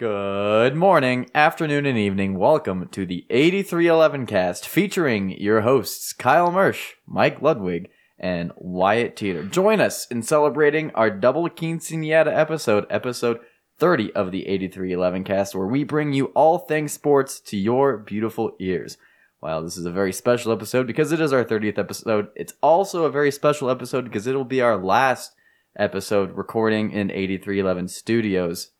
Good 0.00 0.74
morning, 0.76 1.30
afternoon, 1.34 1.84
and 1.84 1.98
evening. 1.98 2.38
Welcome 2.38 2.88
to 2.88 3.04
the 3.04 3.26
8311 3.28 4.24
cast 4.24 4.66
featuring 4.66 5.28
your 5.32 5.60
hosts 5.60 6.14
Kyle 6.14 6.50
Mersch, 6.50 6.94
Mike 7.06 7.42
Ludwig, 7.42 7.90
and 8.18 8.50
Wyatt 8.56 9.14
Teeter. 9.14 9.44
Join 9.44 9.78
us 9.78 10.06
in 10.06 10.22
celebrating 10.22 10.90
our 10.92 11.10
double 11.10 11.50
quinceanera 11.50 12.34
episode, 12.34 12.86
episode 12.88 13.40
30 13.76 14.14
of 14.14 14.32
the 14.32 14.46
8311 14.46 15.22
cast, 15.22 15.54
where 15.54 15.66
we 15.66 15.84
bring 15.84 16.14
you 16.14 16.28
all 16.28 16.60
things 16.60 16.94
sports 16.94 17.38
to 17.38 17.58
your 17.58 17.98
beautiful 17.98 18.52
ears. 18.58 18.96
While 19.40 19.62
this 19.62 19.76
is 19.76 19.84
a 19.84 19.92
very 19.92 20.14
special 20.14 20.50
episode 20.50 20.86
because 20.86 21.12
it 21.12 21.20
is 21.20 21.34
our 21.34 21.44
30th 21.44 21.76
episode, 21.76 22.28
it's 22.34 22.54
also 22.62 23.04
a 23.04 23.10
very 23.10 23.30
special 23.30 23.68
episode 23.68 24.04
because 24.04 24.26
it'll 24.26 24.46
be 24.46 24.62
our 24.62 24.78
last 24.78 25.34
episode 25.76 26.30
recording 26.38 26.90
in 26.90 27.10
8311 27.10 27.88
Studios 27.88 28.70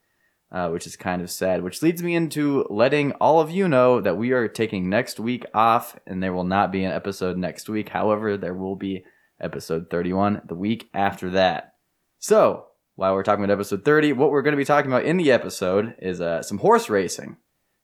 uh, 0.53 0.69
which 0.69 0.87
is 0.87 0.97
kind 0.97 1.23
of 1.23 1.31
sad. 1.31 1.63
Which 1.63 1.83
leads 1.83 2.03
me 2.03 2.15
into 2.15 2.67
letting 2.69 3.13
all 3.13 3.41
of 3.41 3.51
you 3.51 3.69
know 3.69 4.01
that 4.01 4.17
we 4.17 4.33
are 4.33 4.49
taking 4.49 4.89
next 4.89 5.21
week 5.21 5.45
off, 5.55 5.99
and 6.07 6.23
there 6.23 6.33
will 6.33 6.45
not 6.45 6.73
be 6.73 6.85
an 6.85 6.93
episode 6.93 7.37
next 7.37 7.69
week. 7.69 7.91
However, 7.91 8.37
there 8.37 8.55
will 8.55 8.77
be 8.77 9.05
episode 9.41 9.89
31 9.91 10.43
the 10.47 10.55
week 10.55 10.89
after 10.93 11.31
that. 11.31 11.75
So, 12.19 12.67
while 12.97 13.15
we're 13.15 13.23
talking 13.23 13.45
about 13.45 13.55
episode 13.55 13.85
30, 13.85 14.13
what 14.13 14.31
we're 14.31 14.43
going 14.43 14.53
to 14.53 14.59
be 14.59 14.65
talking 14.65 14.91
about 14.91 15.05
in 15.05 15.17
the 15.17 15.33
episode 15.33 15.95
is 16.01 16.21
uh, 16.21 16.43
some 16.43 16.59
horse 16.59 16.91
racing, 16.91 17.37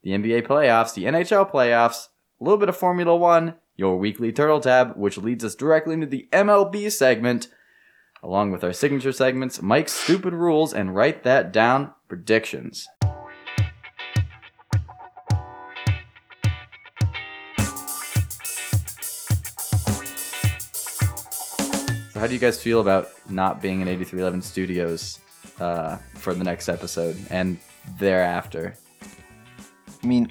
the 0.02 0.10
NBA 0.10 0.46
playoffs, 0.46 0.94
the 0.94 1.04
NHL 1.04 1.50
playoffs, 1.50 2.08
a 2.40 2.44
little 2.44 2.58
bit 2.58 2.68
of 2.68 2.76
Formula 2.76 3.16
One, 3.16 3.54
your 3.76 3.96
weekly 3.96 4.32
Turtle 4.32 4.60
Tab, 4.60 4.96
which 4.96 5.18
leads 5.18 5.44
us 5.44 5.54
directly 5.54 5.94
into 5.94 6.06
the 6.06 6.28
MLB 6.32 6.90
segment 6.92 7.48
along 8.22 8.50
with 8.50 8.64
our 8.64 8.72
signature 8.72 9.12
segments, 9.12 9.62
Mike's 9.62 9.92
Stupid 9.92 10.32
Rules, 10.32 10.72
and 10.72 10.94
Write 10.94 11.22
That 11.22 11.52
Down 11.52 11.92
predictions. 12.08 12.88
So, 22.16 22.20
how 22.20 22.26
do 22.26 22.32
you 22.32 22.40
guys 22.40 22.62
feel 22.62 22.80
about 22.80 23.10
not 23.28 23.60
being 23.60 23.82
in 23.82 23.88
8311 23.88 24.40
Studios 24.40 25.20
uh, 25.60 25.96
for 26.14 26.32
the 26.32 26.44
next 26.44 26.68
episode 26.68 27.16
and 27.30 27.58
thereafter? 27.98 28.74
I 30.02 30.06
mean, 30.06 30.30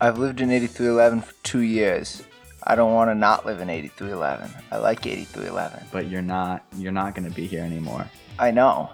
I've 0.00 0.18
lived 0.18 0.40
in 0.40 0.50
8311 0.50 1.20
for 1.20 1.34
two 1.44 1.60
years. 1.60 2.22
I 2.64 2.74
don't 2.74 2.92
want 2.92 3.10
to 3.10 3.14
not 3.14 3.46
live 3.46 3.60
in 3.60 3.70
8311. 3.70 4.50
I 4.70 4.76
like 4.78 5.06
8311. 5.06 5.86
But 5.92 6.08
you're 6.08 6.22
not. 6.22 6.64
You're 6.76 6.92
not 6.92 7.14
going 7.14 7.28
to 7.28 7.34
be 7.34 7.46
here 7.46 7.64
anymore. 7.64 8.06
I 8.38 8.50
know. 8.50 8.90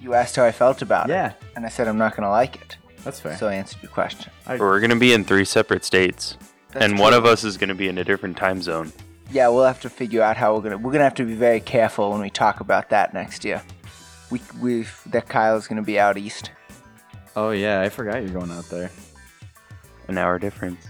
You 0.00 0.14
asked 0.14 0.36
how 0.36 0.44
I 0.44 0.52
felt 0.52 0.82
about 0.82 1.08
Yeah. 1.08 1.28
it. 1.28 1.36
Yeah. 1.40 1.48
And 1.56 1.64
I 1.66 1.68
said 1.68 1.88
I'm 1.88 1.98
not 1.98 2.12
going 2.16 2.24
to 2.24 2.30
like 2.30 2.56
it. 2.56 2.76
That's 3.04 3.20
fair. 3.20 3.36
So 3.36 3.48
I 3.48 3.54
answered 3.54 3.82
your 3.82 3.90
question. 3.92 4.32
But 4.46 4.60
we're 4.60 4.80
gonna 4.80 4.96
be 4.96 5.12
in 5.12 5.24
three 5.24 5.44
separate 5.44 5.84
states, 5.84 6.38
That's 6.72 6.86
and 6.86 6.98
one 6.98 7.12
of 7.12 7.26
us 7.26 7.44
is 7.44 7.58
gonna 7.58 7.74
be 7.74 7.86
in 7.88 7.98
a 7.98 8.04
different 8.04 8.38
time 8.38 8.62
zone. 8.62 8.92
Yeah, 9.30 9.48
we'll 9.48 9.64
have 9.66 9.80
to 9.82 9.90
figure 9.90 10.22
out 10.22 10.38
how 10.38 10.54
we're 10.54 10.62
gonna. 10.62 10.78
We're 10.78 10.90
gonna 10.92 11.04
have 11.04 11.14
to 11.16 11.24
be 11.26 11.34
very 11.34 11.60
careful 11.60 12.10
when 12.12 12.22
we 12.22 12.30
talk 12.30 12.60
about 12.60 12.88
that 12.90 13.12
next 13.12 13.44
year. 13.44 13.62
We 14.30 14.40
we 14.58 14.86
that 15.06 15.28
Kyle's 15.28 15.66
gonna 15.68 15.82
be 15.82 15.98
out 16.00 16.16
east. 16.16 16.50
oh 17.36 17.50
yeah, 17.50 17.82
I 17.82 17.90
forgot 17.90 18.22
you're 18.22 18.32
going 18.32 18.50
out 18.50 18.70
there. 18.70 18.90
An 20.08 20.16
hour 20.16 20.38
difference. 20.38 20.86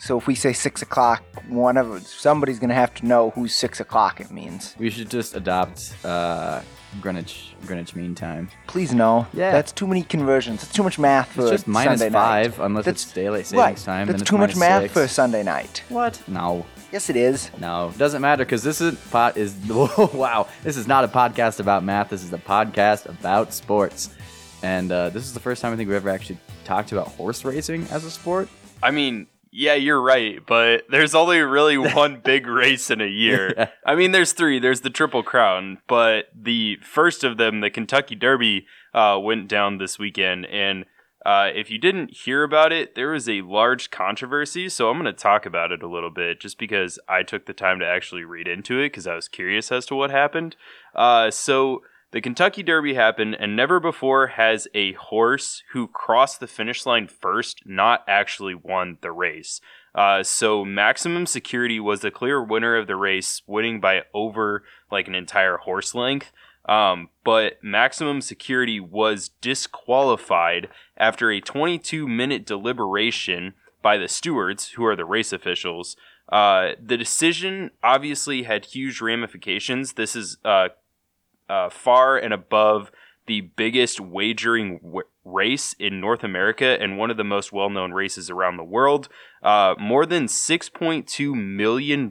So 0.00 0.16
if 0.18 0.26
we 0.26 0.34
say 0.34 0.52
six 0.54 0.80
o'clock, 0.82 1.22
one 1.48 1.76
of 1.76 2.06
somebody's 2.06 2.58
gonna 2.58 2.74
have 2.74 2.94
to 2.94 3.06
know 3.06 3.30
whose 3.30 3.54
six 3.54 3.80
o'clock 3.80 4.20
it 4.20 4.30
means. 4.30 4.74
We 4.78 4.88
should 4.88 5.10
just 5.10 5.36
adopt 5.36 5.92
uh, 6.04 6.62
Greenwich 7.02 7.54
Greenwich 7.66 7.94
Mean 7.94 8.14
Time. 8.14 8.48
Please 8.66 8.94
no. 8.94 9.26
Yeah. 9.34 9.52
That's 9.52 9.72
too 9.72 9.86
many 9.86 10.02
conversions. 10.02 10.62
That's 10.62 10.72
too 10.72 10.82
much 10.82 10.98
math 10.98 11.32
for 11.32 11.42
It's 11.42 11.50
just 11.50 11.68
minus 11.68 12.00
Sunday 12.00 12.12
night. 12.12 12.46
five 12.46 12.60
unless 12.60 12.86
That's- 12.86 13.04
it's 13.04 13.12
daylight 13.12 13.44
savings 13.46 13.62
right. 13.62 13.76
time. 13.76 14.06
That's 14.06 14.16
then 14.16 14.20
it's 14.22 14.30
too 14.30 14.38
much 14.38 14.56
math 14.56 14.82
six. 14.82 14.92
for 14.94 15.02
a 15.02 15.08
Sunday 15.08 15.42
night. 15.42 15.82
What? 15.90 16.20
No, 16.26 16.64
Yes, 16.92 17.10
it 17.10 17.16
is. 17.16 17.50
no, 17.60 17.92
doesn't 17.98 18.22
matter 18.22 18.44
because 18.44 18.62
this 18.64 18.80
is 18.80 18.94
pot 19.10 19.36
is 19.36 19.54
wow. 20.14 20.48
This 20.64 20.76
is 20.78 20.88
not 20.88 21.04
a 21.04 21.08
podcast 21.08 21.60
about 21.60 21.84
math. 21.84 22.08
This 22.08 22.24
is 22.24 22.32
a 22.32 22.38
podcast 22.38 23.06
about 23.06 23.52
sports, 23.52 24.08
and 24.62 24.90
uh, 24.90 25.10
this 25.10 25.24
is 25.24 25.34
the 25.34 25.40
first 25.40 25.60
time 25.62 25.72
I 25.74 25.76
think 25.76 25.88
we've 25.88 25.96
ever 25.96 26.08
actually 26.10 26.38
talked 26.64 26.90
about 26.90 27.08
horse 27.08 27.44
racing 27.44 27.86
as 27.90 28.04
a 28.06 28.10
sport. 28.10 28.48
I 28.82 28.90
mean, 28.90 29.26
yeah, 29.52 29.74
you're 29.74 30.00
right, 30.00 30.38
but 30.46 30.84
there's 30.90 31.14
only 31.14 31.40
really 31.40 31.76
one 31.94 32.20
big 32.24 32.46
race 32.46 32.90
in 32.90 33.00
a 33.00 33.06
year. 33.06 33.54
Yeah. 33.56 33.68
I 33.84 33.94
mean, 33.94 34.12
there's 34.12 34.32
three. 34.32 34.58
There's 34.58 34.82
the 34.82 34.90
Triple 34.90 35.22
Crown, 35.22 35.78
but 35.88 36.26
the 36.34 36.76
first 36.82 37.24
of 37.24 37.36
them, 37.36 37.60
the 37.60 37.70
Kentucky 37.70 38.14
Derby, 38.14 38.66
uh, 38.94 39.18
went 39.20 39.48
down 39.48 39.78
this 39.78 39.98
weekend. 39.98 40.46
And 40.46 40.84
uh, 41.26 41.50
if 41.54 41.70
you 41.70 41.78
didn't 41.78 42.16
hear 42.16 42.44
about 42.44 42.72
it, 42.72 42.94
there 42.94 43.10
was 43.10 43.28
a 43.28 43.42
large 43.42 43.90
controversy. 43.90 44.68
So 44.68 44.88
I'm 44.88 44.98
going 45.00 45.12
to 45.12 45.12
talk 45.12 45.44
about 45.44 45.72
it 45.72 45.82
a 45.82 45.88
little 45.88 46.10
bit 46.10 46.40
just 46.40 46.58
because 46.58 46.98
I 47.08 47.22
took 47.22 47.46
the 47.46 47.52
time 47.52 47.78
to 47.80 47.86
actually 47.86 48.24
read 48.24 48.48
into 48.48 48.78
it 48.78 48.86
because 48.86 49.06
I 49.06 49.14
was 49.14 49.28
curious 49.28 49.70
as 49.72 49.84
to 49.86 49.94
what 49.94 50.10
happened. 50.10 50.56
Uh, 50.94 51.30
so 51.30 51.82
the 52.12 52.20
Kentucky 52.20 52.62
Derby 52.62 52.94
happened, 52.94 53.36
and 53.38 53.54
never 53.54 53.78
before 53.78 54.28
has 54.28 54.66
a 54.74 54.92
horse 54.94 55.62
who 55.72 55.86
crossed 55.86 56.40
the 56.40 56.48
finish 56.48 56.84
line 56.84 57.06
first 57.06 57.62
not 57.64 58.04
actually 58.08 58.54
won 58.54 58.98
the 59.00 59.12
race. 59.12 59.60
Uh, 59.94 60.22
so 60.22 60.64
Maximum 60.64 61.26
Security 61.26 61.78
was 61.78 62.00
the 62.00 62.10
clear 62.10 62.42
winner 62.42 62.76
of 62.76 62.88
the 62.88 62.96
race, 62.96 63.42
winning 63.46 63.80
by 63.80 64.02
over 64.12 64.64
like 64.90 65.06
an 65.06 65.14
entire 65.14 65.58
horse 65.58 65.94
length. 65.94 66.32
Um, 66.66 67.08
but 67.24 67.62
Maximum 67.62 68.20
Security 68.20 68.80
was 68.80 69.30
disqualified 69.40 70.68
after 70.96 71.30
a 71.30 71.40
22 71.40 72.06
minute 72.08 72.44
deliberation 72.44 73.54
by 73.82 73.96
the 73.96 74.08
stewards, 74.08 74.70
who 74.70 74.84
are 74.84 74.96
the 74.96 75.04
race 75.04 75.32
officials. 75.32 75.96
Uh, 76.30 76.72
the 76.80 76.96
decision 76.96 77.70
obviously 77.82 78.44
had 78.44 78.66
huge 78.66 79.00
ramifications. 79.00 79.94
This 79.94 80.14
is 80.14 80.36
uh, 80.44 80.68
uh, 81.50 81.68
far 81.68 82.16
and 82.16 82.32
above 82.32 82.90
the 83.26 83.40
biggest 83.40 84.00
wagering 84.00 84.78
w- 84.78 85.02
race 85.24 85.74
in 85.78 86.00
North 86.00 86.24
America 86.24 86.76
and 86.80 86.96
one 86.96 87.10
of 87.10 87.16
the 87.16 87.24
most 87.24 87.52
well 87.52 87.70
known 87.70 87.92
races 87.92 88.30
around 88.30 88.56
the 88.56 88.64
world. 88.64 89.08
Uh, 89.42 89.74
more 89.78 90.06
than 90.06 90.26
$6.2 90.26 91.34
million 91.34 92.10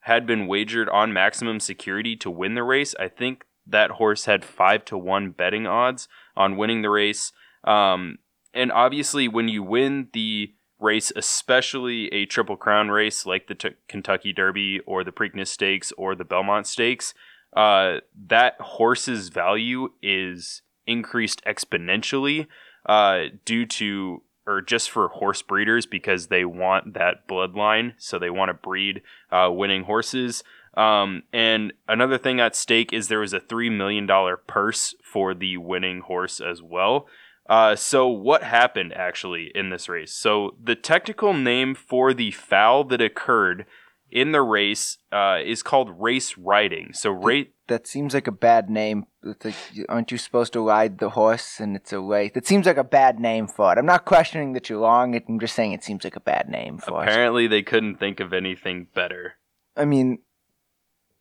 had 0.00 0.26
been 0.26 0.46
wagered 0.46 0.88
on 0.88 1.12
maximum 1.12 1.60
security 1.60 2.16
to 2.16 2.30
win 2.30 2.54
the 2.54 2.62
race. 2.62 2.94
I 2.98 3.08
think 3.08 3.44
that 3.66 3.92
horse 3.92 4.24
had 4.24 4.44
5 4.44 4.84
to 4.86 4.98
1 4.98 5.30
betting 5.32 5.66
odds 5.66 6.08
on 6.36 6.56
winning 6.56 6.82
the 6.82 6.90
race. 6.90 7.32
Um, 7.64 8.18
and 8.54 8.70
obviously, 8.70 9.28
when 9.28 9.48
you 9.48 9.62
win 9.62 10.08
the 10.12 10.54
race, 10.78 11.12
especially 11.16 12.08
a 12.12 12.26
Triple 12.26 12.56
Crown 12.56 12.88
race 12.88 13.26
like 13.26 13.48
the 13.48 13.54
T- 13.54 13.70
Kentucky 13.88 14.32
Derby 14.32 14.80
or 14.86 15.04
the 15.04 15.12
Preakness 15.12 15.48
Stakes 15.48 15.92
or 15.98 16.14
the 16.14 16.24
Belmont 16.24 16.66
Stakes, 16.66 17.12
uh, 17.56 18.00
that 18.28 18.54
horse's 18.60 19.30
value 19.30 19.88
is 20.02 20.62
increased 20.86 21.42
exponentially 21.44 22.46
uh, 22.84 23.22
due 23.44 23.66
to 23.66 24.22
or 24.46 24.60
just 24.60 24.90
for 24.90 25.08
horse 25.08 25.42
breeders 25.42 25.86
because 25.86 26.28
they 26.28 26.44
want 26.44 26.94
that 26.94 27.26
bloodline 27.26 27.94
so 27.98 28.16
they 28.16 28.30
want 28.30 28.48
to 28.48 28.54
breed 28.54 29.02
uh, 29.32 29.50
winning 29.50 29.82
horses. 29.84 30.44
Um, 30.76 31.22
and 31.32 31.72
another 31.88 32.18
thing 32.18 32.38
at 32.38 32.54
stake 32.54 32.92
is 32.92 33.08
there 33.08 33.20
was 33.20 33.32
a 33.32 33.40
$3 33.40 33.74
million 33.76 34.06
purse 34.46 34.94
for 35.02 35.34
the 35.34 35.56
winning 35.56 36.02
horse 36.02 36.40
as 36.40 36.62
well. 36.62 37.08
Uh, 37.48 37.74
so 37.74 38.06
what 38.06 38.42
happened 38.42 38.92
actually 38.92 39.50
in 39.54 39.70
this 39.70 39.88
race? 39.88 40.12
So 40.12 40.56
the 40.62 40.74
technical 40.74 41.32
name 41.32 41.74
for 41.74 42.12
the 42.12 42.30
foul 42.30 42.84
that 42.84 43.00
occurred 43.00 43.66
in 44.16 44.32
the 44.32 44.40
race 44.40 44.96
uh, 45.12 45.38
is 45.44 45.62
called 45.62 45.90
race 46.00 46.38
riding 46.38 46.94
so 46.94 47.10
rate 47.10 47.52
That 47.68 47.86
seems 47.86 48.14
like 48.14 48.26
a 48.26 48.32
bad 48.32 48.70
name. 48.70 49.04
Like, 49.22 49.54
aren't 49.90 50.10
you 50.10 50.16
supposed 50.16 50.54
to 50.54 50.66
ride 50.66 50.98
the 50.98 51.10
horse 51.10 51.60
and 51.60 51.76
it's 51.76 51.92
a 51.92 52.00
race? 52.00 52.30
That 52.32 52.46
seems 52.46 52.64
like 52.64 52.78
a 52.78 52.84
bad 52.84 53.20
name 53.20 53.46
for 53.46 53.72
it. 53.72 53.78
I'm 53.78 53.84
not 53.84 54.06
questioning 54.06 54.54
that 54.54 54.70
you're 54.70 54.80
wrong. 54.80 55.14
I'm 55.14 55.38
just 55.38 55.54
saying 55.54 55.72
it 55.72 55.84
seems 55.84 56.02
like 56.02 56.16
a 56.16 56.20
bad 56.20 56.48
name 56.48 56.78
for 56.78 57.02
it. 57.02 57.08
Apparently, 57.08 57.46
they 57.46 57.62
couldn't 57.62 57.96
think 57.96 58.18
of 58.20 58.32
anything 58.32 58.86
better. 58.94 59.34
I 59.76 59.84
mean, 59.84 60.20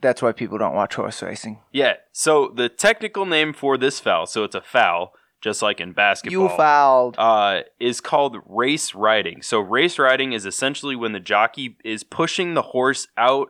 that's 0.02 0.22
why 0.22 0.31
people 0.31 0.58
don't 0.58 0.75
watch 0.75 0.96
horse 0.96 1.22
racing. 1.22 1.60
Yeah. 1.74 1.96
So 2.14 2.54
the 2.56 2.69
technical 2.69 3.25
name 3.25 3.52
for 3.52 3.78
this 3.78 4.00
foul, 4.00 4.25
so 4.25 4.46
it's 4.46 4.56
a 4.56 4.62
foul, 4.62 5.14
just 5.45 5.62
like 5.62 5.80
in 5.80 5.94
basketball. 5.94 6.50
You 6.50 6.50
fouled. 6.50 7.15
uh, 7.19 7.62
is 7.80 8.01
called 8.01 8.38
race 8.47 8.95
riding. 8.95 9.44
So 9.44 9.59
race 9.59 10.00
riding 10.00 10.33
is 10.33 10.44
essentially 10.44 10.95
when 10.95 11.12
the 11.12 11.19
jockey 11.19 11.77
is 11.86 12.03
pushing 12.03 12.56
the 12.56 12.63
horse 12.63 13.07
out 13.15 13.50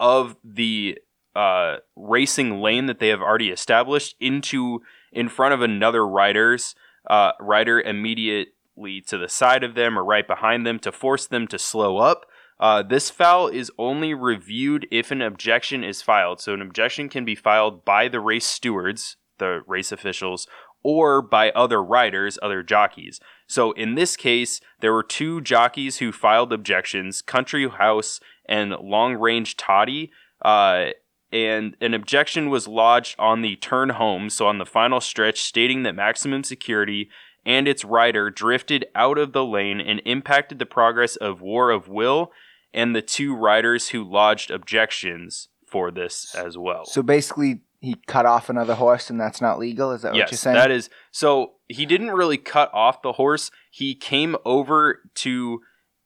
of 0.00 0.34
the 0.42 0.98
uh, 1.36 1.76
racing 1.94 2.60
lane 2.60 2.86
that 2.86 2.98
they 2.98 3.08
have 3.08 3.22
already 3.22 3.50
established 3.50 4.16
into 4.18 4.80
in 5.12 5.28
front 5.28 5.54
of 5.54 5.62
another 5.62 6.04
rider's 6.04 6.74
uh, 7.08 7.30
rider 7.38 7.80
immediately 7.80 9.00
to 9.06 9.16
the 9.16 9.28
side 9.28 9.62
of 9.62 9.76
them 9.76 9.96
or 9.96 10.04
right 10.04 10.26
behind 10.26 10.66
them 10.66 10.80
to 10.80 10.90
force 10.90 11.28
them 11.28 11.46
to 11.46 11.60
slow 11.60 11.98
up. 11.98 12.26
Uh, 12.58 12.82
this 12.82 13.08
foul 13.08 13.46
is 13.46 13.70
only 13.78 14.14
reviewed 14.14 14.88
if 14.90 15.12
an 15.12 15.22
objection 15.22 15.84
is 15.84 16.02
filed. 16.02 16.40
So 16.40 16.54
an 16.54 16.62
objection 16.62 17.08
can 17.08 17.24
be 17.24 17.36
filed 17.36 17.84
by 17.84 18.08
the 18.08 18.18
race 18.18 18.46
stewards, 18.46 19.16
the 19.38 19.60
race 19.66 19.92
officials, 19.92 20.46
or 20.86 21.20
by 21.20 21.50
other 21.50 21.82
riders, 21.82 22.38
other 22.40 22.62
jockeys. 22.62 23.18
So 23.48 23.72
in 23.72 23.96
this 23.96 24.16
case, 24.16 24.60
there 24.80 24.92
were 24.92 25.02
two 25.02 25.40
jockeys 25.40 25.98
who 25.98 26.12
filed 26.12 26.52
objections 26.52 27.22
Country 27.22 27.68
House 27.68 28.20
and 28.48 28.70
Long 28.70 29.16
Range 29.16 29.56
Toddy. 29.56 30.12
Uh, 30.40 30.90
and 31.32 31.76
an 31.80 31.92
objection 31.92 32.50
was 32.50 32.68
lodged 32.68 33.16
on 33.18 33.42
the 33.42 33.56
turn 33.56 33.88
home, 33.88 34.30
so 34.30 34.46
on 34.46 34.58
the 34.58 34.64
final 34.64 35.00
stretch, 35.00 35.42
stating 35.42 35.82
that 35.82 35.96
maximum 35.96 36.44
security 36.44 37.10
and 37.44 37.66
its 37.66 37.84
rider 37.84 38.30
drifted 38.30 38.86
out 38.94 39.18
of 39.18 39.32
the 39.32 39.44
lane 39.44 39.80
and 39.80 40.00
impacted 40.04 40.60
the 40.60 40.66
progress 40.66 41.16
of 41.16 41.40
War 41.40 41.72
of 41.72 41.88
Will 41.88 42.30
and 42.72 42.94
the 42.94 43.02
two 43.02 43.34
riders 43.34 43.88
who 43.88 44.04
lodged 44.04 44.52
objections 44.52 45.48
for 45.66 45.90
this 45.90 46.32
as 46.36 46.56
well. 46.56 46.84
So 46.84 47.02
basically, 47.02 47.62
he 47.80 47.96
cut 48.06 48.26
off 48.26 48.48
another 48.48 48.74
horse, 48.74 49.10
and 49.10 49.20
that's 49.20 49.40
not 49.40 49.58
legal. 49.58 49.92
Is 49.92 50.02
that 50.02 50.08
what 50.08 50.16
you're 50.16 50.26
yes, 50.30 50.40
saying? 50.40 50.56
that 50.56 50.70
is. 50.70 50.90
So 51.10 51.52
he 51.68 51.86
didn't 51.86 52.10
really 52.10 52.38
cut 52.38 52.70
off 52.72 53.02
the 53.02 53.12
horse. 53.12 53.50
He 53.70 53.94
came 53.94 54.36
over 54.44 55.00
to 55.16 55.60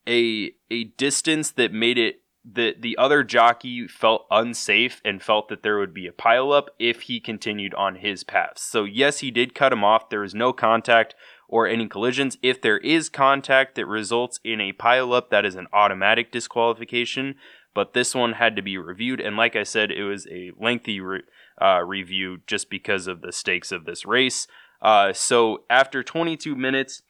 a 0.08 0.52
a 0.70 0.84
distance 0.84 1.50
that 1.52 1.72
made 1.72 1.98
it 1.98 2.22
that 2.44 2.80
the 2.80 2.96
other 2.96 3.22
jockey 3.22 3.86
felt 3.86 4.26
unsafe 4.30 5.00
and 5.04 5.22
felt 5.22 5.48
that 5.48 5.62
there 5.62 5.78
would 5.78 5.92
be 5.92 6.06
a 6.06 6.12
pileup 6.12 6.68
if 6.78 7.02
he 7.02 7.20
continued 7.20 7.74
on 7.74 7.96
his 7.96 8.24
path. 8.24 8.54
So 8.56 8.84
yes, 8.84 9.18
he 9.18 9.30
did 9.30 9.54
cut 9.54 9.72
him 9.72 9.84
off. 9.84 10.08
There 10.08 10.24
is 10.24 10.34
no 10.34 10.52
contact 10.52 11.14
or 11.48 11.66
any 11.66 11.86
collisions. 11.86 12.38
If 12.42 12.62
there 12.62 12.78
is 12.78 13.08
contact 13.08 13.74
that 13.74 13.86
results 13.86 14.40
in 14.42 14.60
a 14.60 14.72
pileup, 14.72 15.28
that 15.30 15.44
is 15.44 15.54
an 15.54 15.66
automatic 15.72 16.32
disqualification. 16.32 17.34
But 17.74 17.92
this 17.92 18.14
one 18.14 18.32
had 18.32 18.56
to 18.56 18.62
be 18.62 18.76
reviewed, 18.76 19.20
and 19.20 19.36
like 19.36 19.54
I 19.54 19.62
said, 19.62 19.92
it 19.92 20.02
was 20.02 20.26
a 20.26 20.50
lengthy 20.58 21.00
re- 21.00 21.22
uh, 21.60 21.82
review 21.84 22.38
just 22.46 22.70
because 22.70 23.06
of 23.06 23.20
the 23.20 23.32
stakes 23.32 23.72
of 23.72 23.84
this 23.84 24.06
race. 24.06 24.46
Uh, 24.82 25.12
so 25.12 25.64
after 25.68 26.02
22 26.02 26.56
minutes, 26.56 27.02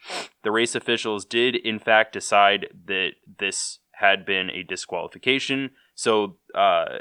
the 0.43 0.51
race 0.51 0.75
officials 0.75 1.25
did 1.25 1.55
in 1.55 1.79
fact 1.79 2.13
decide 2.13 2.67
that 2.87 3.11
this 3.39 3.79
had 3.93 4.25
been 4.25 4.51
a 4.51 4.63
disqualification. 4.63 5.71
So 5.95 6.39
uh, 6.55 6.99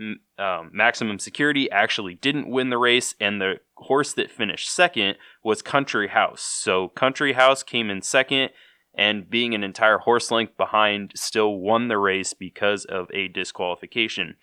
m- 0.00 0.20
um, 0.38 0.70
maximum 0.72 1.18
security 1.18 1.70
actually 1.70 2.14
didn't 2.14 2.48
win 2.48 2.70
the 2.70 2.78
race, 2.78 3.14
and 3.20 3.40
the 3.40 3.56
horse 3.74 4.12
that 4.14 4.30
finished 4.30 4.70
second 4.70 5.16
was 5.42 5.62
Country 5.62 6.08
House. 6.08 6.42
So 6.42 6.88
Country 6.88 7.34
House 7.34 7.62
came 7.62 7.90
in 7.90 8.02
second, 8.02 8.50
and 8.94 9.28
being 9.28 9.54
an 9.54 9.62
entire 9.62 9.98
horse 9.98 10.30
length 10.30 10.56
behind, 10.56 11.12
still 11.14 11.56
won 11.56 11.88
the 11.88 11.98
race 11.98 12.32
because 12.34 12.84
of 12.84 13.08
a 13.12 13.28
disqualification. 13.28 14.36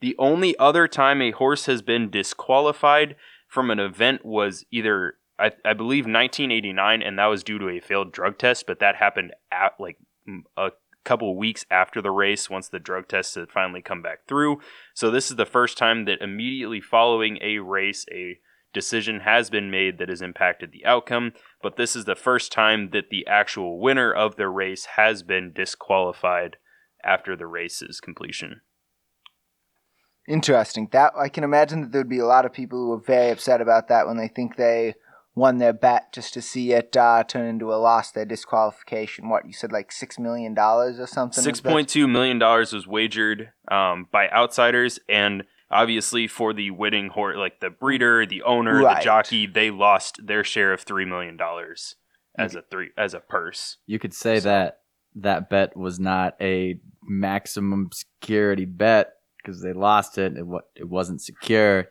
The 0.00 0.16
only 0.18 0.56
other 0.58 0.88
time 0.88 1.20
a 1.20 1.30
horse 1.30 1.66
has 1.66 1.82
been 1.82 2.10
disqualified 2.10 3.16
from 3.48 3.70
an 3.70 3.78
event 3.78 4.24
was 4.24 4.64
either 4.70 5.14
I, 5.38 5.52
I 5.64 5.72
believe 5.72 6.04
1989, 6.04 7.02
and 7.02 7.18
that 7.18 7.26
was 7.26 7.42
due 7.42 7.58
to 7.58 7.68
a 7.70 7.80
failed 7.80 8.12
drug 8.12 8.38
test, 8.38 8.66
but 8.66 8.78
that 8.80 8.96
happened 8.96 9.32
at 9.50 9.72
like 9.78 9.96
a 10.56 10.70
couple 11.02 11.36
weeks 11.36 11.64
after 11.70 12.02
the 12.02 12.10
race 12.10 12.50
once 12.50 12.68
the 12.68 12.78
drug 12.78 13.08
tests 13.08 13.34
had 13.34 13.50
finally 13.50 13.80
come 13.80 14.02
back 14.02 14.26
through. 14.28 14.60
So 14.94 15.10
this 15.10 15.30
is 15.30 15.36
the 15.36 15.46
first 15.46 15.78
time 15.78 16.04
that 16.04 16.20
immediately 16.20 16.80
following 16.80 17.38
a 17.40 17.58
race, 17.58 18.04
a 18.12 18.38
decision 18.72 19.20
has 19.20 19.50
been 19.50 19.70
made 19.70 19.98
that 19.98 20.10
has 20.10 20.22
impacted 20.22 20.72
the 20.72 20.84
outcome, 20.84 21.32
but 21.62 21.76
this 21.76 21.96
is 21.96 22.04
the 22.04 22.14
first 22.14 22.52
time 22.52 22.90
that 22.90 23.10
the 23.10 23.26
actual 23.26 23.80
winner 23.80 24.12
of 24.12 24.36
the 24.36 24.48
race 24.48 24.84
has 24.96 25.22
been 25.22 25.52
disqualified 25.52 26.56
after 27.02 27.34
the 27.34 27.46
race's 27.46 27.98
completion. 27.98 28.60
Interesting. 30.30 30.88
That 30.92 31.12
I 31.18 31.28
can 31.28 31.42
imagine 31.44 31.80
that 31.82 31.92
there 31.92 32.00
would 32.00 32.08
be 32.08 32.18
a 32.20 32.26
lot 32.26 32.46
of 32.46 32.52
people 32.52 32.78
who 32.78 32.92
are 32.92 33.00
very 33.00 33.30
upset 33.30 33.60
about 33.60 33.88
that 33.88 34.06
when 34.06 34.16
they 34.16 34.28
think 34.28 34.56
they 34.56 34.94
won 35.34 35.58
their 35.58 35.72
bet 35.72 36.12
just 36.12 36.34
to 36.34 36.42
see 36.42 36.72
it 36.72 36.96
uh, 36.96 37.24
turn 37.24 37.46
into 37.46 37.72
a 37.72 37.76
loss, 37.76 38.10
their 38.12 38.24
disqualification. 38.24 39.28
What 39.28 39.46
you 39.46 39.52
said, 39.52 39.72
like 39.72 39.90
six 39.90 40.18
million 40.18 40.54
dollars 40.54 41.00
or 41.00 41.06
something? 41.06 41.42
Six 41.42 41.58
Is 41.58 41.62
that- 41.62 41.70
point 41.70 41.88
two 41.88 42.06
million 42.06 42.38
dollars 42.38 42.72
was 42.72 42.86
wagered 42.86 43.50
um, 43.70 44.06
by 44.12 44.28
outsiders, 44.30 45.00
and 45.08 45.44
obviously 45.70 46.26
for 46.26 46.52
the 46.52 46.70
winning 46.70 47.08
horse, 47.08 47.36
like 47.36 47.60
the 47.60 47.70
breeder, 47.70 48.24
the 48.26 48.42
owner, 48.42 48.82
Right. 48.82 48.98
the 48.98 49.04
jockey, 49.04 49.46
they 49.46 49.70
lost 49.70 50.26
their 50.26 50.44
share 50.44 50.72
of 50.72 50.80
three 50.82 51.04
million 51.04 51.36
dollars 51.36 51.96
as 52.38 52.54
a 52.54 52.62
three 52.70 52.90
as 52.96 53.14
a 53.14 53.20
purse. 53.20 53.78
You 53.86 53.98
could 53.98 54.14
say 54.14 54.38
that 54.40 54.80
that 55.16 55.50
bet 55.50 55.76
was 55.76 55.98
not 55.98 56.36
a 56.40 56.78
maximum 57.02 57.90
security 57.92 58.64
bet 58.64 59.14
because 59.50 59.62
they 59.62 59.72
lost 59.72 60.18
it. 60.18 60.36
It, 60.36 60.46
wa- 60.46 60.60
it 60.74 60.88
wasn't 60.88 61.20
secure. 61.20 61.88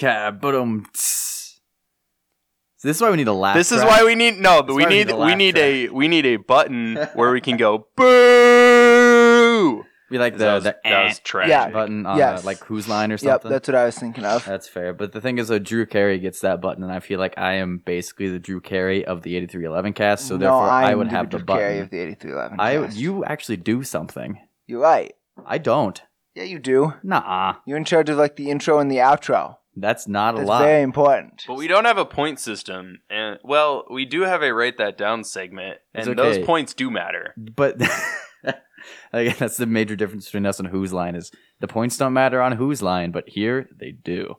Yeah, 0.00 0.30
but 0.30 0.54
um. 0.54 0.86
So 0.94 2.88
this 2.88 2.96
is 2.96 3.02
why 3.02 3.10
we 3.10 3.16
need 3.18 3.28
a 3.28 3.32
laugh. 3.32 3.56
this 3.56 3.72
is 3.72 3.82
why 3.82 4.04
we 4.04 4.14
need 4.14 4.38
no, 4.38 4.62
but 4.62 4.74
we 4.74 4.84
why 4.84 4.88
we 4.88 4.94
need 4.96 5.06
need 5.08 5.14
a 5.14 5.18
we 5.26 5.34
need 5.34 5.58
a 5.58 5.88
we 5.90 6.08
need 6.08 6.26
a 6.26 6.36
button 6.36 6.96
where 7.14 7.30
we 7.30 7.40
can 7.42 7.56
go 7.58 7.86
boo. 7.94 9.84
we 10.10 10.18
like 10.18 10.32
the 10.34 10.38
that 10.44 10.54
was, 10.54 10.64
the 10.64 10.76
that 10.84 11.04
was 11.04 11.18
trash. 11.20 11.48
Yeah. 11.48 11.68
button 11.68 12.06
on 12.06 12.16
Yes. 12.16 12.40
the, 12.40 12.46
like 12.46 12.58
whose 12.64 12.88
line 12.88 13.12
or 13.12 13.18
something. 13.18 13.50
Yep, 13.50 13.52
that's 13.52 13.68
what 13.68 13.74
I 13.74 13.84
was 13.84 13.98
thinking 13.98 14.24
of. 14.24 14.44
That's 14.46 14.66
fair. 14.66 14.94
But 14.94 15.12
the 15.12 15.20
thing 15.20 15.36
is, 15.38 15.48
though, 15.48 15.58
Drew 15.58 15.84
Carey 15.86 16.18
gets 16.18 16.40
that 16.40 16.60
button, 16.62 16.82
and 16.82 16.90
I 16.92 17.00
feel 17.00 17.18
like 17.18 17.34
I 17.36 17.54
am 17.54 17.82
basically 17.84 18.28
the 18.30 18.38
Drew 18.38 18.60
Carey 18.62 19.04
of 19.04 19.22
the 19.22 19.36
8311 19.36 19.92
cast, 19.92 20.26
so 20.26 20.34
no, 20.34 20.38
therefore 20.40 20.62
I 20.70 20.92
I'm 20.92 20.98
would 20.98 21.08
have 21.08 21.28
the 21.30 21.38
Drew 21.38 21.46
Carey 21.46 21.74
button. 21.74 21.82
of 21.84 21.90
the 21.90 21.98
8311. 22.00 22.60
I 22.60 22.86
cast. 22.86 22.96
you 22.96 23.24
actually 23.24 23.56
do 23.58 23.82
something. 23.82 24.38
You're 24.66 24.80
right. 24.80 25.14
I 25.46 25.58
don't. 25.58 26.00
Yeah, 26.40 26.46
you 26.46 26.58
do. 26.58 26.94
Nah, 27.02 27.56
You're 27.66 27.76
in 27.76 27.84
charge 27.84 28.08
of 28.08 28.16
like 28.18 28.36
the 28.36 28.50
intro 28.50 28.78
and 28.78 28.90
the 28.90 28.96
outro. 28.96 29.56
that's 29.76 30.08
not 30.08 30.34
a 30.34 30.38
That's 30.38 30.48
lot. 30.48 30.62
very 30.62 30.82
important. 30.82 31.44
But 31.46 31.54
we 31.58 31.68
don't 31.68 31.84
have 31.84 31.98
a 31.98 32.04
point 32.04 32.40
system, 32.40 33.00
and 33.10 33.38
well, 33.44 33.84
we 33.90 34.04
do 34.06 34.22
have 34.22 34.42
a 34.42 34.52
write 34.54 34.78
that 34.78 34.96
down 34.98 35.22
segment, 35.24 35.78
and 35.94 36.08
It's 36.08 36.16
those 36.16 36.36
okay. 36.36 36.44
points 36.46 36.72
do 36.74 36.90
matter. 36.90 37.34
But 37.36 37.80
again, 39.12 39.36
that's 39.38 39.56
the 39.56 39.66
major 39.66 39.96
difference 39.96 40.26
between 40.26 40.46
us 40.46 40.58
and 40.58 40.68
whose 40.68 40.92
line 40.92 41.14
is 41.14 41.30
the 41.60 41.68
points 41.68 41.96
don't 41.96 42.12
matter 42.12 42.40
on 42.40 42.52
whose 42.52 42.82
line, 42.82 43.10
but 43.10 43.24
here 43.28 43.68
they 43.78 43.92
do. 43.92 44.34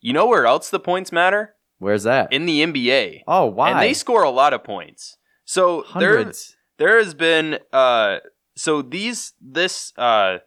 You 0.00 0.12
know 0.12 0.26
where 0.26 0.46
else 0.46 0.70
the 0.70 0.80
points 0.80 1.12
matter? 1.12 1.54
Where's 1.78 2.02
that? 2.02 2.32
In 2.32 2.46
the 2.46 2.60
NBA. 2.62 3.20
oh, 3.28 3.46
why? 3.46 3.70
And 3.70 3.80
they 3.80 3.94
score 3.94 4.24
a 4.24 4.30
lot 4.30 4.52
of 4.52 4.64
points. 4.64 5.16
So 5.44 5.84
there, 5.98 6.16
Hundreds. 6.16 6.56
there 6.78 6.98
has 6.98 7.14
been 7.14 7.58
uh, 7.72 8.18
so 8.56 8.82
these 8.82 9.32
this 9.40 9.92
uh, 9.96 10.38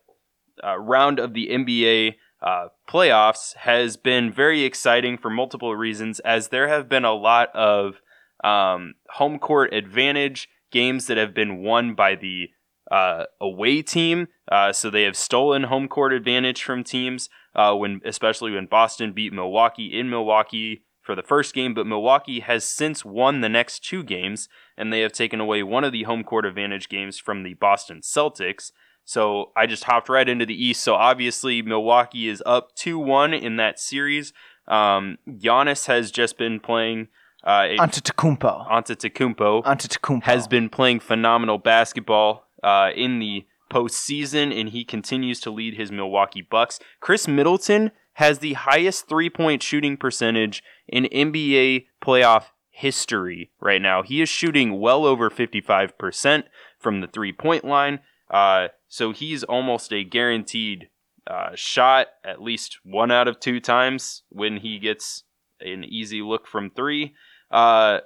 uh, 0.64 0.78
round 0.78 1.20
of 1.20 1.34
the 1.34 1.50
NBA 1.50 2.16
uh, 2.42 2.68
playoffs 2.90 3.56
has 3.58 3.98
been 3.98 4.32
very 4.32 4.64
exciting 4.64 5.18
for 5.18 5.30
multiple 5.30 5.76
reasons, 5.76 6.20
as 6.22 6.48
there 6.48 6.68
have 6.68 6.90
been 6.90 7.06
a 7.06 7.14
lot 7.14 7.56
of 7.56 8.02
um, 8.44 8.96
home 9.12 9.38
court 9.38 9.74
advantage 9.74 10.50
games 10.72 11.08
that 11.08 11.18
have 11.18 11.34
been 11.34 11.62
won 11.62 11.94
by 11.94 12.16
the 12.16 12.50
uh, 12.90 13.26
away 13.40 13.82
team. 13.82 14.28
Uh, 14.52 14.74
so 14.74 14.90
they 14.90 15.04
have 15.04 15.16
stolen 15.16 15.64
home 15.64 15.88
court 15.88 16.14
advantage 16.14 16.64
from 16.64 16.84
teams 16.84 17.30
uh, 17.56 17.74
when, 17.74 18.02
especially 18.04 18.52
when 18.52 18.66
Boston 18.66 19.14
beat 19.14 19.34
Milwaukee 19.34 19.98
in 19.98 20.10
Milwaukee 20.10 20.84
for 21.02 21.16
the 21.16 21.24
first 21.24 21.54
game. 21.54 21.74
But 21.74 21.88
Milwaukee 21.88 22.42
has 22.42 22.64
since 22.64 23.06
won 23.06 23.42
the 23.42 23.50
next 23.50 23.86
two 23.86 24.04
games, 24.04 24.50
and 24.78 24.92
they 24.92 25.02
have 25.02 25.14
taken 25.14 25.40
away 25.40 25.64
one 25.64 25.84
of 25.84 25.92
the 25.92 26.04
home 26.04 26.24
court 26.24 26.46
advantage 26.46 26.90
games 26.90 27.18
from 27.20 27.44
the 27.44 27.54
Boston 27.54 28.02
Celtics. 28.02 28.72
So 29.12 29.52
I 29.58 29.66
just 29.66 29.84
hopped 29.84 30.08
right 30.08 30.30
into 30.30 30.46
the 30.46 30.54
East. 30.54 30.82
So 30.82 30.96
obviously 30.96 31.62
Milwaukee 31.62 32.30
is 32.30 32.42
up 32.46 32.74
two 32.76 32.98
one 32.98 33.34
in 33.34 33.58
that 33.58 33.78
series. 33.78 34.32
Um, 34.70 35.18
Giannis 35.28 35.88
has 35.88 36.12
just 36.12 36.38
been 36.38 36.62
playing. 36.62 37.10
Uh, 37.44 37.68
a- 37.72 37.78
Antetokounmpo. 37.78 38.70
Antetokounmpo 38.70 39.64
Antetokounmpo 39.66 40.24
has 40.24 40.48
been 40.48 40.70
playing 40.70 41.02
phenomenal 41.02 41.58
basketball 41.58 42.46
uh, 42.64 42.92
in 42.96 43.20
the 43.20 43.46
postseason, 43.70 44.58
and 44.58 44.70
he 44.70 44.86
continues 44.86 45.42
to 45.42 45.52
lead 45.52 45.76
his 45.76 45.92
Milwaukee 45.92 46.42
Bucks. 46.50 46.80
Khris 47.02 47.28
Middleton 47.28 47.92
has 48.14 48.40
the 48.40 48.54
highest 48.54 49.10
three-point 49.10 49.62
shooting 49.62 49.98
percentage 49.98 50.64
in 50.88 51.06
NBA 51.06 51.88
playoff 52.02 52.46
history 52.70 53.52
right 53.60 53.82
now. 53.82 54.04
He 54.04 54.22
is 54.22 54.30
shooting 54.30 54.80
well 54.80 55.06
over 55.06 55.30
55% 55.30 56.44
from 56.80 57.02
the 57.02 57.08
three-point 57.08 57.66
line, 57.66 58.00
uh, 58.30 58.68
so 58.92 59.14
he's 59.14 59.42
almost 59.46 59.94
a 59.94 60.04
guaranteed 60.04 60.90
uh, 61.26 61.52
shot 61.56 62.08
at 62.26 62.42
least 62.42 62.78
one 62.84 63.10
out 63.10 63.30
of 63.30 63.40
two 63.40 63.62
times 63.62 64.24
when 64.28 64.58
he 64.58 64.80
gets 64.80 65.24
an 65.62 65.86
easy 65.86 66.22
look 66.22 66.46
from 66.46 66.70
three. 66.70 67.16
Uh, 67.50 68.00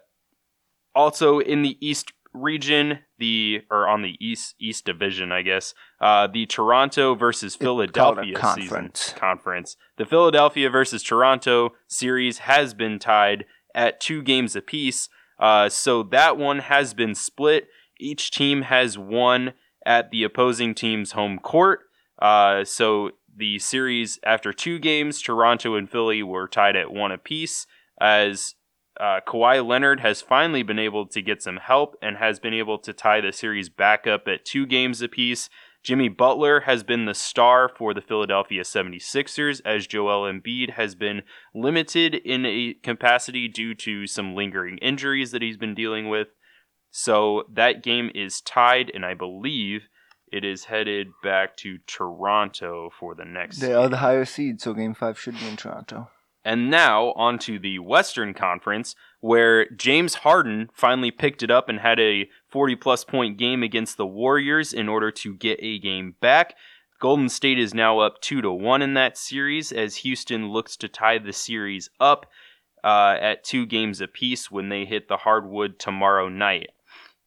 also 0.93 1.39
in 1.39 1.63
the 1.63 1.75
East 1.81 2.13
region, 2.33 2.99
the 3.17 3.61
or 3.71 3.87
on 3.87 4.03
the 4.03 4.15
East 4.23 4.53
East 4.59 4.85
Division, 4.85 5.31
I 5.31 5.41
guess, 5.41 5.73
uh, 5.99 6.27
the 6.27 6.45
Toronto 6.45 7.15
versus 7.15 7.55
Philadelphia 7.55 8.35
conference. 8.35 8.99
season 8.99 9.19
conference. 9.19 9.77
The 9.97 10.05
Philadelphia 10.05 10.69
versus 10.69 11.01
Toronto 11.01 11.71
series 11.87 12.39
has 12.39 12.75
been 12.75 12.99
tied 12.99 13.45
at 13.73 13.99
two 13.99 14.21
games 14.21 14.55
apiece. 14.55 15.09
Uh, 15.39 15.67
so 15.67 16.03
that 16.03 16.37
one 16.37 16.59
has 16.59 16.93
been 16.93 17.15
split. 17.15 17.69
Each 17.99 18.29
team 18.29 18.63
has 18.63 18.99
won 18.99 19.53
at 19.85 20.11
the 20.11 20.23
opposing 20.23 20.73
team's 20.73 21.11
home 21.11 21.39
court. 21.39 21.81
Uh, 22.19 22.63
so 22.63 23.11
the 23.35 23.59
series 23.59 24.19
after 24.25 24.53
two 24.53 24.79
games, 24.79 25.21
Toronto 25.21 25.75
and 25.75 25.89
Philly 25.89 26.23
were 26.23 26.47
tied 26.47 26.75
at 26.75 26.91
one 26.91 27.11
apiece. 27.11 27.67
As 27.99 28.55
uh, 28.99 29.19
Kawhi 29.27 29.65
Leonard 29.65 29.99
has 29.99 30.21
finally 30.21 30.63
been 30.63 30.79
able 30.79 31.05
to 31.07 31.21
get 31.21 31.41
some 31.41 31.57
help 31.57 31.95
and 32.01 32.17
has 32.17 32.39
been 32.39 32.53
able 32.53 32.77
to 32.79 32.93
tie 32.93 33.21
the 33.21 33.33
series 33.33 33.69
back 33.69 34.07
up 34.07 34.27
at 34.27 34.45
two 34.45 34.65
games 34.65 35.01
apiece. 35.01 35.49
Jimmy 35.83 36.09
Butler 36.09 36.61
has 36.61 36.83
been 36.83 37.05
the 37.05 37.13
star 37.13 37.69
for 37.69 37.93
the 37.93 38.01
Philadelphia 38.01 38.63
76ers, 38.63 39.61
as 39.63 39.85
Joel 39.85 40.23
Embiid 40.23 40.71
has 40.71 40.95
been 40.95 41.21
limited 41.53 42.15
in 42.15 42.43
a 42.43 42.73
capacity 42.81 43.47
due 43.47 43.75
to 43.75 44.07
some 44.07 44.33
lingering 44.33 44.79
injuries 44.79 45.29
that 45.29 45.43
he's 45.43 45.57
been 45.57 45.75
dealing 45.75 46.09
with. 46.09 46.29
So 46.97 47.43
that 47.51 47.83
game 47.83 48.09
is 48.15 48.39
tied, 48.39 48.89
and 48.93 49.05
I 49.05 49.15
believe 49.15 49.89
it 50.31 50.45
is 50.45 50.63
headed 50.63 51.09
back 51.21 51.57
to 51.57 51.79
Toronto 51.87 52.89
for 52.97 53.13
the 53.13 53.25
next. 53.25 53.57
They 53.57 53.73
are 53.73 53.89
the 53.89 53.97
higher 53.97 54.23
seed, 54.23 54.61
so 54.61 54.73
Game 54.73 54.93
Five 54.93 55.19
should 55.19 55.37
be 55.37 55.45
in 55.45 55.57
Toronto. 55.57 56.09
And 56.45 56.71
now 56.71 57.07
onto 57.17 57.59
the 57.59 57.79
Western 57.79 58.33
Conference, 58.33 58.95
where 59.19 59.69
James 59.71 60.15
Harden 60.15 60.69
finally 60.73 61.11
picked 61.11 61.43
it 61.43 61.51
up 61.51 61.67
and 61.67 61.81
had 61.81 61.99
a 61.99 62.29
40 62.47 62.77
plus 62.77 63.03
point 63.03 63.37
game 63.37 63.61
against 63.61 63.97
the 63.97 64.07
Warriors 64.07 64.71
in 64.71 64.87
order 64.87 65.11
to 65.11 65.35
get 65.35 65.59
a 65.61 65.79
game 65.79 66.15
back. 66.21 66.55
Golden 67.01 67.27
State 67.27 67.59
is 67.59 67.73
now 67.73 67.99
up 67.99 68.21
2 68.21 68.41
to 68.41 68.53
1 68.53 68.81
in 68.81 68.93
that 68.93 69.17
series 69.17 69.73
as 69.73 69.97
Houston 69.97 70.47
looks 70.47 70.77
to 70.77 70.87
tie 70.87 71.17
the 71.17 71.33
series 71.33 71.89
up 71.99 72.25
uh, 72.85 73.17
at 73.19 73.43
two 73.43 73.65
games 73.65 73.99
apiece 73.99 74.49
when 74.49 74.69
they 74.69 74.85
hit 74.85 75.09
the 75.09 75.17
hardwood 75.17 75.77
tomorrow 75.77 76.29
night. 76.29 76.69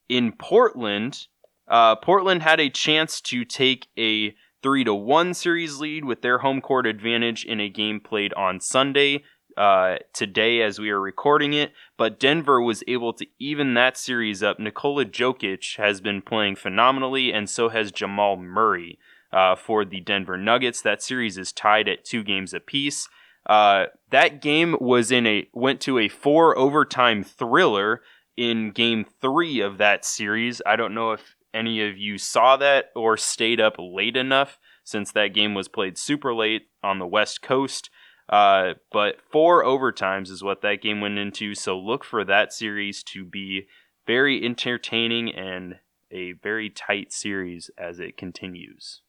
In 0.08 0.32
Portland, 0.32 1.26
uh, 1.68 1.96
Portland 1.96 2.42
had 2.42 2.60
a 2.60 2.70
chance 2.70 3.20
to 3.20 3.44
take 3.44 3.88
a 3.98 4.34
three 4.62 4.84
to 4.84 4.94
one 4.94 5.34
series 5.34 5.78
lead 5.78 6.04
with 6.04 6.22
their 6.22 6.38
home 6.38 6.60
court 6.60 6.86
advantage 6.86 7.44
in 7.44 7.60
a 7.60 7.68
game 7.68 8.00
played 8.00 8.32
on 8.34 8.60
Sunday. 8.60 9.22
Uh, 9.56 9.96
today, 10.12 10.62
as 10.62 10.78
we 10.78 10.88
are 10.88 11.00
recording 11.00 11.52
it, 11.52 11.72
but 11.96 12.20
Denver 12.20 12.60
was 12.60 12.84
able 12.86 13.12
to 13.12 13.26
even 13.40 13.74
that 13.74 13.96
series 13.96 14.40
up. 14.40 14.60
Nikola 14.60 15.04
Jokic 15.04 15.76
has 15.78 16.00
been 16.00 16.22
playing 16.22 16.54
phenomenally, 16.54 17.32
and 17.32 17.50
so 17.50 17.68
has 17.68 17.90
Jamal 17.90 18.36
Murray 18.36 19.00
uh, 19.32 19.56
for 19.56 19.84
the 19.84 19.98
Denver 19.98 20.38
Nuggets. 20.38 20.80
That 20.80 21.02
series 21.02 21.36
is 21.36 21.52
tied 21.52 21.88
at 21.88 22.04
two 22.04 22.22
games 22.22 22.54
apiece. 22.54 23.08
Uh, 23.48 23.86
that 24.10 24.40
game 24.40 24.76
was 24.80 25.10
in 25.10 25.26
a 25.26 25.48
went 25.52 25.80
to 25.80 25.98
a 25.98 26.08
four 26.08 26.56
overtime 26.56 27.24
thriller 27.24 28.02
in 28.38 28.70
Game 28.70 29.04
Three 29.20 29.60
of 29.60 29.78
that 29.78 30.04
series. 30.04 30.62
I 30.64 30.76
don't 30.76 30.94
know 30.94 31.10
if 31.10 31.34
any 31.52 31.82
of 31.86 31.98
you 31.98 32.18
saw 32.18 32.56
that 32.56 32.86
or 32.94 33.16
stayed 33.16 33.60
up 33.60 33.74
late 33.78 34.16
enough 34.16 34.60
since 34.84 35.10
that 35.12 35.34
game 35.34 35.54
was 35.54 35.66
played 35.66 35.98
super 35.98 36.32
late 36.32 36.68
on 36.82 37.00
the 37.00 37.06
West 37.06 37.42
Coast. 37.42 37.90
Uh, 38.28 38.74
but 38.92 39.16
four 39.32 39.64
overtimes 39.64 40.30
is 40.30 40.44
what 40.44 40.62
that 40.62 40.80
game 40.80 41.00
went 41.00 41.18
into. 41.18 41.54
So 41.56 41.76
look 41.76 42.04
for 42.04 42.24
that 42.24 42.52
series 42.52 43.02
to 43.04 43.24
be 43.24 43.66
very 44.06 44.44
entertaining 44.44 45.34
and 45.34 45.80
a 46.12 46.32
very 46.32 46.70
tight 46.70 47.12
series 47.12 47.70
as 47.76 47.98
it 47.98 48.16
continues. 48.16 49.02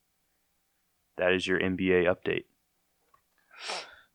That 1.17 1.33
is 1.33 1.45
your 1.45 1.59
NBA 1.59 2.05
update. 2.05 2.45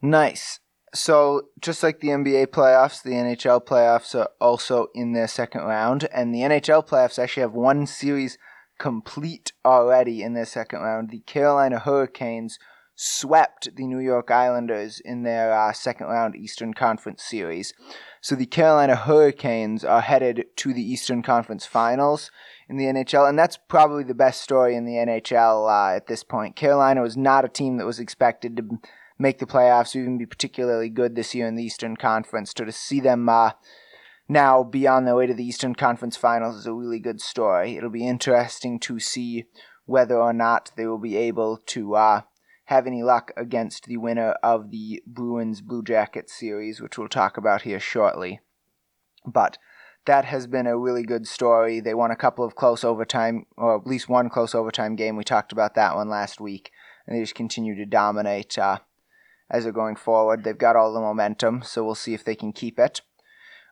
Nice. 0.02 0.58
So, 0.94 1.48
just 1.60 1.82
like 1.82 1.98
the 1.98 2.08
NBA 2.08 2.46
playoffs, 2.48 3.02
the 3.02 3.10
NHL 3.10 3.66
playoffs 3.66 4.14
are 4.14 4.28
also 4.40 4.86
in 4.94 5.12
their 5.12 5.26
second 5.26 5.62
round, 5.62 6.06
and 6.14 6.32
the 6.32 6.42
NHL 6.42 6.86
playoffs 6.86 7.18
actually 7.18 7.40
have 7.40 7.52
one 7.52 7.84
series 7.88 8.38
complete 8.78 9.52
already 9.64 10.22
in 10.22 10.34
their 10.34 10.44
second 10.44 10.82
round. 10.82 11.10
The 11.10 11.18
Carolina 11.20 11.80
Hurricanes 11.80 12.60
swept 12.94 13.74
the 13.74 13.88
New 13.88 13.98
York 13.98 14.30
Islanders 14.30 15.00
in 15.04 15.24
their 15.24 15.52
uh, 15.52 15.72
second 15.72 16.06
round 16.06 16.36
Eastern 16.36 16.72
Conference 16.72 17.24
series. 17.24 17.74
So, 18.20 18.36
the 18.36 18.46
Carolina 18.46 18.94
Hurricanes 18.94 19.84
are 19.84 20.00
headed 20.00 20.44
to 20.58 20.72
the 20.72 20.92
Eastern 20.92 21.22
Conference 21.22 21.66
Finals 21.66 22.30
in 22.68 22.76
the 22.76 22.84
NHL, 22.84 23.28
and 23.28 23.36
that's 23.36 23.58
probably 23.68 24.04
the 24.04 24.14
best 24.14 24.42
story 24.42 24.76
in 24.76 24.84
the 24.84 24.92
NHL 24.92 25.68
uh, 25.68 25.96
at 25.96 26.06
this 26.06 26.22
point. 26.22 26.54
Carolina 26.54 27.02
was 27.02 27.16
not 27.16 27.44
a 27.44 27.48
team 27.48 27.78
that 27.78 27.86
was 27.86 27.98
expected 27.98 28.56
to 28.58 28.78
make 29.24 29.38
the 29.38 29.46
playoffs 29.46 29.96
even 29.96 30.18
be 30.18 30.26
particularly 30.26 30.90
good 30.90 31.16
this 31.16 31.34
year 31.34 31.46
in 31.48 31.54
the 31.54 31.64
Eastern 31.64 31.96
Conference. 31.96 32.52
So 32.54 32.66
to 32.66 32.70
see 32.70 33.00
them 33.00 33.26
uh, 33.26 33.52
now 34.28 34.62
be 34.62 34.86
on 34.86 35.06
their 35.06 35.16
way 35.16 35.26
to 35.26 35.32
the 35.32 35.46
Eastern 35.46 35.74
Conference 35.74 36.14
Finals 36.14 36.56
is 36.56 36.66
a 36.66 36.74
really 36.74 36.98
good 36.98 37.22
story. 37.22 37.74
It'll 37.74 37.88
be 37.88 38.06
interesting 38.06 38.78
to 38.80 39.00
see 39.00 39.46
whether 39.86 40.16
or 40.16 40.34
not 40.34 40.72
they 40.76 40.86
will 40.86 40.98
be 40.98 41.16
able 41.16 41.56
to 41.68 41.94
uh, 41.94 42.20
have 42.66 42.86
any 42.86 43.02
luck 43.02 43.32
against 43.34 43.86
the 43.86 43.96
winner 43.96 44.32
of 44.42 44.70
the 44.70 45.02
Bruins 45.06 45.62
Blue 45.62 45.82
Jackets 45.82 46.38
series, 46.38 46.82
which 46.82 46.98
we'll 46.98 47.08
talk 47.08 47.38
about 47.38 47.62
here 47.62 47.80
shortly. 47.80 48.40
But 49.24 49.56
that 50.04 50.26
has 50.26 50.46
been 50.46 50.66
a 50.66 50.78
really 50.78 51.02
good 51.02 51.26
story. 51.26 51.80
They 51.80 51.94
won 51.94 52.10
a 52.10 52.16
couple 52.16 52.44
of 52.44 52.56
close 52.56 52.84
overtime, 52.84 53.46
or 53.56 53.78
at 53.78 53.86
least 53.86 54.06
one 54.06 54.28
close 54.28 54.54
overtime 54.54 54.96
game. 54.96 55.16
We 55.16 55.24
talked 55.24 55.50
about 55.50 55.74
that 55.76 55.96
one 55.96 56.10
last 56.10 56.42
week, 56.42 56.70
and 57.06 57.16
they 57.16 57.22
just 57.22 57.34
continue 57.34 57.74
to 57.76 57.86
dominate. 57.86 58.58
Uh, 58.58 58.80
as 59.54 59.64
they're 59.64 59.72
going 59.72 59.94
forward. 59.94 60.42
They've 60.42 60.58
got 60.58 60.74
all 60.74 60.92
the 60.92 61.00
momentum, 61.00 61.62
so 61.62 61.84
we'll 61.84 61.94
see 61.94 62.12
if 62.12 62.24
they 62.24 62.34
can 62.34 62.52
keep 62.52 62.78
it. 62.78 63.00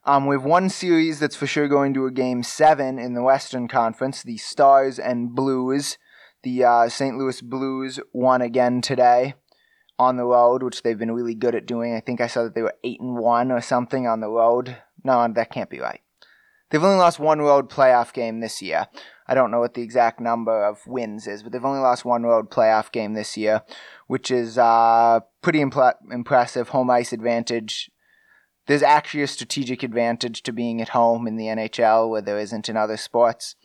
Um, 0.05 0.27
we 0.27 0.37
have 0.37 0.45
one 0.45 0.69
series 0.69 1.19
that's 1.19 1.37
for 1.37 1.47
sure 1.47 1.69
going 1.69 1.93
to 1.95 2.07
a 2.07 2.11
game 2.11 2.43
seven 2.43 2.99
in 2.99 3.15
the 3.15 3.23
Western 3.23 3.67
Conference. 3.69 4.23
The 4.23 4.37
Stars 4.37 4.99
and 4.99 5.35
Blues. 5.35 5.99
The 6.45 6.65
uh, 6.65 6.89
St. 6.89 7.17
Louis 7.17 7.41
Blues 7.41 8.01
won 8.13 8.43
again 8.43 8.81
today 8.81 9.35
on 9.99 10.17
the 10.17 10.25
road, 10.25 10.63
which 10.63 10.83
they've 10.83 10.99
been 10.99 11.13
really 11.13 11.35
good 11.35 11.55
at 11.55 11.67
doing. 11.67 11.95
I 11.95 12.01
think 12.01 12.21
I 12.21 12.27
saw 12.27 12.45
that 12.45 12.55
they 12.55 12.63
were 12.63 12.75
eight 12.85 13.01
and 13.01 13.17
one 13.17 13.53
or 13.53 13.61
something 13.61 14.07
on 14.07 14.21
the 14.21 14.29
road. 14.29 14.77
No, 15.05 15.27
that 15.33 15.51
can't 15.51 15.71
be 15.71 15.81
right. 15.81 16.01
They've 16.71 16.83
only 16.83 16.99
lost 16.99 17.19
one 17.19 17.41
road 17.41 17.69
playoff 17.69 18.13
game 18.13 18.41
this 18.41 18.63
year. 18.63 18.87
I 19.27 19.35
don't 19.35 19.51
know 19.51 19.61
what 19.61 19.75
the 19.75 19.83
exact 19.83 20.21
number 20.21 20.65
of 20.65 20.87
wins 20.87 21.27
is, 21.27 21.43
but 21.43 21.53
they've 21.53 21.65
only 21.65 21.81
lost 21.81 22.05
one 22.05 22.25
road 22.25 22.51
playoff 22.51 22.91
game 22.91 23.15
this 23.15 23.37
year, 23.37 23.63
which 24.07 24.31
is 24.31 24.59
uh, 24.59 25.21
pretty 25.41 25.61
impressive. 25.61 26.71
Home 26.71 26.91
ice 26.91 27.13
advantage. 27.13 27.91
There's 28.67 28.83
actually 28.83 29.23
a 29.23 29.29
strategic 29.29 29.83
advantage 29.83 30.43
to 30.43 30.53
being 30.53 30.81
at 30.81 30.91
home 30.91 31.27
in 31.27 31.37
the 31.37 31.47
NHL 31.47 32.11
where 32.11 32.23
there 32.23 32.39
isn't 32.39 32.69
in 32.69 32.77
other 32.77 32.97
sports. 32.97 33.57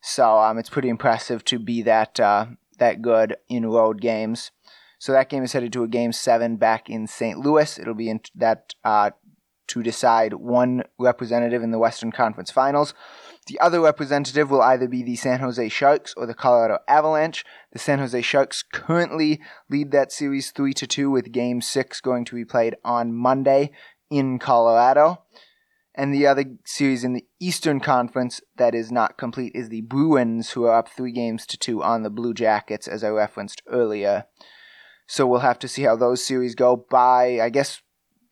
So 0.00 0.38
um, 0.38 0.58
it's 0.58 0.70
pretty 0.70 0.88
impressive 0.88 1.44
to 1.46 1.58
be 1.58 1.82
that 1.82 2.20
uh, 2.20 2.46
that 2.78 3.02
good 3.02 3.36
in 3.48 3.66
road 3.66 4.00
games. 4.00 4.50
So 4.98 5.12
that 5.12 5.28
game 5.28 5.42
is 5.42 5.52
headed 5.52 5.72
to 5.74 5.82
a 5.82 5.88
game 5.88 6.12
seven 6.12 6.56
back 6.56 6.88
in 6.88 7.06
St. 7.06 7.38
Louis. 7.38 7.78
It'll 7.78 7.94
be 7.94 8.08
in 8.08 8.20
that 8.34 8.74
uh, 8.84 9.10
to 9.68 9.82
decide 9.82 10.34
one 10.34 10.84
representative 10.98 11.62
in 11.62 11.70
the 11.70 11.78
Western 11.78 12.12
Conference 12.12 12.50
Finals. 12.50 12.94
The 13.46 13.60
other 13.60 13.80
representative 13.80 14.50
will 14.50 14.62
either 14.62 14.88
be 14.88 15.04
the 15.04 15.14
San 15.14 15.38
Jose 15.38 15.68
Sharks 15.68 16.14
or 16.16 16.26
the 16.26 16.34
Colorado 16.34 16.78
Avalanche. 16.88 17.44
The 17.72 17.78
San 17.78 18.00
Jose 18.00 18.20
Sharks 18.22 18.64
currently 18.64 19.40
lead 19.70 19.92
that 19.92 20.10
series 20.10 20.50
3 20.50 20.72
to 20.74 20.86
2 20.86 21.10
with 21.10 21.30
game 21.30 21.60
6 21.60 22.00
going 22.00 22.24
to 22.24 22.34
be 22.34 22.44
played 22.44 22.74
on 22.84 23.14
Monday 23.14 23.70
in 24.10 24.40
Colorado. 24.40 25.22
And 25.94 26.12
the 26.12 26.26
other 26.26 26.44
series 26.64 27.04
in 27.04 27.12
the 27.12 27.24
Eastern 27.40 27.80
Conference 27.80 28.40
that 28.56 28.74
is 28.74 28.90
not 28.90 29.16
complete 29.16 29.52
is 29.54 29.68
the 29.68 29.80
Bruins, 29.80 30.50
who 30.50 30.64
are 30.64 30.76
up 30.76 30.88
three 30.88 31.12
games 31.12 31.46
to 31.46 31.56
two 31.56 31.82
on 31.82 32.02
the 32.02 32.10
Blue 32.10 32.34
Jackets, 32.34 32.86
as 32.86 33.02
I 33.02 33.08
referenced 33.08 33.62
earlier. 33.68 34.24
So 35.06 35.26
we'll 35.26 35.40
have 35.40 35.58
to 35.60 35.68
see 35.68 35.82
how 35.82 35.96
those 35.96 36.22
series 36.22 36.54
go 36.54 36.84
by, 36.90 37.40
I 37.40 37.48
guess, 37.48 37.80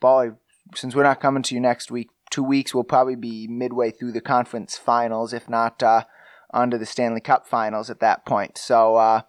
boy, 0.01 0.33
since 0.75 0.95
we're 0.95 1.05
not 1.05 1.21
coming 1.21 1.43
to 1.45 1.55
you 1.55 1.61
next 1.61 1.91
week, 1.91 2.11
two 2.35 2.43
weeks, 2.43 2.75
we'll 2.75 2.83
probably 2.83 3.15
be 3.15 3.47
midway 3.47 3.93
through 3.93 4.11
the 4.11 4.21
conference 4.21 4.77
finals, 4.77 5.33
if 5.33 5.49
not 5.49 5.81
uh, 5.85 6.03
onto 6.53 6.77
the 6.77 6.85
Stanley 6.85 7.21
Cup 7.21 7.47
finals 7.47 7.91
at 7.91 8.01
that 8.01 8.27
point. 8.27 8.59
So 8.59 8.97
uh, 8.97 9.21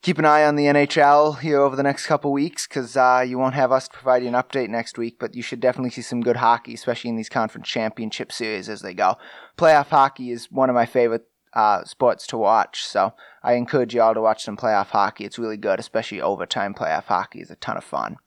keep 0.00 0.16
an 0.16 0.24
eye 0.24 0.44
on 0.44 0.54
the 0.54 0.66
NHL 0.66 1.40
here 1.40 1.60
over 1.60 1.74
the 1.74 1.82
next 1.82 2.06
couple 2.06 2.32
weeks 2.32 2.68
because 2.68 2.96
uh, 2.96 3.24
you 3.26 3.36
won't 3.36 3.54
have 3.54 3.72
us 3.72 3.88
provide 3.88 4.22
you 4.22 4.28
an 4.28 4.34
update 4.34 4.68
next 4.68 4.96
week, 4.96 5.16
but 5.18 5.34
you 5.34 5.42
should 5.42 5.58
definitely 5.58 5.90
see 5.90 6.02
some 6.02 6.20
good 6.20 6.36
hockey, 6.36 6.72
especially 6.72 7.10
in 7.10 7.16
these 7.16 7.28
conference 7.28 7.66
championship 7.66 8.30
series 8.30 8.68
as 8.68 8.80
they 8.80 8.94
go. 8.94 9.16
Playoff 9.58 9.88
hockey 9.88 10.30
is 10.30 10.52
one 10.52 10.70
of 10.70 10.74
my 10.74 10.86
favorite 10.86 11.24
uh, 11.52 11.82
sports 11.82 12.28
to 12.28 12.38
watch, 12.38 12.84
so 12.84 13.12
I 13.42 13.54
encourage 13.54 13.92
you 13.92 14.02
all 14.02 14.14
to 14.14 14.20
watch 14.20 14.44
some 14.44 14.56
playoff 14.56 14.90
hockey. 14.90 15.24
It's 15.24 15.38
really 15.38 15.56
good, 15.56 15.80
especially 15.80 16.20
overtime 16.20 16.74
playoff 16.74 17.06
hockey 17.06 17.40
is 17.40 17.50
a 17.50 17.56
ton 17.56 17.76
of 17.76 17.82
fun 17.82 18.18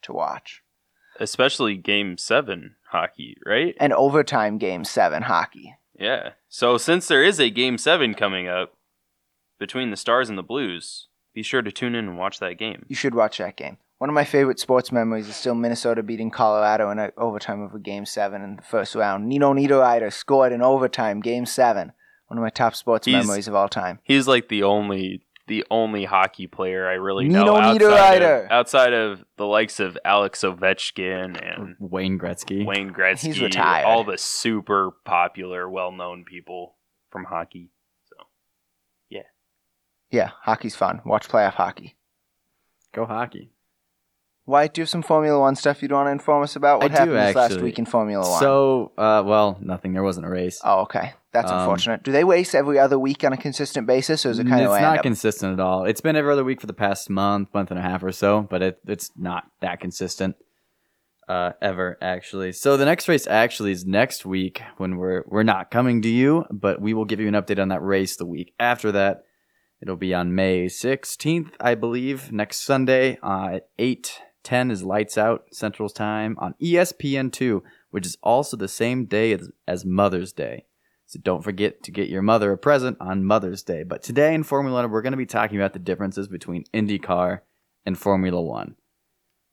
to 0.00 0.14
watch. 0.14 0.62
Especially 1.18 1.76
game 1.76 2.16
seven 2.16 2.76
hockey, 2.90 3.36
right? 3.46 3.74
And 3.80 3.92
overtime 3.92 4.58
game 4.58 4.84
seven 4.84 5.22
hockey. 5.22 5.74
Yeah. 5.98 6.30
So 6.48 6.78
since 6.78 7.08
there 7.08 7.22
is 7.24 7.38
a 7.38 7.50
game 7.50 7.78
seven 7.78 8.14
coming 8.14 8.48
up 8.48 8.74
between 9.58 9.90
the 9.90 9.96
Stars 9.96 10.28
and 10.28 10.38
the 10.38 10.42
Blues, 10.42 11.08
be 11.34 11.42
sure 11.42 11.62
to 11.62 11.70
tune 11.72 11.94
in 11.94 12.08
and 12.08 12.18
watch 12.18 12.38
that 12.40 12.58
game. 12.58 12.84
You 12.88 12.96
should 12.96 13.14
watch 13.14 13.38
that 13.38 13.56
game. 13.56 13.76
One 13.98 14.08
of 14.08 14.14
my 14.14 14.24
favorite 14.24 14.58
sports 14.58 14.90
memories 14.90 15.28
is 15.28 15.36
still 15.36 15.54
Minnesota 15.54 16.02
beating 16.02 16.30
Colorado 16.30 16.90
in 16.90 16.98
an 16.98 17.10
overtime 17.18 17.60
of 17.60 17.74
a 17.74 17.78
game 17.78 18.06
seven 18.06 18.40
in 18.40 18.56
the 18.56 18.62
first 18.62 18.94
round. 18.94 19.28
Nino 19.28 19.52
Niederreiter 19.52 20.10
scored 20.10 20.52
in 20.52 20.62
overtime, 20.62 21.20
game 21.20 21.44
seven. 21.44 21.92
One 22.28 22.38
of 22.38 22.42
my 22.42 22.48
top 22.50 22.74
sports 22.74 23.06
He's- 23.06 23.22
memories 23.26 23.46
of 23.48 23.54
all 23.54 23.68
time. 23.68 23.98
He's 24.02 24.26
like 24.26 24.48
the 24.48 24.62
only 24.62 25.26
the 25.50 25.64
only 25.68 26.04
hockey 26.04 26.46
player 26.46 26.88
I 26.88 26.92
really 26.92 27.26
Nino 27.26 27.44
know 27.44 27.56
outside 27.56 28.22
of, 28.22 28.50
outside 28.52 28.92
of 28.92 29.24
the 29.36 29.44
likes 29.44 29.80
of 29.80 29.98
Alex 30.04 30.42
Ovechkin 30.42 31.36
and 31.42 31.74
Wayne 31.80 32.20
Gretzky. 32.20 32.64
Wayne 32.64 32.90
Gretzky. 32.90 33.26
He's 33.26 33.42
retired. 33.42 33.84
All 33.84 34.04
the 34.04 34.16
super 34.16 34.92
popular, 35.04 35.68
well-known 35.68 36.24
people 36.24 36.76
from 37.10 37.24
hockey. 37.24 37.72
So 38.04 38.14
Yeah, 39.08 39.22
Yeah, 40.12 40.30
hockey's 40.42 40.76
fun. 40.76 41.00
Watch 41.04 41.26
playoff 41.26 41.54
hockey. 41.54 41.96
Go 42.94 43.04
hockey. 43.04 43.50
Wyatt, 44.46 44.74
do 44.74 44.80
you 44.80 44.82
have 44.84 44.88
some 44.88 45.02
Formula 45.02 45.38
One 45.38 45.56
stuff 45.56 45.82
you'd 45.82 45.90
want 45.90 46.06
to 46.06 46.12
inform 46.12 46.44
us 46.44 46.54
about? 46.54 46.80
What 46.80 46.92
I 46.92 46.94
happened 46.94 47.16
this 47.16 47.34
last 47.34 47.60
week 47.60 47.80
in 47.80 47.86
Formula 47.86 48.28
One? 48.28 48.40
So, 48.40 48.92
uh, 48.96 49.24
well, 49.26 49.58
nothing. 49.60 49.94
There 49.94 50.04
wasn't 50.04 50.26
a 50.26 50.30
race. 50.30 50.60
oh, 50.62 50.82
okay. 50.82 51.14
That's 51.32 51.50
Um, 51.50 51.60
unfortunate. 51.60 52.02
Do 52.02 52.10
they 52.12 52.24
race 52.24 52.54
every 52.54 52.78
other 52.78 52.98
week 52.98 53.22
on 53.24 53.32
a 53.32 53.36
consistent 53.36 53.86
basis, 53.86 54.26
or 54.26 54.30
is 54.30 54.38
it 54.38 54.46
kind 54.48 54.60
it's 54.62 54.66
of 54.72 54.80
not 54.80 54.84
random? 54.84 55.02
consistent 55.02 55.52
at 55.52 55.60
all. 55.60 55.84
It's 55.84 56.00
been 56.00 56.16
every 56.16 56.32
other 56.32 56.42
week 56.44 56.60
for 56.60 56.66
the 56.66 56.72
past 56.72 57.08
month, 57.08 57.54
month 57.54 57.70
and 57.70 57.78
a 57.78 57.82
half 57.82 58.02
or 58.02 58.10
so, 58.12 58.42
but 58.50 58.62
it, 58.62 58.78
it's 58.86 59.10
not 59.16 59.44
that 59.60 59.78
consistent 59.80 60.34
uh, 61.28 61.52
ever 61.62 61.96
actually. 62.02 62.50
So 62.52 62.76
the 62.76 62.84
next 62.84 63.06
race 63.08 63.28
actually 63.28 63.70
is 63.70 63.86
next 63.86 64.26
week 64.26 64.60
when 64.78 64.96
we're 64.96 65.22
we're 65.28 65.44
not 65.44 65.70
coming 65.70 66.02
to 66.02 66.08
you, 66.08 66.44
but 66.50 66.80
we 66.80 66.94
will 66.94 67.04
give 67.04 67.20
you 67.20 67.28
an 67.28 67.34
update 67.34 67.60
on 67.62 67.68
that 67.68 67.82
race 67.82 68.16
the 68.16 68.26
week 68.26 68.52
after 68.58 68.90
that. 68.92 69.22
It'll 69.80 69.96
be 69.96 70.12
on 70.12 70.34
May 70.34 70.66
16th, 70.66 71.52
I 71.60 71.74
believe, 71.74 72.32
next 72.32 72.60
Sunday 72.64 73.18
uh, 73.22 73.50
at 73.54 73.68
8 73.78 74.20
10 74.42 74.70
is 74.70 74.82
lights 74.82 75.16
out 75.16 75.44
Central 75.52 75.88
Time 75.88 76.34
on 76.38 76.54
E 76.60 76.72
ESPN2, 76.74 77.60
which 77.90 78.06
is 78.06 78.16
also 78.22 78.56
the 78.56 78.68
same 78.68 79.04
day 79.04 79.32
as, 79.32 79.50
as 79.68 79.84
Mother's 79.84 80.32
Day. 80.32 80.64
So 81.10 81.18
don't 81.18 81.42
forget 81.42 81.82
to 81.82 81.90
get 81.90 82.08
your 82.08 82.22
mother 82.22 82.52
a 82.52 82.56
present 82.56 82.96
on 83.00 83.24
Mother's 83.24 83.64
Day. 83.64 83.82
But 83.82 84.00
today 84.00 84.32
in 84.32 84.44
Formula 84.44 84.80
One, 84.80 84.92
we're 84.92 85.02
going 85.02 85.12
to 85.12 85.16
be 85.16 85.26
talking 85.26 85.58
about 85.58 85.72
the 85.72 85.80
differences 85.80 86.28
between 86.28 86.62
IndyCar 86.72 87.40
and 87.84 87.98
Formula 87.98 88.40
One. 88.40 88.76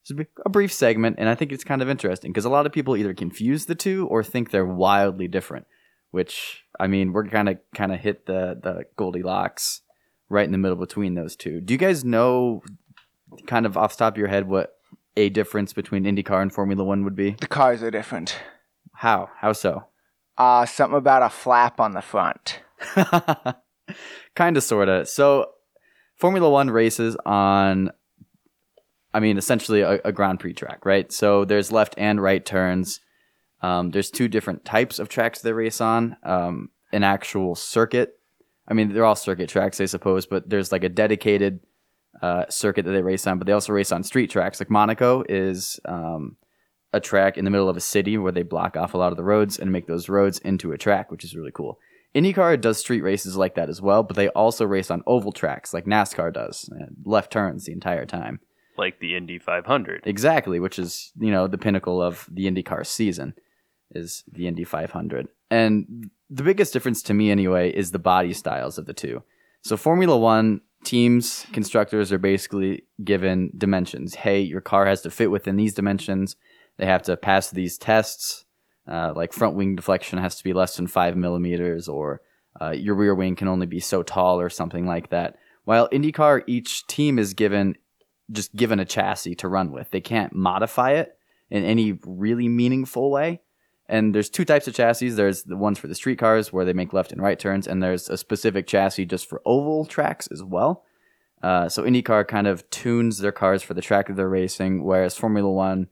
This 0.04 0.12
will 0.12 0.24
be 0.24 0.30
a 0.46 0.50
brief 0.50 0.72
segment, 0.72 1.16
and 1.18 1.28
I 1.28 1.34
think 1.34 1.52
it's 1.52 1.64
kind 1.64 1.82
of 1.82 1.90
interesting 1.90 2.32
because 2.32 2.46
a 2.46 2.52
lot 2.52 2.68
of 2.68 2.74
people 2.74 2.96
either 2.96 3.16
confuse 3.16 3.66
the 3.66 3.74
two 3.74 4.06
or 4.06 4.24
think 4.24 4.52
they're 4.52 4.68
wildly 4.68 5.28
different. 5.28 5.66
Which 6.12 6.64
I 6.80 6.86
mean, 6.86 7.12
we're 7.12 7.26
kind 7.26 7.50
of 7.50 7.58
kind 7.74 7.92
of 7.92 8.02
hit 8.02 8.28
the 8.28 8.60
the 8.62 8.86
Goldilocks 8.96 9.82
right 10.30 10.46
in 10.46 10.52
the 10.52 10.60
middle 10.60 10.78
between 10.78 11.16
those 11.16 11.36
two. 11.36 11.60
Do 11.60 11.74
you 11.74 11.80
guys 11.80 12.06
know, 12.06 12.62
kind 13.48 13.66
of 13.66 13.76
off 13.76 13.98
the 13.98 14.06
top 14.06 14.14
of 14.14 14.20
your 14.20 14.28
head, 14.28 14.48
what 14.48 14.78
a 15.16 15.30
difference 15.30 15.74
between 15.74 16.04
IndyCar 16.04 16.40
and 16.40 16.54
Formula 16.54 16.84
One 16.84 17.04
would 17.04 17.16
be? 17.16 17.32
the 17.32 17.48
cars 17.48 17.82
are 17.82 17.90
different. 17.90 18.38
How? 18.94 19.32
How 19.40 19.54
so? 19.54 19.86
Uh, 20.38 20.66
something 20.66 20.98
about 20.98 21.24
a 21.24 21.30
flap 21.30 21.80
on 21.80 21.94
the 21.94 22.02
front. 22.02 22.60
kind 24.36 24.58
of, 24.58 24.64
sort 24.64 24.90
of. 24.90 25.08
So, 25.08 25.52
Formula 26.16 26.50
One 26.50 26.70
races 26.70 27.18
on, 27.26 27.92
I 29.14 29.20
mean, 29.20 29.38
essentially 29.38 29.82
a, 29.82 30.00
a 30.06 30.12
Grand 30.12 30.40
Prix 30.40 30.54
track, 30.54 30.86
right? 30.86 31.12
So, 31.12 31.46
there's 31.46 31.72
left 31.72 31.96
and 31.98 32.22
right 32.22 32.46
turns. 32.46 33.00
Um, 33.62 33.90
there's 33.92 34.12
two 34.12 34.28
different 34.28 34.64
types 34.66 35.00
of 35.00 35.10
tracks 35.10 35.42
they 35.42 35.54
race 35.54 35.82
on. 35.82 36.18
Um, 36.24 36.70
an 36.92 37.04
actual 37.04 37.56
circuit. 37.56 38.20
I 38.68 38.74
mean, 38.74 38.94
they're 38.94 39.06
all 39.06 39.16
circuit 39.16 39.50
tracks, 39.50 39.82
I 39.82 39.86
suppose, 39.86 40.26
but 40.26 40.50
there's 40.50 40.72
like 40.72 40.84
a 40.84 40.90
dedicated 40.90 41.62
uh, 42.22 42.46
circuit 42.50 42.86
that 42.86 42.92
they 42.92 43.02
race 43.02 43.26
on. 43.28 43.38
But 43.38 43.48
they 43.48 43.54
also 43.54 43.74
race 43.74 43.92
on 43.92 44.04
street 44.04 44.30
tracks. 44.30 44.60
Like 44.60 44.70
Monaco 44.70 45.24
is 45.28 45.80
um, 45.86 46.38
a 46.94 47.00
track 47.00 47.38
in 47.38 47.46
the 47.46 47.52
middle 47.52 47.70
of 47.70 47.78
a 47.78 47.82
city 47.82 48.18
where 48.18 48.32
they 48.32 48.44
block 48.44 48.78
off 48.78 48.94
a 48.94 48.98
lot 48.98 49.12
of 49.12 49.18
the 49.18 49.24
roads 49.24 49.60
and 49.60 49.72
make 49.72 49.88
those 49.88 50.10
roads 50.10 50.40
into 50.40 50.72
a 50.72 50.78
track, 50.78 51.12
which 51.12 51.24
is 51.24 51.36
really 51.36 51.52
cool. 51.52 51.80
IndyCar 52.16 52.60
does 52.60 52.80
street 52.80 53.02
races 53.02 53.36
like 53.36 53.56
that 53.56 53.70
as 53.70 53.82
well, 53.82 54.02
but 54.02 54.16
they 54.16 54.30
also 54.30 54.66
race 54.66 54.90
on 54.90 55.04
oval 55.06 55.32
tracks 55.32 55.74
like 55.74 55.86
NASCAR 55.86 56.34
does, 56.34 56.70
uh, 56.74 56.86
left 57.04 57.32
turns 57.32 57.66
the 57.66 57.74
entire 57.74 58.06
time. 58.06 58.40
like 58.78 59.00
the 59.00 59.16
Indy 59.16 59.40
500. 59.40 60.04
Exactly, 60.06 60.60
which 60.60 60.80
is 60.80 61.12
you 61.20 61.32
know 61.32 61.48
the 61.48 61.58
pinnacle 61.58 62.02
of 62.02 62.28
the 62.32 62.46
IndyCar 62.46 62.86
season, 62.86 63.34
is 63.92 64.24
the 64.32 64.48
Indy 64.48 64.64
500. 64.64 65.28
And 65.50 66.10
the 66.30 66.44
biggest 66.44 66.74
difference 66.74 67.02
to 67.04 67.14
me 67.14 67.32
anyway 67.32 67.72
is 67.72 67.92
the 67.92 68.00
body 68.00 68.34
styles 68.34 68.78
of 68.78 68.86
the 68.86 68.94
two. 68.94 69.24
So 69.62 69.78
Formula 69.78 70.18
One 70.18 70.62
teams, 70.84 71.46
constructors 71.54 72.12
are 72.12 72.18
basically 72.18 72.84
given 73.04 73.52
dimensions. 73.58 74.16
Hey, 74.16 74.42
your 74.42 74.62
car 74.62 74.86
has 74.86 75.02
to 75.02 75.10
fit 75.10 75.32
within 75.32 75.56
these 75.58 75.74
dimensions. 75.74 76.36
They 76.78 76.86
have 76.86 77.04
to 77.04 77.18
pass 77.18 77.50
these 77.50 77.78
tests. 77.78 78.46
Uh, 78.88 79.12
like 79.16 79.34
front 79.34 79.56
wing 79.56 79.76
deflection 79.76 80.20
has 80.20 80.38
to 80.38 80.44
be 80.44 80.54
less 80.54 80.78
than 80.78 80.88
five 80.88 81.18
millimeters, 81.18 81.88
or 81.88 82.22
uh, 82.62 82.72
your 82.72 82.96
rear 82.96 83.14
wing 83.14 83.36
can 83.36 83.48
only 83.48 83.66
be 83.66 83.80
so 83.80 84.02
tall, 84.04 84.40
or 84.40 84.50
something 84.50 84.86
like 84.86 85.10
that. 85.10 85.36
While 85.66 85.90
IndyCar, 85.90 86.44
each 86.48 86.88
team 86.88 87.20
is 87.20 87.34
given 87.34 87.76
just 88.32 88.56
given 88.56 88.80
a 88.80 88.86
chassis 88.86 89.36
to 89.36 89.48
run 89.48 89.72
with. 89.72 89.92
They 89.92 90.02
can't 90.02 90.34
modify 90.34 90.92
it 90.92 91.18
in 91.50 91.64
any 91.64 91.98
really 92.06 92.48
meaningful 92.48 93.10
way. 93.10 93.42
And 93.90 94.14
there's 94.14 94.30
two 94.30 94.44
types 94.44 94.68
of 94.68 94.74
chassis. 94.74 95.10
There's 95.10 95.44
the 95.44 95.56
ones 95.56 95.80
for 95.80 95.88
the 95.88 95.96
street 95.96 96.20
cars 96.20 96.52
where 96.52 96.66
they 96.66 96.74
make 96.74 96.92
left 96.92 97.14
and 97.14 97.22
right 97.22 97.40
turns, 97.40 97.68
and 97.68 97.82
there's 97.82 98.10
a 98.10 98.18
specific 98.18 98.68
chassis 98.68 99.06
just 99.06 99.30
for 99.30 99.42
oval 99.46 99.86
tracks 99.86 100.28
as 100.28 100.44
well. 100.44 100.84
Uh, 101.42 101.70
so 101.70 101.84
IndyCar 101.84 102.28
kind 102.28 102.48
of 102.48 102.70
tunes 102.70 103.20
their 103.20 103.32
cars 103.32 103.64
for 103.64 103.74
the 103.74 103.82
track 103.82 104.08
that 104.08 104.16
they're 104.16 104.28
racing, 104.28 104.84
whereas 104.84 105.16
Formula 105.16 105.50
One 105.50 105.88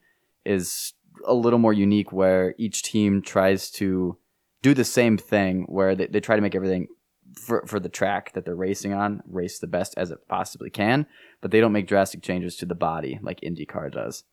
is 0.45 0.93
a 1.25 1.33
little 1.33 1.59
more 1.59 1.73
unique, 1.73 2.11
where 2.11 2.55
each 2.57 2.83
team 2.83 3.21
tries 3.21 3.71
to 3.71 4.17
do 4.61 4.73
the 4.73 4.83
same 4.83 5.17
thing, 5.17 5.65
where 5.67 5.95
they, 5.95 6.07
they 6.07 6.19
try 6.19 6.35
to 6.35 6.41
make 6.41 6.55
everything 6.55 6.87
for, 7.35 7.65
for 7.67 7.79
the 7.79 7.89
track 7.89 8.33
that 8.33 8.45
they're 8.45 8.55
racing 8.55 8.93
on 8.93 9.21
race 9.27 9.59
the 9.59 9.67
best 9.67 9.93
as 9.97 10.11
it 10.11 10.27
possibly 10.27 10.69
can, 10.69 11.05
but 11.41 11.51
they 11.51 11.59
don't 11.59 11.71
make 11.71 11.87
drastic 11.87 12.21
changes 12.21 12.55
to 12.57 12.65
the 12.65 12.75
body 12.75 13.19
like 13.21 13.41
IndyCar 13.41 13.91
does. 13.91 14.23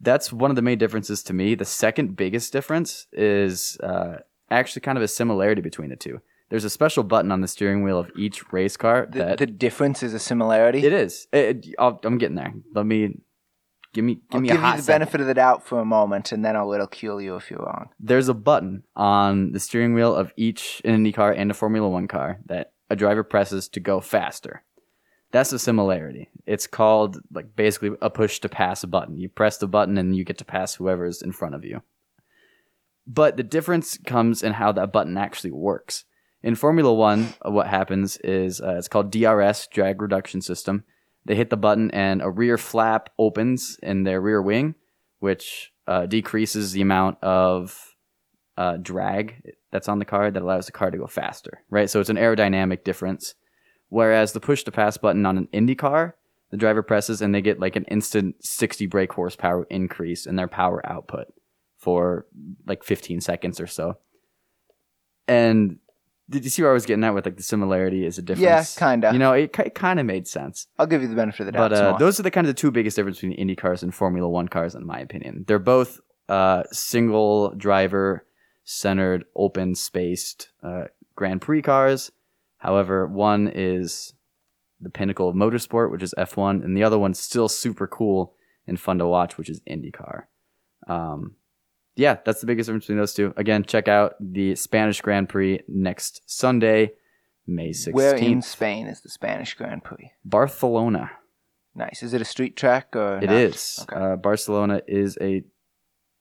That's 0.00 0.32
one 0.32 0.50
of 0.50 0.56
the 0.56 0.62
main 0.62 0.78
differences 0.78 1.22
to 1.24 1.32
me. 1.32 1.54
The 1.54 1.64
second 1.64 2.16
biggest 2.16 2.52
difference 2.52 3.06
is 3.12 3.78
uh, 3.82 4.18
actually 4.50 4.82
kind 4.82 4.98
of 4.98 5.02
a 5.02 5.08
similarity 5.08 5.62
between 5.62 5.90
the 5.90 5.96
two. 5.96 6.20
There's 6.48 6.64
a 6.64 6.70
special 6.70 7.02
button 7.02 7.32
on 7.32 7.40
the 7.40 7.48
steering 7.48 7.82
wheel 7.82 7.98
of 7.98 8.10
each 8.16 8.52
race 8.52 8.76
car 8.76 9.08
The, 9.10 9.18
that 9.18 9.38
the 9.38 9.46
difference 9.46 10.02
is 10.02 10.14
a 10.14 10.18
similarity. 10.18 10.84
it 10.84 10.92
is. 10.92 11.26
It, 11.32 11.66
I'll, 11.78 11.98
I'm 12.04 12.18
getting 12.18 12.36
there. 12.36 12.54
Let 12.72 12.86
me 12.86 13.20
give 13.96 14.04
me 14.04 14.14
give 14.14 14.22
I'll 14.32 14.40
me 14.40 14.48
give 14.48 14.58
a 14.58 14.60
hot 14.60 14.70
you 14.72 14.76
the 14.76 14.82
second. 14.84 15.00
benefit 15.00 15.20
of 15.22 15.26
the 15.26 15.34
doubt 15.34 15.66
for 15.66 15.80
a 15.80 15.84
moment, 15.84 16.30
and 16.30 16.44
then 16.44 16.54
I'll 16.54 16.68
ridicule 16.68 17.20
you 17.20 17.34
if 17.36 17.50
you're 17.50 17.60
wrong. 17.60 17.88
there's 17.98 18.28
a 18.28 18.34
button 18.34 18.84
on 18.94 19.52
the 19.52 19.58
steering 19.58 19.94
wheel 19.94 20.14
of 20.14 20.32
each 20.36 20.80
Indy 20.84 21.12
car 21.12 21.32
and 21.32 21.50
a 21.50 21.54
Formula 21.54 21.88
One 21.88 22.06
car 22.06 22.38
that 22.46 22.72
a 22.90 22.94
driver 22.96 23.24
presses 23.24 23.68
to 23.70 23.80
go 23.80 24.00
faster. 24.00 24.62
That's 25.32 25.52
a 25.52 25.58
similarity. 25.58 26.28
It's 26.46 26.66
called 26.66 27.18
like 27.32 27.56
basically 27.56 27.90
a 28.00 28.10
push 28.10 28.38
to 28.40 28.48
pass 28.48 28.84
button. 28.84 29.16
You 29.18 29.28
press 29.28 29.58
the 29.58 29.66
button 29.66 29.98
and 29.98 30.14
you 30.14 30.24
get 30.24 30.38
to 30.38 30.44
pass 30.44 30.74
whoever's 30.74 31.20
in 31.22 31.32
front 31.32 31.54
of 31.54 31.64
you. 31.64 31.82
But 33.06 33.36
the 33.36 33.42
difference 33.42 33.98
comes 33.98 34.42
in 34.42 34.52
how 34.52 34.72
that 34.72 34.92
button 34.92 35.16
actually 35.16 35.52
works. 35.52 36.04
In 36.42 36.54
Formula 36.54 36.92
One, 36.92 37.34
what 37.42 37.66
happens 37.66 38.18
is 38.18 38.60
uh, 38.60 38.74
it's 38.78 38.88
called 38.88 39.10
DRS, 39.10 39.66
drag 39.72 40.00
reduction 40.00 40.40
system. 40.40 40.84
They 41.26 41.34
hit 41.34 41.50
the 41.50 41.56
button 41.56 41.90
and 41.90 42.22
a 42.22 42.30
rear 42.30 42.56
flap 42.56 43.10
opens 43.18 43.78
in 43.82 44.04
their 44.04 44.20
rear 44.20 44.40
wing, 44.40 44.76
which 45.18 45.72
uh, 45.86 46.06
decreases 46.06 46.72
the 46.72 46.82
amount 46.82 47.22
of 47.22 47.94
uh, 48.56 48.76
drag 48.76 49.54
that's 49.72 49.88
on 49.88 49.98
the 49.98 50.04
car 50.04 50.30
that 50.30 50.42
allows 50.42 50.66
the 50.66 50.72
car 50.72 50.90
to 50.90 50.98
go 50.98 51.06
faster, 51.06 51.64
right? 51.68 51.90
So 51.90 52.00
it's 52.00 52.08
an 52.08 52.16
aerodynamic 52.16 52.84
difference. 52.84 53.34
Whereas 53.88 54.32
the 54.32 54.40
push 54.40 54.62
to 54.64 54.72
pass 54.72 54.96
button 54.96 55.26
on 55.26 55.36
an 55.36 55.48
Indy 55.52 55.74
car, 55.74 56.16
the 56.50 56.56
driver 56.56 56.82
presses 56.82 57.20
and 57.20 57.34
they 57.34 57.42
get 57.42 57.60
like 57.60 57.76
an 57.76 57.84
instant 57.84 58.36
60 58.44 58.86
brake 58.86 59.12
horsepower 59.12 59.64
increase 59.68 60.26
in 60.26 60.36
their 60.36 60.48
power 60.48 60.80
output 60.88 61.26
for 61.76 62.26
like 62.66 62.84
15 62.84 63.20
seconds 63.20 63.60
or 63.60 63.66
so. 63.66 63.98
And 65.26 65.78
did 66.28 66.44
you 66.44 66.50
see 66.50 66.62
where 66.62 66.70
I 66.70 66.74
was 66.74 66.86
getting 66.86 67.04
at 67.04 67.14
with 67.14 67.24
like 67.24 67.36
the 67.36 67.42
similarity 67.42 68.04
is 68.04 68.18
a 68.18 68.22
difference? 68.22 68.76
Yeah, 68.76 68.88
kinda. 68.88 69.12
You 69.12 69.18
know, 69.18 69.32
it, 69.32 69.56
it 69.58 69.74
kind 69.74 70.00
of 70.00 70.06
made 70.06 70.26
sense. 70.26 70.66
I'll 70.78 70.86
give 70.86 71.02
you 71.02 71.08
the 71.08 71.14
benefit 71.14 71.40
of 71.40 71.46
the 71.46 71.52
doubt. 71.52 71.70
But 71.70 71.72
uh, 71.72 71.96
those 71.98 72.18
are 72.18 72.22
the 72.22 72.30
kind 72.30 72.46
of 72.46 72.54
the 72.54 72.60
two 72.60 72.70
biggest 72.70 72.96
differences 72.96 73.20
between 73.20 73.38
Indy 73.38 73.56
cars 73.56 73.82
and 73.82 73.94
Formula 73.94 74.28
One 74.28 74.48
cars, 74.48 74.74
in 74.74 74.86
my 74.86 74.98
opinion. 74.98 75.44
They're 75.46 75.58
both 75.58 76.00
uh, 76.28 76.64
single 76.72 77.50
driver 77.50 78.26
centered, 78.64 79.24
open 79.36 79.74
spaced 79.74 80.50
uh, 80.62 80.84
Grand 81.14 81.40
Prix 81.40 81.62
cars. 81.62 82.10
However, 82.58 83.06
one 83.06 83.50
is 83.52 84.14
the 84.80 84.90
pinnacle 84.90 85.28
of 85.28 85.36
motorsport, 85.36 85.90
which 85.90 86.02
is 86.02 86.14
F1, 86.18 86.64
and 86.64 86.76
the 86.76 86.82
other 86.82 86.98
one's 86.98 87.18
still 87.18 87.48
super 87.48 87.86
cool 87.86 88.34
and 88.66 88.80
fun 88.80 88.98
to 88.98 89.06
watch, 89.06 89.38
which 89.38 89.48
is 89.48 89.60
IndyCar. 89.60 90.24
Um, 90.88 91.36
yeah, 91.96 92.18
that's 92.24 92.40
the 92.40 92.46
biggest 92.46 92.66
difference 92.68 92.84
between 92.84 92.98
those 92.98 93.14
two. 93.14 93.32
Again, 93.36 93.64
check 93.64 93.88
out 93.88 94.14
the 94.20 94.54
Spanish 94.54 95.00
Grand 95.00 95.28
Prix 95.28 95.60
next 95.68 96.22
Sunday, 96.26 96.92
May 97.46 97.70
16th. 97.70 97.92
Where 97.94 98.14
in 98.14 98.42
Spain 98.42 98.86
is 98.86 99.00
the 99.00 99.08
Spanish 99.08 99.54
Grand 99.54 99.82
Prix? 99.84 100.12
Barcelona. 100.24 101.10
Nice. 101.74 102.02
Is 102.02 102.14
it 102.14 102.20
a 102.22 102.24
street 102.24 102.56
track 102.56 102.94
or 102.96 103.18
It 103.18 103.26
not? 103.26 103.36
is. 103.36 103.78
Okay. 103.90 104.00
Uh, 104.00 104.16
Barcelona 104.16 104.80
is 104.86 105.18
a 105.20 105.42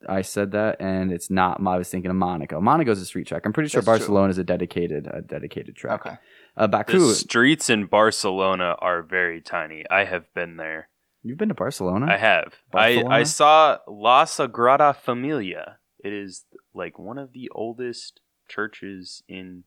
I 0.08 0.22
said 0.22 0.52
that, 0.52 0.78
and 0.80 1.12
it's 1.12 1.32
not. 1.32 1.60
I 1.66 1.78
was 1.78 1.90
thinking 1.90 2.12
of 2.12 2.18
Monaco. 2.18 2.62
Monaco's 2.62 3.02
a 3.02 3.06
street 3.06 3.26
track. 3.28 3.44
I'm 3.46 3.54
pretty 3.54 3.70
sure 3.70 3.82
That's 3.82 3.86
true. 3.86 4.00
Barcelona 4.00 4.30
is 4.30 4.38
a 4.38 4.44
dedicated, 4.44 5.08
a 5.12 5.22
dedicated 5.22 5.76
track. 5.76 6.06
Okay. 6.06 6.16
Uh, 6.56 6.68
The 6.68 7.14
streets 7.16 7.70
in 7.72 7.86
Barcelona 7.86 8.76
are 8.80 9.02
very 9.02 9.42
tiny. 9.42 9.84
I 9.90 10.04
have 10.06 10.32
been 10.36 10.58
there. 10.58 10.90
You've 11.26 11.40
been 11.40 11.50
to 11.50 11.56
Barcelona? 11.56 12.06
I 12.08 12.18
have. 12.18 12.54
I, 12.72 13.04
I 13.04 13.24
saw 13.24 13.80
La 13.88 14.26
Sagrada 14.26 14.96
Familia. 14.96 15.80
It 16.04 16.14
is 16.14 16.46
like 16.76 17.00
one 17.00 17.18
of 17.18 17.34
the 17.34 17.50
oldest 17.54 18.22
churches 18.48 19.24
in 19.28 19.64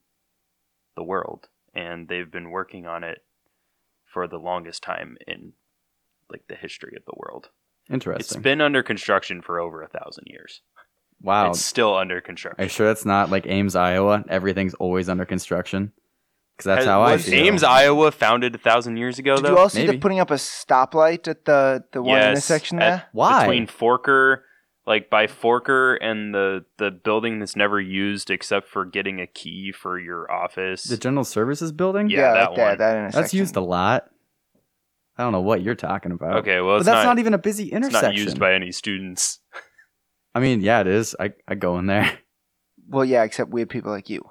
the 0.94 1.02
world, 1.02 1.48
and 1.74 2.06
they've 2.06 2.30
been 2.30 2.50
working 2.50 2.86
on 2.86 3.02
it 3.02 3.24
for 4.04 4.28
the 4.28 4.38
longest 4.38 4.84
time 4.84 5.16
in 5.26 5.52
like 6.30 6.44
the 6.48 6.54
history 6.54 6.94
of 6.96 7.04
the 7.06 7.16
world. 7.16 7.48
Interesting. 7.90 8.20
It's 8.20 8.36
been 8.36 8.60
under 8.60 8.84
construction 8.84 9.42
for 9.42 9.58
over 9.58 9.82
a 9.82 9.88
thousand 9.88 10.26
years. 10.28 10.60
wow. 11.20 11.50
It's 11.50 11.60
still 11.64 11.96
under 11.96 12.18
Are 12.18 12.20
construction. 12.20 12.62
you 12.62 12.68
sure 12.68 12.86
that's 12.86 13.04
not 13.04 13.30
like 13.30 13.48
Ames, 13.48 13.74
Iowa? 13.74 14.24
Everything's 14.28 14.74
always 14.74 15.08
under 15.08 15.24
construction. 15.24 15.90
Because 16.58 16.64
that's 16.64 16.78
Has- 16.78 16.86
how 16.86 17.02
I 17.02 17.12
was 17.12 17.24
feel. 17.24 17.34
Ames, 17.46 17.62
Iowa, 17.62 18.10
founded 18.10 18.52
a 18.52 18.58
thousand 18.58 18.96
years 18.96 19.20
ago. 19.20 19.36
Did 19.36 19.44
though 19.44 19.50
you 19.52 19.58
all 19.58 19.68
see 19.68 19.78
Maybe. 19.78 19.92
they're 19.92 20.00
putting 20.00 20.18
up 20.18 20.32
a 20.32 20.34
stoplight 20.34 21.28
at 21.28 21.44
the 21.44 21.84
the 21.92 22.02
one 22.02 22.16
Yes, 22.18 22.30
intersection 22.30 22.80
at- 22.82 22.90
there? 22.90 23.04
Why? 23.12 23.42
between 23.44 23.68
Forker, 23.68 24.38
like 24.84 25.08
by 25.08 25.28
Forker 25.28 25.96
and 26.00 26.34
the 26.34 26.64
the 26.78 26.90
building 26.90 27.38
that's 27.38 27.54
never 27.54 27.80
used 27.80 28.28
except 28.28 28.66
for 28.68 28.84
getting 28.84 29.20
a 29.20 29.26
key 29.28 29.70
for 29.70 30.00
your 30.00 30.28
office. 30.32 30.82
the 30.82 30.96
General 30.96 31.22
Services 31.24 31.70
building. 31.70 32.10
Yeah, 32.10 32.32
that 32.32 32.48
right 32.48 32.56
there, 32.56 32.68
one. 32.70 32.78
that 32.78 32.96
intersection. 32.96 33.20
that's 33.22 33.34
used 33.34 33.54
a 33.56 33.60
lot. 33.60 34.08
I 35.16 35.22
don't 35.22 35.32
know 35.32 35.40
what 35.40 35.62
you're 35.62 35.74
talking 35.76 36.10
about. 36.12 36.38
okay, 36.38 36.60
well, 36.60 36.78
but 36.78 36.86
that's 36.86 37.04
not, 37.04 37.10
not, 37.10 37.18
even 37.20 37.34
a 37.34 37.38
busy 37.38 37.64
it's 37.66 37.72
intersection. 37.74 38.08
not 38.10 38.14
used 38.16 38.38
by 38.40 38.54
any 38.54 38.72
students. 38.72 39.38
I 40.34 40.40
mean, 40.40 40.60
yeah, 40.60 40.80
it 40.80 40.86
is. 40.88 41.14
I 41.20 41.34
I 41.46 41.54
go 41.54 41.78
in 41.78 41.86
there. 41.86 42.18
Well, 42.90 43.04
yeah, 43.04 43.22
except 43.22 43.50
weird 43.50 43.68
people 43.68 43.92
like 43.92 44.08
you. 44.08 44.22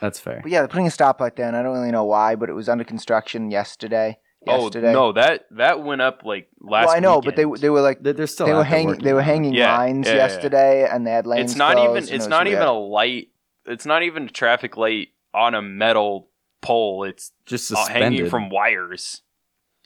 That's 0.00 0.20
fair. 0.20 0.40
But 0.42 0.50
yeah, 0.52 0.60
they're 0.60 0.68
putting 0.68 0.86
a 0.86 0.90
stoplight 0.90 1.36
there, 1.36 1.46
and 1.48 1.56
I 1.56 1.62
don't 1.62 1.74
really 1.74 1.90
know 1.90 2.04
why, 2.04 2.36
but 2.36 2.48
it 2.48 2.52
was 2.52 2.68
under 2.68 2.84
construction 2.84 3.50
yesterday. 3.50 4.18
Yesterday. 4.46 4.90
Oh 4.90 4.92
no, 4.92 5.12
that 5.12 5.46
that 5.50 5.82
went 5.82 6.00
up 6.00 6.22
like 6.24 6.48
last. 6.60 6.86
well, 6.86 6.96
I 6.96 7.00
know, 7.00 7.20
but 7.20 7.34
they 7.34 7.44
they 7.44 7.68
were 7.70 7.80
like 7.80 8.02
They're, 8.02 8.12
they're 8.12 8.26
still 8.28 8.46
they 8.46 8.54
were 8.54 8.64
hanging 8.64 8.98
they 8.98 9.12
were 9.12 9.22
hanging 9.22 9.52
Yeah, 9.52 9.76
lines 9.76 10.06
yeah, 10.06 10.12
yeah. 10.14 10.18
yesterday, 10.18 10.88
and 10.88 11.06
they 11.06 11.10
had 11.10 11.26
lanes. 11.26 11.50
It's 11.50 11.58
not 11.58 11.72
even. 11.76 11.86
closed, 11.86 11.96
and 11.96 12.04
It's 12.04 12.12
it 12.12 12.16
was 12.18 12.28
not 12.28 12.46
even 12.46 12.62
a 12.62 12.72
light. 12.72 13.28
It's 13.66 13.84
not 13.84 14.02
even 14.04 14.24
a 14.24 14.28
traffic 14.30 14.76
light 14.76 15.08
on 15.34 15.54
a 15.54 15.60
metal 15.60 16.28
pole. 16.60 17.04
It's 17.04 17.32
just 17.46 17.70
uh, 17.72 17.76
suspended. 17.76 18.02
hanging 18.02 18.30
from 18.30 18.48
wires. 18.48 19.22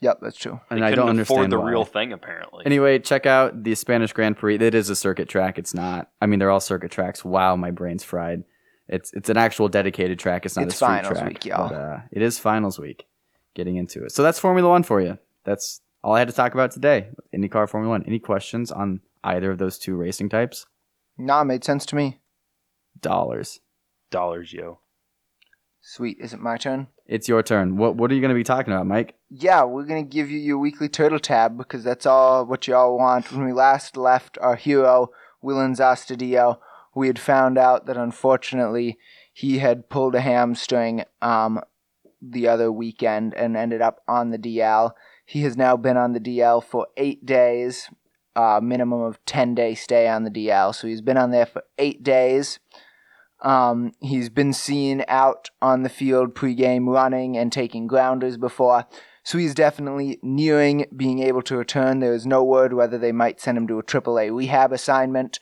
Yep, 0.01 0.19
that's 0.21 0.37
true. 0.37 0.59
and 0.69 0.83
I 0.83 0.91
don't 0.91 1.07
couldn't 1.07 1.21
afford 1.21 1.39
understand 1.45 1.51
the 1.53 1.59
why. 1.59 1.69
real 1.71 1.85
thing. 1.85 2.13
Apparently, 2.13 2.65
Anyway, 2.65 2.99
check 2.99 3.25
out 3.25 3.63
the 3.63 3.73
Spanish 3.73 4.13
Grand 4.13 4.37
Prix. 4.37 4.55
It 4.55 4.75
is 4.75 4.89
a 4.89 4.95
circuit 4.95 5.29
track. 5.29 5.57
It's 5.57 5.73
not. 5.73 6.11
I 6.21 6.25
mean, 6.27 6.39
they're 6.39 6.51
all 6.51 6.59
circuit 6.59 6.91
tracks. 6.91 7.25
Wow, 7.25 7.55
my 7.55 7.71
brain's 7.71 8.03
fried. 8.03 8.43
It's 8.87 9.13
it's 9.13 9.29
an 9.29 9.37
actual 9.37 9.69
dedicated 9.69 10.19
track. 10.19 10.45
It's 10.45 10.55
not 10.55 10.65
It's 10.65 10.73
a 10.73 10.77
street 10.77 10.87
finals 10.87 11.17
track. 11.17 11.29
week, 11.29 11.45
y'all. 11.45 11.69
But, 11.69 11.75
uh, 11.75 11.99
it 12.11 12.21
is 12.21 12.39
finals 12.39 12.79
week. 12.79 13.05
Getting 13.55 13.75
into 13.77 14.03
it. 14.03 14.11
So 14.11 14.23
that's 14.23 14.39
Formula 14.39 14.67
One 14.69 14.83
for 14.83 14.99
you. 14.99 15.17
That's 15.43 15.81
all 16.03 16.15
I 16.15 16.19
had 16.19 16.27
to 16.27 16.33
talk 16.33 16.53
about 16.53 16.71
today. 16.71 17.09
IndyCar 17.33 17.69
Formula 17.69 17.89
One. 17.91 18.03
Any 18.05 18.19
questions 18.19 18.71
on 18.71 19.01
either 19.23 19.51
of 19.51 19.57
those 19.57 19.77
two 19.77 19.95
racing 19.95 20.29
types? 20.29 20.65
Nah, 21.17 21.41
it 21.41 21.45
made 21.45 21.63
sense 21.63 21.85
to 21.87 21.95
me. 21.95 22.19
Dollars. 22.99 23.59
dollars, 24.11 24.51
yo. 24.53 24.79
Sweet. 25.81 26.17
Is 26.19 26.33
it 26.33 26.39
my 26.39 26.57
turn? 26.57 26.87
It's 27.05 27.27
your 27.27 27.43
turn. 27.43 27.77
What 27.77 27.95
What 27.95 28.09
are 28.11 28.15
you 28.15 28.21
going 28.21 28.29
to 28.29 28.35
be 28.35 28.43
talking 28.43 28.73
about, 28.73 28.87
Mike? 28.87 29.15
Yeah, 29.29 29.63
we're 29.63 29.85
gonna 29.85 30.03
give 30.03 30.29
you 30.31 30.39
your 30.39 30.57
weekly 30.57 30.87
turtle 30.87 31.19
tab 31.19 31.57
because 31.57 31.83
that's 31.83 32.05
all 32.05 32.45
what 32.45 32.67
y'all 32.67 32.97
want. 32.97 33.31
When 33.31 33.45
we 33.45 33.51
last 33.53 33.97
left 33.97 34.37
our 34.39 34.55
hero, 34.55 35.09
Willians 35.43 35.79
Astudillo, 35.79 36.57
we 36.95 37.07
had 37.07 37.19
found 37.19 37.57
out 37.57 37.85
that 37.85 37.97
unfortunately 37.97 38.97
he 39.33 39.59
had 39.59 39.89
pulled 39.89 40.15
a 40.15 40.21
hamstring 40.21 41.03
um 41.21 41.59
the 42.23 42.47
other 42.47 42.71
weekend 42.71 43.33
and 43.33 43.57
ended 43.57 43.81
up 43.81 44.01
on 44.07 44.29
the 44.29 44.37
DL. 44.37 44.93
He 45.25 45.41
has 45.41 45.57
now 45.57 45.75
been 45.75 45.97
on 45.97 46.13
the 46.13 46.19
DL 46.19 46.63
for 46.63 46.87
eight 46.95 47.25
days, 47.25 47.89
uh, 48.35 48.59
minimum 48.63 49.01
of 49.01 49.23
ten 49.25 49.53
day 49.53 49.75
stay 49.75 50.07
on 50.07 50.23
the 50.23 50.31
DL. 50.31 50.73
So 50.73 50.87
he's 50.87 51.01
been 51.01 51.17
on 51.17 51.31
there 51.31 51.45
for 51.45 51.63
eight 51.77 52.03
days. 52.03 52.59
Um, 53.41 53.91
he's 53.99 54.29
been 54.29 54.53
seen 54.53 55.03
out 55.09 55.49
on 55.61 55.83
the 55.83 55.89
field 55.89 56.33
pregame 56.33 56.87
running 56.87 57.37
and 57.37 57.51
taking 57.51 57.87
grounders 57.87 58.37
before. 58.37 58.85
So 59.25 59.37
he's 59.37 59.53
definitely 59.53 60.19
nearing 60.21 60.85
being 60.95 61.19
able 61.19 61.41
to 61.43 61.57
return. 61.57 61.99
There 61.99 62.13
is 62.13 62.25
no 62.25 62.43
word 62.43 62.73
whether 62.73 62.97
they 62.97 63.11
might 63.11 63.41
send 63.41 63.57
him 63.57 63.67
to 63.67 63.79
a 63.79 63.83
AAA 63.83 64.33
rehab 64.33 64.71
assignment 64.71 65.39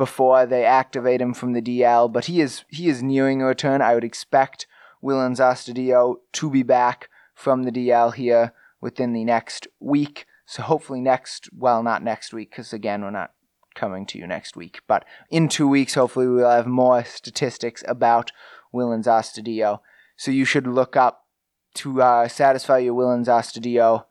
before 0.00 0.46
they 0.46 0.64
activate 0.64 1.20
him 1.20 1.34
from 1.34 1.52
the 1.52 1.60
DL, 1.60 2.10
but 2.10 2.24
he 2.24 2.40
is 2.40 2.64
he 2.68 2.88
is 2.88 3.02
nearing 3.02 3.42
a 3.42 3.44
return. 3.44 3.82
I 3.82 3.92
would 3.92 4.02
expect 4.02 4.66
Willians 5.04 5.40
Astudillo 5.40 6.20
to 6.32 6.48
be 6.48 6.62
back 6.62 7.10
from 7.34 7.64
the 7.64 7.70
DL 7.70 8.14
here 8.14 8.54
within 8.80 9.12
the 9.12 9.24
next 9.24 9.68
week. 9.78 10.24
So 10.46 10.62
hopefully 10.62 11.02
next, 11.02 11.50
well, 11.54 11.82
not 11.82 12.02
next 12.02 12.32
week, 12.32 12.48
because 12.48 12.72
again, 12.72 13.02
we're 13.02 13.10
not 13.10 13.32
coming 13.74 14.06
to 14.06 14.16
you 14.16 14.26
next 14.26 14.56
week, 14.56 14.80
but 14.88 15.04
in 15.28 15.48
two 15.48 15.68
weeks, 15.68 15.92
hopefully 15.92 16.26
we'll 16.26 16.48
have 16.48 16.66
more 16.66 17.04
statistics 17.04 17.84
about 17.86 18.32
Willians 18.74 19.04
Astudillo. 19.04 19.80
So 20.16 20.30
you 20.30 20.46
should 20.46 20.66
look 20.66 20.96
up 20.96 21.26
to 21.74 22.00
uh, 22.00 22.26
satisfy 22.26 22.78
your 22.78 22.94
Willians 22.94 23.26
Astudillo 23.26 24.06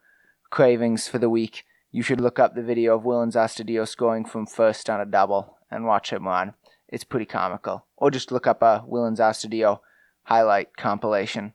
cravings 0.51 1.07
for 1.07 1.17
the 1.17 1.31
week. 1.31 1.63
You 1.91 2.03
should 2.03 2.21
look 2.21 2.37
up 2.37 2.53
the 2.53 2.61
video 2.61 2.95
of 2.95 3.05
Willians 3.05 3.35
Astudillo 3.35 3.87
scoring 3.87 4.23
from 4.23 4.45
first 4.45 4.87
on 4.87 5.01
a 5.01 5.05
double 5.07 5.55
and 5.71 5.85
watch 5.85 6.11
him 6.11 6.25
run. 6.27 6.53
It's 6.87 7.03
pretty 7.03 7.25
comical. 7.25 7.85
Or 7.97 8.09
just 8.11 8.31
look 8.31 8.47
up 8.47 8.61
a 8.61 8.83
Willians 8.87 9.19
Astudillo 9.19 9.79
highlight 10.23 10.75
compilation. 10.77 11.53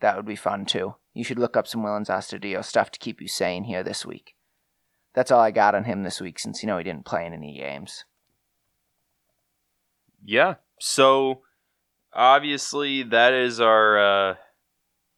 That 0.00 0.16
would 0.16 0.26
be 0.26 0.36
fun 0.36 0.66
too. 0.66 0.94
You 1.14 1.24
should 1.24 1.38
look 1.38 1.56
up 1.56 1.66
some 1.66 1.82
Willians 1.82 2.08
Astudillo 2.08 2.64
stuff 2.64 2.90
to 2.92 2.98
keep 2.98 3.20
you 3.20 3.28
sane 3.28 3.64
here 3.64 3.82
this 3.82 4.04
week. 4.06 4.34
That's 5.14 5.30
all 5.30 5.40
I 5.40 5.50
got 5.50 5.74
on 5.74 5.84
him 5.84 6.02
this 6.04 6.20
week 6.20 6.38
since 6.38 6.62
you 6.62 6.66
know 6.66 6.78
he 6.78 6.84
didn't 6.84 7.04
play 7.06 7.24
in 7.26 7.32
any 7.32 7.56
games. 7.58 8.04
Yeah. 10.24 10.54
So 10.78 11.42
obviously 12.12 13.02
that 13.04 13.32
is 13.32 13.60
our 13.60 13.98
uh 13.98 14.34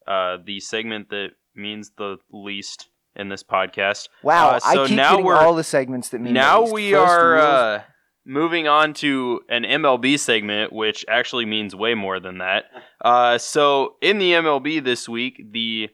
uh 0.07 0.38
the 0.45 0.61
segment 0.61 1.11
that 1.11 1.31
means 1.55 1.93
the 1.99 2.19
least 2.31 2.88
in 3.16 3.29
this 3.29 3.43
podcast. 3.43 4.09
Wow, 4.23 4.51
Uh, 4.51 4.61
so 4.61 4.85
I 4.85 4.87
keep 4.87 4.97
now 4.97 5.11
getting 5.12 5.27
we're- 5.27 5.38
all 5.38 5.55
the 5.55 5.64
segments 5.64 6.09
that 6.11 6.21
mean 6.21 6.33
now 6.35 6.61
least. 6.62 6.73
we 6.73 6.95
are 6.95 7.38
uh 7.38 7.83
moving 8.24 8.68
on 8.68 8.92
to 8.94 9.40
an 9.48 9.64
MLB 9.64 10.18
segment 10.18 10.72
which 10.72 11.04
actually 11.09 11.46
means 11.46 11.74
way 11.74 11.94
more 11.94 12.20
than 12.20 12.38
that. 12.38 12.64
Uh 13.04 13.38
so 13.38 13.96
in 14.00 14.18
the 14.18 14.33
MLB 14.33 14.83
this 14.83 15.09
week 15.09 15.44
the 15.52 15.90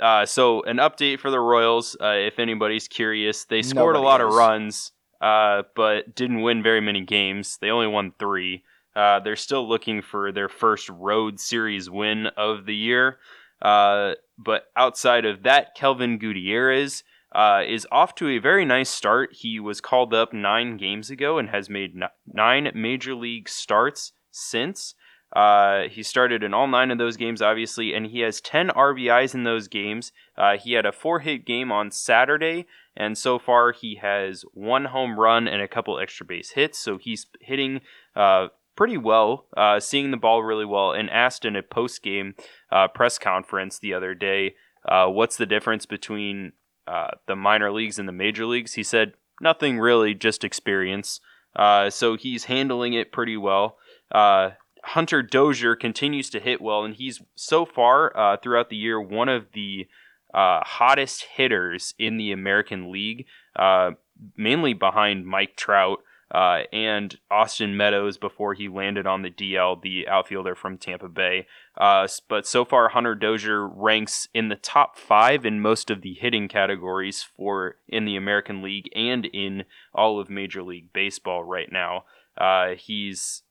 uh, 0.00 0.26
so 0.26 0.62
an 0.62 0.78
update 0.78 1.20
for 1.20 1.30
the 1.30 1.40
Royals, 1.40 1.96
uh, 2.00 2.14
if 2.16 2.38
anybody's 2.38 2.88
curious, 2.88 3.44
they 3.44 3.62
scored 3.62 3.94
Nobody 3.94 4.04
a 4.04 4.08
lot 4.08 4.20
of 4.20 4.32
runs, 4.32 4.92
uh, 5.20 5.62
but 5.76 6.14
didn't 6.14 6.42
win 6.42 6.62
very 6.62 6.80
many 6.80 7.00
games. 7.02 7.58
They 7.60 7.70
only 7.70 7.86
won 7.86 8.12
three. 8.18 8.64
Uh, 8.96 9.20
they're 9.20 9.36
still 9.36 9.68
looking 9.68 10.02
for 10.02 10.32
their 10.32 10.48
first 10.48 10.88
road 10.88 11.40
series 11.40 11.88
win 11.88 12.26
of 12.36 12.66
the 12.66 12.74
year. 12.74 13.18
Uh, 13.62 14.14
but 14.36 14.64
outside 14.76 15.24
of 15.24 15.44
that, 15.44 15.74
Kelvin 15.74 16.18
Gutierrez 16.18 17.02
uh, 17.34 17.62
is 17.66 17.86
off 17.90 18.14
to 18.16 18.28
a 18.28 18.38
very 18.38 18.64
nice 18.64 18.90
start. 18.90 19.30
He 19.32 19.58
was 19.58 19.80
called 19.80 20.14
up 20.14 20.32
nine 20.32 20.76
games 20.76 21.10
ago 21.10 21.38
and 21.38 21.50
has 21.50 21.68
made 21.68 21.94
n- 21.96 22.08
nine 22.26 22.70
major 22.74 23.14
league 23.14 23.48
starts 23.48 24.12
since. 24.30 24.94
Uh, 25.34 25.88
he 25.90 26.02
started 26.02 26.44
in 26.44 26.54
all 26.54 26.68
nine 26.68 26.92
of 26.92 26.98
those 26.98 27.16
games, 27.16 27.42
obviously, 27.42 27.92
and 27.92 28.06
he 28.06 28.20
has 28.20 28.40
10 28.40 28.68
RBIs 28.68 29.34
in 29.34 29.42
those 29.42 29.66
games. 29.66 30.12
Uh, 30.38 30.56
he 30.56 30.74
had 30.74 30.86
a 30.86 30.92
four 30.92 31.20
hit 31.20 31.44
game 31.44 31.72
on 31.72 31.90
Saturday, 31.90 32.66
and 32.96 33.18
so 33.18 33.38
far 33.38 33.72
he 33.72 33.96
has 33.96 34.44
one 34.52 34.86
home 34.86 35.18
run 35.18 35.48
and 35.48 35.60
a 35.60 35.66
couple 35.66 35.98
extra 35.98 36.24
base 36.24 36.50
hits. 36.50 36.78
So 36.78 36.98
he's 36.98 37.26
hitting 37.40 37.80
uh, 38.14 38.48
pretty 38.76 38.96
well, 38.96 39.46
uh, 39.56 39.80
seeing 39.80 40.12
the 40.12 40.16
ball 40.16 40.44
really 40.44 40.64
well, 40.64 40.92
and 40.92 41.10
asked 41.10 41.44
in 41.44 41.56
a 41.56 41.62
post 41.62 42.04
game 42.04 42.34
uh, 42.70 42.86
press 42.86 43.18
conference 43.18 43.80
the 43.80 43.92
other 43.92 44.14
day, 44.14 44.54
uh, 44.88 45.06
what's 45.06 45.36
the 45.36 45.46
difference 45.46 45.84
between 45.84 46.52
uh, 46.86 47.12
the 47.26 47.36
minor 47.36 47.72
leagues 47.72 47.98
and 47.98 48.08
the 48.08 48.12
major 48.12 48.46
leagues? 48.46 48.74
He 48.74 48.82
said, 48.82 49.14
nothing 49.40 49.78
really, 49.78 50.14
just 50.14 50.44
experience. 50.44 51.20
Uh, 51.56 51.90
so 51.90 52.16
he's 52.16 52.44
handling 52.44 52.94
it 52.94 53.12
pretty 53.12 53.36
well. 53.36 53.78
Uh, 54.10 54.50
Hunter 54.82 55.22
Dozier 55.22 55.76
continues 55.76 56.28
to 56.30 56.40
hit 56.40 56.60
well, 56.60 56.84
and 56.84 56.94
he's 56.94 57.22
so 57.34 57.64
far 57.64 58.16
uh, 58.16 58.36
throughout 58.36 58.70
the 58.70 58.76
year 58.76 59.00
one 59.00 59.28
of 59.28 59.46
the 59.52 59.86
uh, 60.32 60.60
hottest 60.64 61.26
hitters 61.36 61.94
in 61.98 62.16
the 62.16 62.32
American 62.32 62.90
League, 62.90 63.26
uh, 63.56 63.92
mainly 64.36 64.74
behind 64.74 65.26
Mike 65.26 65.56
Trout. 65.56 66.00
Uh, 66.34 66.64
and 66.72 67.16
Austin 67.30 67.76
Meadows 67.76 68.18
before 68.18 68.54
he 68.54 68.68
landed 68.68 69.06
on 69.06 69.22
the 69.22 69.30
DL, 69.30 69.80
the 69.80 70.08
outfielder 70.08 70.56
from 70.56 70.76
Tampa 70.76 71.08
Bay. 71.08 71.46
Uh, 71.78 72.08
but 72.28 72.44
so 72.44 72.64
far, 72.64 72.88
Hunter 72.88 73.14
Dozier 73.14 73.68
ranks 73.68 74.26
in 74.34 74.48
the 74.48 74.56
top 74.56 74.98
five 74.98 75.46
in 75.46 75.60
most 75.60 75.90
of 75.90 76.02
the 76.02 76.14
hitting 76.14 76.48
categories 76.48 77.22
for 77.22 77.76
in 77.86 78.04
the 78.04 78.16
American 78.16 78.62
League 78.62 78.88
and 78.96 79.26
in 79.26 79.62
all 79.94 80.18
of 80.18 80.28
Major 80.28 80.64
League 80.64 80.92
Baseball 80.92 81.44
right 81.44 81.70
now. 81.70 82.04
Uh, 82.36 82.74
he's 82.76 83.42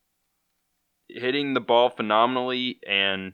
hitting 1.07 1.53
the 1.53 1.61
ball 1.61 1.89
phenomenally 1.89 2.79
and 2.85 3.31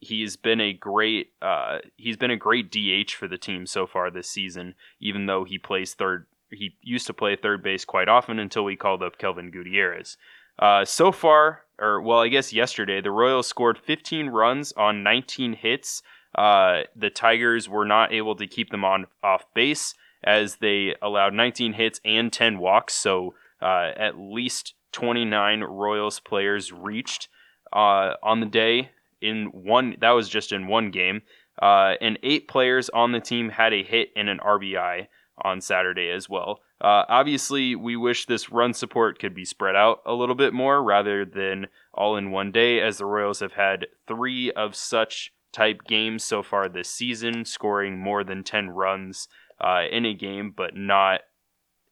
he's 0.00 0.36
been 0.36 0.60
a 0.60 0.74
great 0.74 1.28
uh, 1.40 1.78
he's 1.96 2.18
been 2.18 2.30
a 2.30 2.36
great 2.36 2.70
DH 2.70 3.12
for 3.12 3.28
the 3.28 3.38
team 3.38 3.64
so 3.64 3.86
far 3.86 4.10
this 4.10 4.28
season. 4.28 4.74
Even 5.00 5.24
though 5.24 5.44
he 5.44 5.56
plays 5.56 5.94
third, 5.94 6.26
he 6.54 6.76
used 6.82 7.06
to 7.06 7.14
play 7.14 7.36
third 7.36 7.62
base 7.62 7.84
quite 7.84 8.08
often 8.08 8.38
until 8.38 8.64
we 8.64 8.76
called 8.76 9.02
up 9.02 9.18
Kelvin 9.18 9.50
Gutierrez. 9.50 10.16
Uh, 10.58 10.84
so 10.84 11.10
far, 11.12 11.62
or 11.78 12.00
well, 12.00 12.20
I 12.20 12.28
guess 12.28 12.52
yesterday, 12.52 13.00
the 13.00 13.10
Royals 13.10 13.46
scored 13.46 13.78
15 13.78 14.28
runs 14.28 14.72
on 14.72 15.02
19 15.02 15.54
hits. 15.54 16.02
Uh, 16.34 16.82
the 16.96 17.10
Tigers 17.10 17.68
were 17.68 17.84
not 17.84 18.12
able 18.12 18.36
to 18.36 18.46
keep 18.46 18.70
them 18.70 18.84
on 18.84 19.06
off 19.22 19.44
base 19.54 19.94
as 20.22 20.56
they 20.56 20.94
allowed 21.02 21.34
19 21.34 21.74
hits 21.74 22.00
and 22.04 22.32
10 22.32 22.58
walks. 22.58 22.94
So 22.94 23.34
uh, 23.60 23.90
at 23.96 24.18
least 24.18 24.74
29 24.92 25.62
Royals 25.62 26.20
players 26.20 26.72
reached 26.72 27.28
uh, 27.72 28.14
on 28.22 28.40
the 28.40 28.46
day 28.46 28.90
in 29.20 29.46
one. 29.52 29.96
That 30.00 30.10
was 30.10 30.28
just 30.28 30.52
in 30.52 30.66
one 30.66 30.90
game. 30.90 31.22
Uh, 31.60 31.94
and 32.00 32.18
eight 32.22 32.48
players 32.48 32.88
on 32.90 33.12
the 33.12 33.20
team 33.20 33.48
had 33.48 33.72
a 33.72 33.84
hit 33.84 34.08
and 34.16 34.28
an 34.28 34.38
RBI 34.38 35.06
on 35.42 35.60
Saturday 35.60 36.10
as 36.10 36.28
well. 36.28 36.60
Uh, 36.80 37.04
obviously, 37.08 37.74
we 37.74 37.96
wish 37.96 38.26
this 38.26 38.50
run 38.50 38.74
support 38.74 39.18
could 39.18 39.34
be 39.34 39.44
spread 39.44 39.74
out 39.74 40.00
a 40.06 40.12
little 40.12 40.34
bit 40.34 40.52
more 40.52 40.82
rather 40.82 41.24
than 41.24 41.66
all 41.92 42.16
in 42.16 42.30
one 42.30 42.52
day, 42.52 42.80
as 42.80 42.98
the 42.98 43.06
Royals 43.06 43.40
have 43.40 43.54
had 43.54 43.86
three 44.06 44.50
of 44.52 44.74
such 44.74 45.32
type 45.52 45.82
games 45.86 46.24
so 46.24 46.42
far 46.42 46.68
this 46.68 46.90
season, 46.90 47.44
scoring 47.44 47.98
more 47.98 48.24
than 48.24 48.42
10 48.44 48.70
runs 48.70 49.28
uh, 49.60 49.82
in 49.90 50.04
a 50.04 50.14
game, 50.14 50.52
but 50.54 50.76
not 50.76 51.20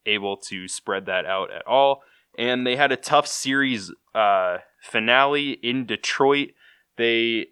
able 0.05 0.37
to 0.37 0.67
spread 0.69 1.07
that 1.07 1.25
out 1.25 1.53
at 1.53 1.67
all. 1.67 2.03
And 2.37 2.67
they 2.67 2.77
had 2.77 2.93
a 2.93 2.97
tough 2.97 3.27
series 3.27 3.93
uh, 4.15 4.59
finale 4.81 5.53
in 5.53 5.87
Detroit 5.87 6.51
they 6.97 7.49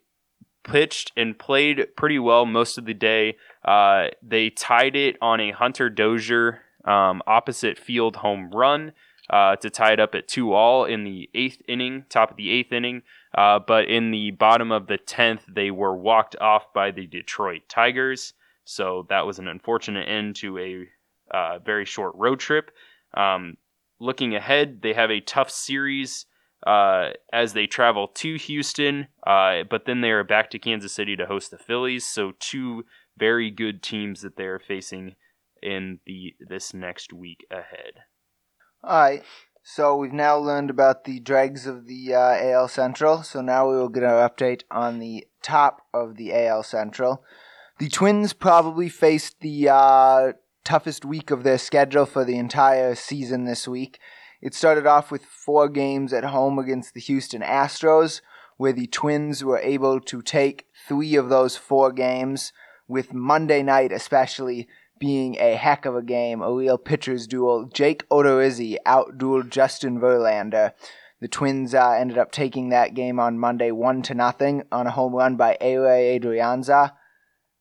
pitched 0.64 1.12
and 1.16 1.38
played 1.38 1.96
pretty 1.96 2.18
well 2.18 2.46
most 2.46 2.78
of 2.78 2.84
the 2.84 2.94
day. 2.94 3.36
Uh, 3.64 4.08
they 4.22 4.50
tied 4.50 4.96
it 4.96 5.16
on 5.20 5.40
a 5.40 5.50
Hunter 5.50 5.90
Dozier 5.90 6.60
um, 6.84 7.22
opposite 7.26 7.78
field 7.78 8.16
home 8.16 8.50
run 8.50 8.92
uh, 9.28 9.56
to 9.56 9.70
tie 9.70 9.92
it 9.92 10.00
up 10.00 10.14
at 10.14 10.28
two 10.28 10.52
all 10.52 10.84
in 10.84 11.04
the 11.04 11.28
eighth 11.34 11.62
inning, 11.68 12.04
top 12.08 12.30
of 12.30 12.36
the 12.36 12.50
eighth 12.50 12.72
inning. 12.72 13.02
Uh, 13.36 13.58
but 13.58 13.84
in 13.84 14.10
the 14.10 14.32
bottom 14.32 14.72
of 14.72 14.86
the 14.86 14.98
tenth, 14.98 15.42
they 15.48 15.70
were 15.70 15.96
walked 15.96 16.36
off 16.40 16.72
by 16.74 16.90
the 16.90 17.06
Detroit 17.06 17.62
Tigers. 17.68 18.34
So 18.64 19.06
that 19.08 19.26
was 19.26 19.38
an 19.38 19.48
unfortunate 19.48 20.08
end 20.08 20.36
to 20.36 20.58
a 20.58 21.36
uh, 21.36 21.58
very 21.60 21.84
short 21.84 22.14
road 22.16 22.40
trip. 22.40 22.70
Um, 23.14 23.56
looking 24.00 24.34
ahead, 24.34 24.80
they 24.82 24.94
have 24.94 25.10
a 25.10 25.20
tough 25.20 25.50
series 25.50 26.26
uh, 26.66 27.10
as 27.32 27.52
they 27.52 27.66
travel 27.66 28.08
to 28.08 28.36
Houston, 28.36 29.06
uh, 29.26 29.62
but 29.68 29.86
then 29.86 30.00
they 30.00 30.10
are 30.10 30.24
back 30.24 30.50
to 30.50 30.58
Kansas 30.58 30.92
City 30.92 31.16
to 31.16 31.26
host 31.26 31.50
the 31.50 31.58
Phillies. 31.58 32.06
So 32.06 32.32
two 32.38 32.84
very 33.20 33.50
good 33.50 33.82
teams 33.82 34.22
that 34.22 34.36
they 34.36 34.44
are 34.44 34.58
facing 34.58 35.14
in 35.62 36.00
the 36.06 36.34
this 36.40 36.74
next 36.74 37.12
week 37.12 37.46
ahead. 37.50 38.00
All 38.82 38.98
right. 38.98 39.22
So 39.62 39.94
we've 39.94 40.12
now 40.12 40.38
learned 40.38 40.70
about 40.70 41.04
the 41.04 41.20
dregs 41.20 41.66
of 41.66 41.86
the 41.86 42.14
uh, 42.14 42.18
AL 42.18 42.68
Central. 42.68 43.22
So 43.22 43.42
now 43.42 43.70
we 43.70 43.76
will 43.76 43.90
get 43.90 44.02
our 44.02 44.28
update 44.28 44.62
on 44.70 44.98
the 44.98 45.26
top 45.42 45.82
of 45.92 46.16
the 46.16 46.34
AL 46.34 46.62
Central. 46.62 47.22
The 47.78 47.88
Twins 47.88 48.32
probably 48.32 48.88
faced 48.88 49.40
the 49.40 49.68
uh, 49.68 50.32
toughest 50.64 51.04
week 51.04 51.30
of 51.30 51.42
their 51.42 51.58
schedule 51.58 52.06
for 52.06 52.24
the 52.24 52.38
entire 52.38 52.94
season 52.94 53.44
this 53.44 53.68
week. 53.68 53.98
It 54.40 54.54
started 54.54 54.86
off 54.86 55.10
with 55.10 55.24
four 55.24 55.68
games 55.68 56.12
at 56.12 56.24
home 56.24 56.58
against 56.58 56.94
the 56.94 57.00
Houston 57.00 57.42
Astros, 57.42 58.22
where 58.56 58.72
the 58.72 58.86
Twins 58.86 59.44
were 59.44 59.58
able 59.58 60.00
to 60.00 60.22
take 60.22 60.66
three 60.88 61.14
of 61.16 61.28
those 61.28 61.56
four 61.56 61.92
games, 61.92 62.52
with 62.90 63.14
Monday 63.14 63.62
night 63.62 63.92
especially 63.92 64.68
being 64.98 65.36
a 65.36 65.56
heck 65.56 65.86
of 65.86 65.96
a 65.96 66.02
game, 66.02 66.42
a 66.42 66.52
real 66.52 66.76
pitcher's 66.76 67.26
duel. 67.26 67.64
Jake 67.72 68.06
Odorizzi 68.10 68.76
outdueled 68.86 69.48
Justin 69.48 69.98
Verlander. 69.98 70.72
The 71.20 71.28
Twins 71.28 71.74
uh, 71.74 71.92
ended 71.92 72.18
up 72.18 72.30
taking 72.30 72.68
that 72.68 72.94
game 72.94 73.18
on 73.18 73.38
Monday 73.38 73.70
one 73.70 74.02
to 74.02 74.14
nothing 74.14 74.62
on 74.70 74.86
a 74.86 74.90
home 74.90 75.14
run 75.14 75.36
by 75.36 75.56
Ehire 75.60 76.20
Adrianza. 76.20 76.92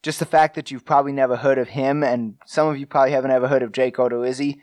Just 0.04 0.20
the 0.20 0.26
fact 0.26 0.56
that 0.56 0.72
you've 0.72 0.86
probably 0.86 1.12
never 1.12 1.38
heard 1.38 1.58
of 1.58 1.70
him, 1.70 2.04
and 2.04 2.36
some 2.46 2.68
of 2.68 2.78
you 2.78 2.86
probably 2.86 3.12
haven't 3.12 3.32
ever 3.32 3.48
heard 3.48 3.64
of 3.64 3.72
Jake 3.72 3.98
Odorizzi, 3.98 4.60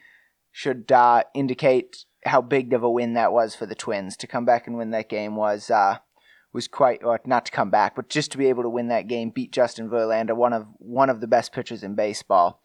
should 0.51 0.91
uh, 0.91 1.25
indicate 1.35 2.05
how 2.25 2.41
big 2.41 2.73
of 2.73 2.83
a 2.83 2.91
win 2.91 3.15
that 3.15 3.33
was 3.33 3.55
for 3.55 3.67
the 3.67 3.75
Twins 3.75 4.17
to 4.17 4.27
come 4.27 4.47
back 4.47 4.67
and 4.67 4.77
win 4.77 4.91
that 4.91 5.11
game 5.11 5.37
was 5.37 5.71
uh, 5.71 5.99
was 6.57 6.67
quite 6.67 7.05
or 7.05 7.21
not 7.27 7.45
to 7.45 7.53
come 7.53 7.69
back, 7.71 7.95
but 7.95 8.09
just 8.09 8.33
to 8.33 8.39
be 8.39 8.49
able 8.49 8.63
to 8.63 8.69
win 8.69 8.89
that 8.89 9.07
game, 9.07 9.29
beat 9.29 9.53
Justin 9.53 9.91
Verlander, 9.91 10.35
one 10.35 10.55
of 10.55 10.67
one 10.79 11.11
of 11.11 11.21
the 11.21 11.27
best 11.27 11.53
pitchers 11.53 11.85
in 11.85 11.95
baseball, 11.95 12.63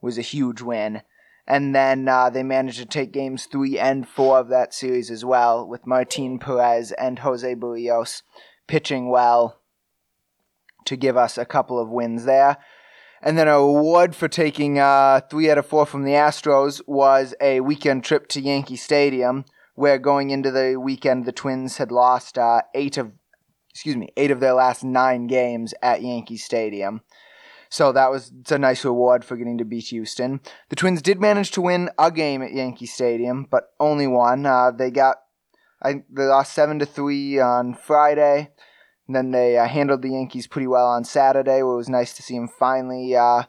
was 0.00 0.16
a 0.16 0.22
huge 0.22 0.62
win. 0.62 1.02
And 1.44 1.74
then 1.74 2.06
uh, 2.08 2.30
they 2.30 2.44
managed 2.44 2.78
to 2.78 2.86
take 2.86 3.12
games 3.12 3.46
three 3.46 3.76
and 3.76 4.08
four 4.08 4.38
of 4.38 4.48
that 4.48 4.72
series 4.72 5.10
as 5.10 5.24
well, 5.24 5.66
with 5.66 5.88
Martin 5.88 6.38
Perez 6.38 6.92
and 6.92 7.18
Jose 7.18 7.54
Berrios 7.56 8.22
pitching 8.68 9.10
well 9.10 9.58
to 10.84 10.96
give 10.96 11.16
us 11.16 11.36
a 11.36 11.44
couple 11.44 11.80
of 11.80 11.90
wins 11.90 12.24
there. 12.24 12.58
And 13.20 13.36
then 13.36 13.48
a 13.48 13.58
reward 13.58 14.14
for 14.14 14.28
taking 14.28 14.78
uh, 14.78 15.20
three 15.28 15.50
out 15.50 15.58
of 15.58 15.66
four 15.66 15.84
from 15.84 16.04
the 16.04 16.12
Astros 16.12 16.80
was 16.86 17.34
a 17.40 17.60
weekend 17.60 18.04
trip 18.04 18.28
to 18.28 18.40
Yankee 18.40 18.76
Stadium, 18.76 19.44
where 19.74 19.98
going 19.98 20.30
into 20.30 20.52
the 20.52 20.76
weekend 20.76 21.24
the 21.24 21.32
Twins 21.32 21.78
had 21.78 21.90
lost 21.90 22.38
uh, 22.38 22.62
eight 22.72 22.96
of, 22.98 23.10
excuse 23.72 23.96
me, 23.96 24.08
eight 24.16 24.30
of 24.30 24.40
their 24.40 24.54
last 24.54 24.84
nine 24.84 25.26
games 25.26 25.74
at 25.82 26.02
Yankee 26.02 26.36
Stadium. 26.36 27.00
So 27.68 27.90
that 27.92 28.10
was 28.10 28.30
a 28.50 28.58
nice 28.58 28.84
reward 28.84 29.24
for 29.24 29.36
getting 29.36 29.56
to 29.56 29.64
beat 29.64 29.86
Houston. 29.88 30.40
The 30.68 30.76
Twins 30.76 31.00
did 31.00 31.20
manage 31.20 31.52
to 31.52 31.62
win 31.62 31.88
a 31.98 32.10
game 32.10 32.42
at 32.42 32.52
Yankee 32.52 32.84
Stadium, 32.84 33.46
but 33.50 33.70
only 33.80 34.06
one. 34.06 34.44
Uh, 34.44 34.72
they 34.72 34.90
got, 34.90 35.16
I, 35.82 36.02
they 36.10 36.24
lost 36.24 36.52
seven 36.52 36.78
to 36.80 36.86
three 36.86 37.40
on 37.40 37.74
Friday. 37.74 38.50
And 39.06 39.16
then 39.16 39.30
they 39.30 39.56
uh, 39.56 39.66
handled 39.66 40.02
the 40.02 40.10
Yankees 40.10 40.46
pretty 40.46 40.66
well 40.66 40.86
on 40.86 41.04
Saturday, 41.04 41.62
where 41.62 41.72
it 41.72 41.76
was 41.76 41.88
nice 41.88 42.14
to 42.14 42.22
see 42.22 42.36
them 42.36 42.48
finally 42.48 43.16
uh, 43.16 43.44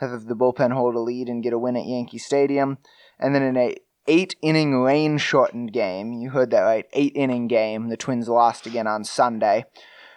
have 0.00 0.24
the 0.24 0.34
bullpen 0.34 0.72
hold 0.72 0.94
a 0.94 1.00
lead 1.00 1.28
and 1.28 1.42
get 1.42 1.52
a 1.52 1.58
win 1.58 1.76
at 1.76 1.86
Yankee 1.86 2.18
Stadium. 2.18 2.78
And 3.18 3.34
then 3.34 3.42
in 3.42 3.56
a 3.56 3.76
eight 4.08 4.34
inning 4.42 4.80
rain 4.80 5.18
shortened 5.18 5.72
game, 5.72 6.12
you 6.12 6.30
heard 6.30 6.50
that 6.50 6.62
right, 6.62 6.86
eight 6.92 7.12
inning 7.14 7.48
game, 7.48 7.88
the 7.88 7.96
Twins 7.96 8.28
lost 8.28 8.66
again 8.66 8.86
on 8.86 9.04
Sunday. 9.04 9.64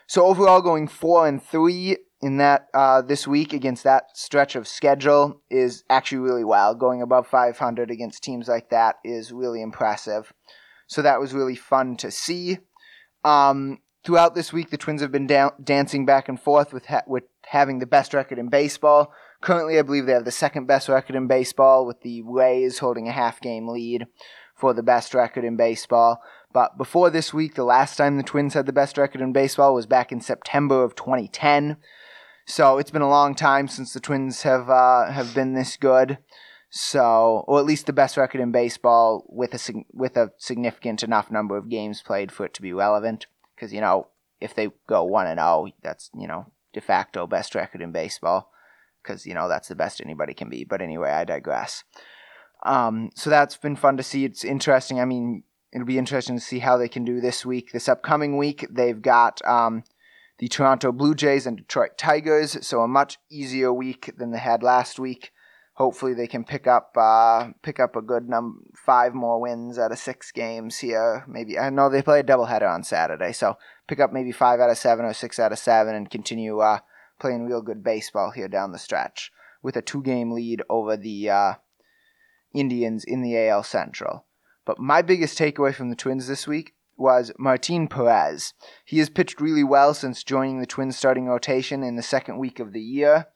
So 0.07 0.25
overall, 0.25 0.61
going 0.61 0.87
four 0.87 1.27
and 1.27 1.41
three 1.41 1.97
in 2.21 2.37
that 2.37 2.67
uh, 2.73 3.01
this 3.01 3.27
week 3.27 3.53
against 3.53 3.83
that 3.83 4.05
stretch 4.17 4.55
of 4.55 4.67
schedule 4.67 5.41
is 5.49 5.83
actually 5.89 6.19
really 6.19 6.43
well. 6.43 6.75
Going 6.75 7.01
above 7.01 7.27
500 7.27 7.91
against 7.91 8.23
teams 8.23 8.47
like 8.47 8.69
that 8.69 8.97
is 9.03 9.31
really 9.31 9.61
impressive. 9.61 10.33
So 10.87 11.01
that 11.01 11.19
was 11.19 11.33
really 11.33 11.55
fun 11.55 11.95
to 11.97 12.11
see. 12.11 12.57
Um, 13.23 13.79
Throughout 14.05 14.33
this 14.33 14.53
week, 14.53 14.69
the 14.69 14.77
Twins 14.77 15.01
have 15.01 15.11
been 15.11 15.27
da- 15.27 15.51
dancing 15.61 16.05
back 16.05 16.29
and 16.29 16.39
forth 16.39 16.71
with 16.71 16.85
ha- 16.85 17.03
with 17.05 17.25
having 17.45 17.79
the 17.79 17.85
best 17.85 18.13
record 18.13 18.39
in 18.39 18.47
baseball. 18.47 19.11
Currently, 19.41 19.79
I 19.79 19.83
believe 19.83 20.05
they 20.05 20.13
have 20.13 20.25
the 20.25 20.31
second 20.31 20.65
best 20.65 20.89
record 20.89 21.15
in 21.15 21.27
baseball, 21.27 21.85
with 21.85 22.01
the 22.01 22.21
Rays 22.23 22.79
holding 22.79 23.07
a 23.07 23.13
half 23.13 23.39
game 23.39 23.67
lead 23.67 24.05
for 24.53 24.73
the 24.73 24.83
best 24.83 25.13
record 25.13 25.45
in 25.45 25.55
baseball. 25.55 26.21
But 26.51 26.77
before 26.77 27.09
this 27.09 27.33
week, 27.33 27.55
the 27.55 27.63
last 27.63 27.95
time 27.95 28.17
the 28.17 28.23
Twins 28.23 28.53
had 28.53 28.65
the 28.65 28.73
best 28.73 28.97
record 28.97 29.21
in 29.21 29.31
baseball 29.31 29.73
was 29.73 29.85
back 29.85 30.11
in 30.11 30.19
September 30.19 30.83
of 30.83 30.95
2010. 30.95 31.77
So 32.45 32.77
it's 32.77 32.91
been 32.91 33.01
a 33.01 33.09
long 33.09 33.33
time 33.33 33.67
since 33.67 33.93
the 33.93 33.99
Twins 34.01 34.41
have 34.41 34.69
uh, 34.69 35.11
have 35.11 35.33
been 35.33 35.53
this 35.53 35.77
good. 35.77 36.17
So, 36.71 37.45
or 37.47 37.59
at 37.59 37.65
least 37.65 37.85
the 37.85 37.93
best 37.93 38.17
record 38.17 38.41
in 38.41 38.51
baseball 38.51 39.25
with 39.29 39.53
a 39.53 39.73
with 39.93 40.17
a 40.17 40.31
significant 40.37 41.01
enough 41.01 41.31
number 41.31 41.55
of 41.55 41.69
games 41.69 42.01
played 42.01 42.31
for 42.31 42.45
it 42.45 42.53
to 42.55 42.61
be 42.61 42.73
relevant 42.73 43.27
because 43.55 43.73
you 43.73 43.81
know 43.81 44.07
if 44.41 44.53
they 44.53 44.69
go 44.87 45.03
one 45.03 45.27
and 45.27 45.39
zero, 45.39 45.67
oh, 45.67 45.69
that's 45.81 46.09
you 46.13 46.27
know 46.27 46.51
de 46.73 46.81
facto 46.81 47.25
best 47.25 47.55
record 47.55 47.81
in 47.81 47.91
baseball 47.91 48.51
because 49.09 49.25
you 49.25 49.33
know 49.33 49.49
that's 49.49 49.67
the 49.67 49.75
best 49.75 50.01
anybody 50.01 50.33
can 50.33 50.49
be. 50.49 50.63
But 50.63 50.81
anyway, 50.81 51.09
I 51.09 51.23
digress. 51.23 51.83
Um, 52.63 53.09
so 53.15 53.29
that's 53.29 53.57
been 53.57 53.75
fun 53.75 53.97
to 53.97 54.03
see. 54.03 54.25
It's 54.25 54.43
interesting. 54.43 54.99
I 54.99 55.05
mean, 55.05 55.43
it'll 55.73 55.87
be 55.87 55.97
interesting 55.97 56.37
to 56.37 56.43
see 56.43 56.59
how 56.59 56.77
they 56.77 56.89
can 56.89 57.03
do 57.05 57.19
this 57.19 57.45
week. 57.45 57.71
This 57.71 57.89
upcoming 57.89 58.37
week, 58.37 58.67
they've 58.69 59.01
got 59.01 59.41
um, 59.47 59.83
the 60.37 60.47
Toronto 60.47 60.91
Blue 60.91 61.15
Jays 61.15 61.47
and 61.47 61.57
Detroit 61.57 61.97
Tigers, 61.97 62.65
so 62.65 62.81
a 62.81 62.87
much 62.87 63.17
easier 63.31 63.73
week 63.73 64.11
than 64.17 64.31
they 64.31 64.39
had 64.39 64.61
last 64.61 64.99
week. 64.99 65.31
hopefully 65.79 66.13
they 66.13 66.27
can 66.27 66.43
pick 66.43 66.67
up 66.67 66.91
uh, 66.97 67.47
pick 67.63 67.79
up 67.79 67.95
a 67.95 68.01
good 68.01 68.27
num 68.29 68.63
five 68.75 69.13
more 69.15 69.39
wins 69.39 69.79
out 69.79 69.93
of 69.93 69.97
six 69.97 70.31
games 70.31 70.79
here. 70.79 71.23
Maybe 71.27 71.57
I 71.57 71.69
know 71.69 71.89
they 71.89 72.01
play 72.01 72.19
a 72.19 72.23
doubleheader 72.23 72.69
on 72.69 72.83
Saturday, 72.83 73.31
so 73.31 73.57
pick 73.87 73.99
up 73.99 74.11
maybe 74.11 74.33
five 74.33 74.59
out 74.59 74.69
of 74.69 74.77
seven 74.77 75.05
or 75.05 75.13
six 75.13 75.39
out 75.39 75.53
of 75.53 75.57
seven 75.57 75.95
and 75.95 76.11
continue 76.11 76.59
uh, 76.59 76.79
playing 77.19 77.45
real 77.45 77.61
good 77.61 77.83
baseball 77.83 78.31
here 78.31 78.47
down 78.47 78.71
the 78.71 78.79
stretch 78.79 79.31
with 79.61 79.75
a 79.75 79.81
two 79.81 80.01
game 80.01 80.31
lead 80.31 80.61
over 80.69 80.95
the 80.95 81.29
uh, 81.29 81.53
Indians 82.53 83.03
in 83.03 83.21
the 83.21 83.37
AL 83.47 83.63
Central. 83.63 84.25
But 84.65 84.79
my 84.79 85.01
biggest 85.01 85.37
takeaway 85.37 85.73
from 85.73 85.89
the 85.89 85.95
Twins 85.95 86.27
this 86.27 86.47
week 86.47 86.73
was 86.97 87.31
Martin 87.37 87.87
Perez. 87.87 88.53
He 88.83 88.99
has 88.99 89.09
pitched 89.09 89.41
really 89.41 89.63
well 89.63 89.93
since 89.93 90.23
joining 90.23 90.59
the 90.59 90.65
Twins 90.65 90.97
starting 90.97 91.27
rotation 91.27 91.81
in 91.81 91.95
the 91.95 92.03
second 92.03 92.37
week 92.37 92.59
of 92.59 92.73
the 92.73 92.81
year. 92.81 93.27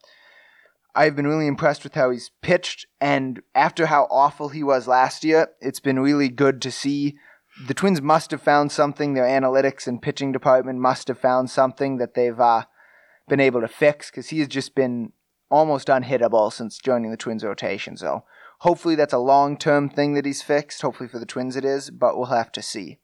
I've 0.94 1.16
been 1.16 1.26
really 1.26 1.48
impressed 1.48 1.82
with 1.82 1.94
how 1.94 2.10
he's 2.10 2.30
pitched, 2.40 2.86
and 3.00 3.42
after 3.54 3.86
how 3.86 4.06
awful 4.10 4.50
he 4.50 4.62
was 4.62 4.86
last 4.86 5.24
year, 5.24 5.48
it's 5.60 5.80
been 5.80 5.98
really 5.98 6.28
good 6.28 6.62
to 6.62 6.70
see. 6.70 7.16
The 7.66 7.74
Twins 7.74 8.00
must 8.00 8.30
have 8.30 8.42
found 8.42 8.70
something. 8.70 9.14
Their 9.14 9.24
analytics 9.24 9.88
and 9.88 10.00
pitching 10.00 10.30
department 10.30 10.78
must 10.78 11.08
have 11.08 11.18
found 11.18 11.50
something 11.50 11.96
that 11.96 12.14
they've 12.14 12.38
uh, 12.38 12.66
been 13.28 13.40
able 13.40 13.60
to 13.60 13.68
fix 13.68 14.10
because 14.10 14.28
he 14.28 14.38
has 14.40 14.48
just 14.48 14.74
been 14.74 15.12
almost 15.50 15.88
unhittable 15.88 16.52
since 16.52 16.78
joining 16.78 17.10
the 17.10 17.16
Twins 17.16 17.44
rotation. 17.44 17.96
So 17.96 18.24
hopefully 18.58 18.94
that's 18.94 19.12
a 19.12 19.18
long 19.18 19.56
term 19.56 19.88
thing 19.88 20.14
that 20.14 20.26
he's 20.26 20.42
fixed. 20.42 20.82
Hopefully 20.82 21.08
for 21.08 21.18
the 21.18 21.26
Twins 21.26 21.56
it 21.56 21.64
is, 21.64 21.90
but 21.90 22.16
we'll 22.16 22.26
have 22.26 22.52
to 22.52 22.62
see. 22.62 22.98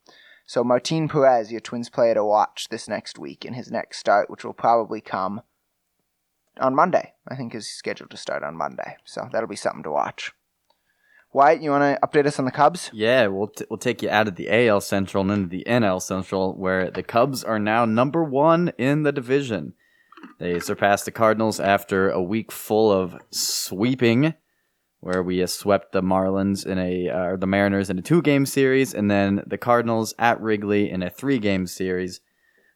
So 0.47 0.65
Martin 0.65 1.09
Perez, 1.09 1.53
your 1.53 1.61
Twins 1.61 1.89
player 1.89 2.15
to 2.15 2.25
watch 2.25 2.69
this 2.71 2.89
next 2.89 3.19
week 3.19 3.45
in 3.45 3.55
his 3.55 3.71
next 3.71 3.99
start, 3.99 4.29
which 4.29 4.45
will 4.45 4.53
probably 4.53 5.01
come 5.01 5.43
on 6.59 6.75
Monday. 6.75 7.15
I 7.29 7.37
think 7.37 7.55
is 7.55 7.71
scheduled 7.71 8.11
to 8.11 8.17
start 8.17 8.43
on 8.43 8.57
Monday, 8.57 8.97
so 9.05 9.29
that'll 9.31 9.49
be 9.49 9.55
something 9.55 9.85
to 9.85 9.93
watch. 9.93 10.33
Wyatt, 11.33 11.63
you 11.63 11.71
want 11.71 12.01
to 12.01 12.05
update 12.05 12.27
us 12.27 12.41
on 12.41 12.45
the 12.45 12.51
Cubs? 12.51 12.91
Yeah, 12.93 13.29
we'll 13.29 13.47
t- 13.47 13.65
we'll 13.71 13.79
take 13.79 14.03
you 14.03 14.11
out 14.11 14.27
of 14.27 14.35
the 14.35 14.51
AL 14.51 14.81
Central 14.81 15.23
and 15.23 15.31
into 15.31 15.49
the 15.49 15.65
NL 15.65 16.03
Central, 16.03 16.57
where 16.57 16.91
the 16.91 17.05
Cubs 17.05 17.45
are 17.45 17.61
now 17.61 17.85
number 17.85 18.25
one 18.25 18.73
in 18.77 19.05
the 19.05 19.13
division. 19.13 19.75
They 20.39 20.59
surpassed 20.61 21.05
the 21.05 21.11
Cardinals 21.11 21.61
after 21.61 22.11
a 22.11 22.23
week 22.23 22.51
full 22.51 22.91
of 22.91 23.17
sweeping, 23.31 24.35
where 25.01 25.23
we 25.23 25.47
swept 25.47 25.93
the 25.93 26.03
Marlins 26.03 26.67
in 26.67 26.79
a 26.79 27.09
uh, 27.09 27.25
or 27.25 27.37
the 27.37 27.47
Mariners 27.47 27.91
in 27.91 27.99
a 27.99 28.03
two-game 28.03 28.47
series, 28.47 28.95
and 28.95 29.11
then 29.11 29.43
the 29.47 29.59
Cardinals 29.59 30.15
at 30.19 30.41
Wrigley 30.41 30.91
in 30.91 31.03
a 31.03 31.11
three-game 31.11 31.67
series 31.67 32.21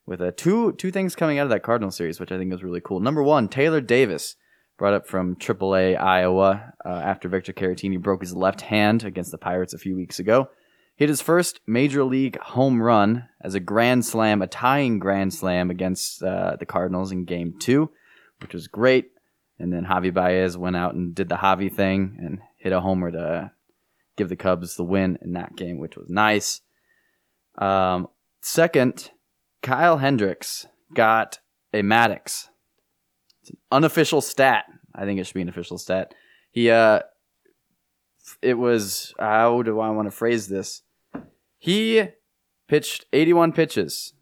with 0.05 0.21
a 0.21 0.31
two 0.31 0.73
two 0.73 0.91
things 0.91 1.15
coming 1.15 1.39
out 1.39 1.43
of 1.43 1.49
that 1.49 1.63
Cardinal 1.63 1.91
series, 1.91 2.19
which 2.19 2.31
I 2.31 2.37
think 2.37 2.53
is 2.53 2.63
really 2.63 2.81
cool. 2.81 2.99
Number 2.99 3.23
one, 3.23 3.47
Taylor 3.47 3.81
Davis, 3.81 4.35
brought 4.77 4.93
up 4.93 5.07
from 5.07 5.35
AAA 5.35 5.99
Iowa 5.99 6.73
uh, 6.85 6.89
after 6.89 7.29
Victor 7.29 7.53
Caratini 7.53 8.01
broke 8.01 8.21
his 8.21 8.35
left 8.35 8.61
hand 8.61 9.03
against 9.03 9.31
the 9.31 9.37
Pirates 9.37 9.73
a 9.73 9.77
few 9.77 9.95
weeks 9.95 10.19
ago. 10.19 10.49
Hit 10.95 11.09
his 11.09 11.21
first 11.21 11.59
major 11.67 12.03
league 12.03 12.39
home 12.39 12.81
run 12.81 13.27
as 13.41 13.53
a 13.53 13.59
grand 13.59 14.05
slam, 14.05 14.41
a 14.41 14.47
tying 14.47 14.97
grand 14.99 15.33
slam 15.33 15.69
against 15.69 16.23
uh, 16.23 16.55
the 16.57 16.65
Cardinals 16.65 17.11
in 17.11 17.25
Game 17.25 17.55
Two, 17.59 17.91
which 18.39 18.53
was 18.53 18.67
great. 18.67 19.11
And 19.59 19.71
then 19.71 19.85
Javi 19.85 20.13
Baez 20.13 20.57
went 20.57 20.75
out 20.75 20.95
and 20.95 21.13
did 21.13 21.29
the 21.29 21.35
Javi 21.35 21.73
thing 21.73 22.17
and 22.19 22.39
hit 22.57 22.73
a 22.73 22.81
homer 22.81 23.11
to 23.11 23.51
give 24.17 24.29
the 24.29 24.35
Cubs 24.35 24.75
the 24.75 24.83
win 24.83 25.17
in 25.21 25.33
that 25.33 25.55
game, 25.55 25.79
which 25.79 25.97
was 25.97 26.09
nice. 26.09 26.61
Um, 27.57 28.07
second, 28.41 29.11
Kyle 29.61 29.97
Hendricks 29.97 30.67
got 30.93 31.39
a 31.73 31.81
Maddux. 31.81 32.47
It's 33.41 33.49
an 33.49 33.57
unofficial 33.71 34.21
stat. 34.21 34.65
I 34.93 35.05
think 35.05 35.19
it 35.19 35.25
should 35.25 35.35
be 35.35 35.41
an 35.41 35.49
official 35.49 35.77
stat. 35.77 36.13
He 36.51 36.69
uh 36.69 37.01
it 38.41 38.55
was 38.55 39.13
how 39.19 39.61
do 39.61 39.79
I 39.79 39.89
want 39.89 40.07
to 40.07 40.11
phrase 40.11 40.47
this? 40.47 40.81
He 41.57 42.07
pitched 42.67 43.05
81 43.13 43.53
pitches. 43.53 44.13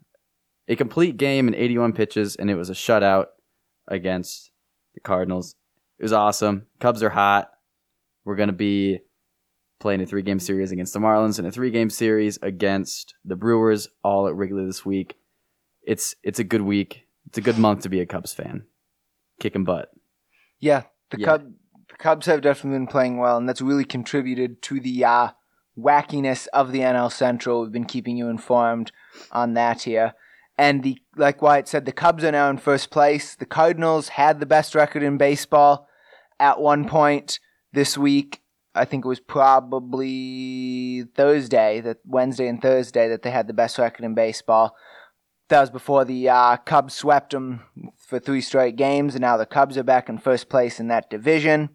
A 0.66 0.76
complete 0.76 1.16
game 1.16 1.46
in 1.48 1.54
81 1.54 1.92
pitches 1.92 2.36
and 2.36 2.50
it 2.50 2.54
was 2.54 2.70
a 2.70 2.74
shutout 2.74 3.26
against 3.88 4.50
the 4.94 5.00
Cardinals. 5.00 5.56
It 5.98 6.02
was 6.02 6.12
awesome. 6.12 6.66
Cubs 6.80 7.02
are 7.02 7.10
hot. 7.10 7.50
We're 8.24 8.36
going 8.36 8.48
to 8.48 8.54
be 8.54 9.00
playing 9.80 10.00
a 10.00 10.06
three-game 10.06 10.40
series 10.40 10.72
against 10.72 10.94
the 10.94 11.00
Marlins 11.00 11.38
and 11.38 11.46
a 11.46 11.52
three-game 11.52 11.90
series 11.90 12.38
against 12.40 13.14
the 13.24 13.36
Brewers 13.36 13.88
all 14.02 14.26
at 14.26 14.34
Wrigley 14.34 14.64
this 14.64 14.86
week 14.86 15.16
it's 15.86 16.14
it's 16.22 16.38
a 16.38 16.44
good 16.44 16.62
week. 16.62 17.06
It's 17.26 17.38
a 17.38 17.42
good 17.42 17.58
month 17.58 17.82
to 17.82 17.88
be 17.88 18.00
a 18.00 18.06
Cubs 18.06 18.32
fan. 18.32 18.64
Kicking 19.40 19.64
butt. 19.64 19.90
Yeah, 20.60 20.82
the 21.10 21.20
Yeah. 21.20 21.26
Cub 21.26 21.42
the 21.42 21.54
Cubs 21.98 22.26
have 22.26 22.40
definitely 22.40 22.78
been 22.78 22.86
playing 22.86 23.18
well, 23.18 23.36
and 23.36 23.48
that's 23.48 23.60
really 23.60 23.84
contributed 23.84 24.62
to 24.62 24.80
the 24.80 25.04
uh, 25.04 25.28
wackiness 25.78 26.46
of 26.52 26.72
the 26.72 26.80
NL 26.80 27.12
Central. 27.12 27.62
We've 27.62 27.72
been 27.72 27.84
keeping 27.84 28.16
you 28.16 28.28
informed 28.28 28.92
on 29.32 29.54
that 29.54 29.82
here. 29.82 30.14
And 30.56 30.82
the 30.82 30.98
like 31.16 31.42
Wyatt 31.42 31.66
said, 31.66 31.84
the 31.84 31.92
Cubs 31.92 32.22
are 32.22 32.32
now 32.32 32.48
in 32.48 32.58
first 32.58 32.90
place. 32.90 33.34
The 33.34 33.46
Cardinals 33.46 34.10
had 34.10 34.38
the 34.38 34.46
best 34.46 34.74
record 34.74 35.02
in 35.02 35.18
baseball 35.18 35.88
at 36.38 36.60
one 36.60 36.88
point 36.88 37.40
this 37.72 37.98
week. 37.98 38.40
I 38.74 38.84
think 38.84 39.04
it 39.04 39.08
was 39.08 39.20
probably 39.20 41.04
Thursday, 41.14 41.80
that 41.80 41.98
Wednesday 42.04 42.48
and 42.48 42.60
Thursday, 42.60 43.08
that 43.08 43.22
they 43.22 43.30
had 43.30 43.46
the 43.46 43.52
best 43.52 43.78
record 43.78 44.04
in 44.04 44.14
baseball. 44.14 44.74
That 45.48 45.60
was 45.60 45.70
before 45.70 46.04
the 46.04 46.28
uh, 46.28 46.56
Cubs 46.58 46.94
swept 46.94 47.32
them 47.32 47.60
for 48.04 48.18
three 48.18 48.40
straight 48.40 48.76
games, 48.76 49.14
and 49.14 49.22
now 49.22 49.36
the 49.36 49.46
Cubs 49.46 49.76
are 49.78 49.82
back 49.82 50.08
in 50.08 50.18
first 50.18 50.48
place 50.48 50.78
in 50.78 50.88
that 50.88 51.10
division. 51.10 51.70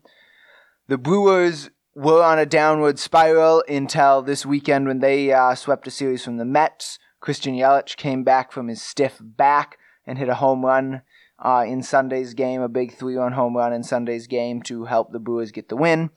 The 0.87 0.97
Brewers 0.97 1.69
were 1.95 2.23
on 2.23 2.39
a 2.39 2.45
downward 2.45 2.99
spiral 2.99 3.63
until 3.67 4.21
this 4.21 4.45
weekend 4.45 4.87
when 4.87 4.99
they 4.99 5.33
uh, 5.33 5.55
swept 5.55 5.87
a 5.87 5.91
series 5.91 6.23
from 6.23 6.37
the 6.37 6.45
Mets. 6.45 6.99
Christian 7.19 7.55
Yelich 7.55 7.97
came 7.97 8.23
back 8.23 8.51
from 8.51 8.67
his 8.67 8.81
stiff 8.81 9.19
back 9.21 9.77
and 10.05 10.17
hit 10.17 10.29
a 10.29 10.35
home 10.35 10.65
run 10.65 11.01
uh, 11.43 11.65
in 11.67 11.83
Sunday's 11.83 12.33
game, 12.33 12.61
a 12.61 12.69
big 12.69 12.93
three-run 12.93 13.33
home 13.33 13.55
run 13.55 13.73
in 13.73 13.83
Sunday's 13.83 14.27
game 14.27 14.61
to 14.63 14.85
help 14.85 15.11
the 15.11 15.19
Brewers 15.19 15.51
get 15.51 15.69
the 15.69 15.75
win. 15.75 16.09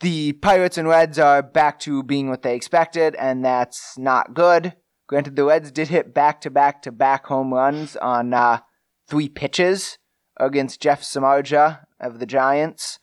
The 0.00 0.32
Pirates 0.32 0.78
and 0.78 0.88
Reds 0.88 1.18
are 1.18 1.42
back 1.42 1.78
to 1.80 2.02
being 2.02 2.28
what 2.28 2.42
they 2.42 2.56
expected, 2.56 3.14
and 3.14 3.44
that's 3.44 3.96
not 3.96 4.34
good. 4.34 4.74
Granted, 5.06 5.36
the 5.36 5.44
Reds 5.44 5.70
did 5.70 5.88
hit 5.88 6.12
back 6.12 6.40
to 6.40 6.50
back 6.50 6.82
to 6.82 6.92
back 6.92 7.26
home 7.26 7.52
runs 7.52 7.96
on 7.96 8.34
uh, 8.34 8.60
three 9.12 9.28
pitches 9.28 9.98
against 10.38 10.80
Jeff 10.80 11.02
Samardzija 11.02 11.80
of 12.00 12.18
the 12.18 12.24
Giants 12.24 12.98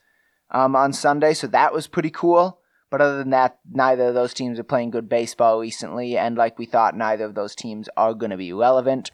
um, 0.50 0.76
on 0.76 0.91
Sunday, 0.91 1.36
so 1.36 1.45
that 1.45 1.72
was 1.72 1.86
pretty 1.86 2.10
cool. 2.10 2.62
But 2.89 3.00
other 3.00 3.19
than 3.19 3.30
that, 3.30 3.60
neither 3.72 4.08
of 4.08 4.15
those 4.15 4.34
teams 4.34 4.58
are 4.58 4.63
playing 4.63 4.89
good 4.89 5.08
baseball 5.08 5.60
recently, 5.60 6.17
and 6.17 6.36
like 6.36 6.58
we 6.58 6.65
thought, 6.65 6.98
neither 6.98 7.26
of 7.26 7.36
those 7.36 7.54
teams 7.54 7.89
are 7.95 8.15
going 8.15 8.32
to 8.32 8.38
be 8.38 8.52
relevant. 8.52 9.12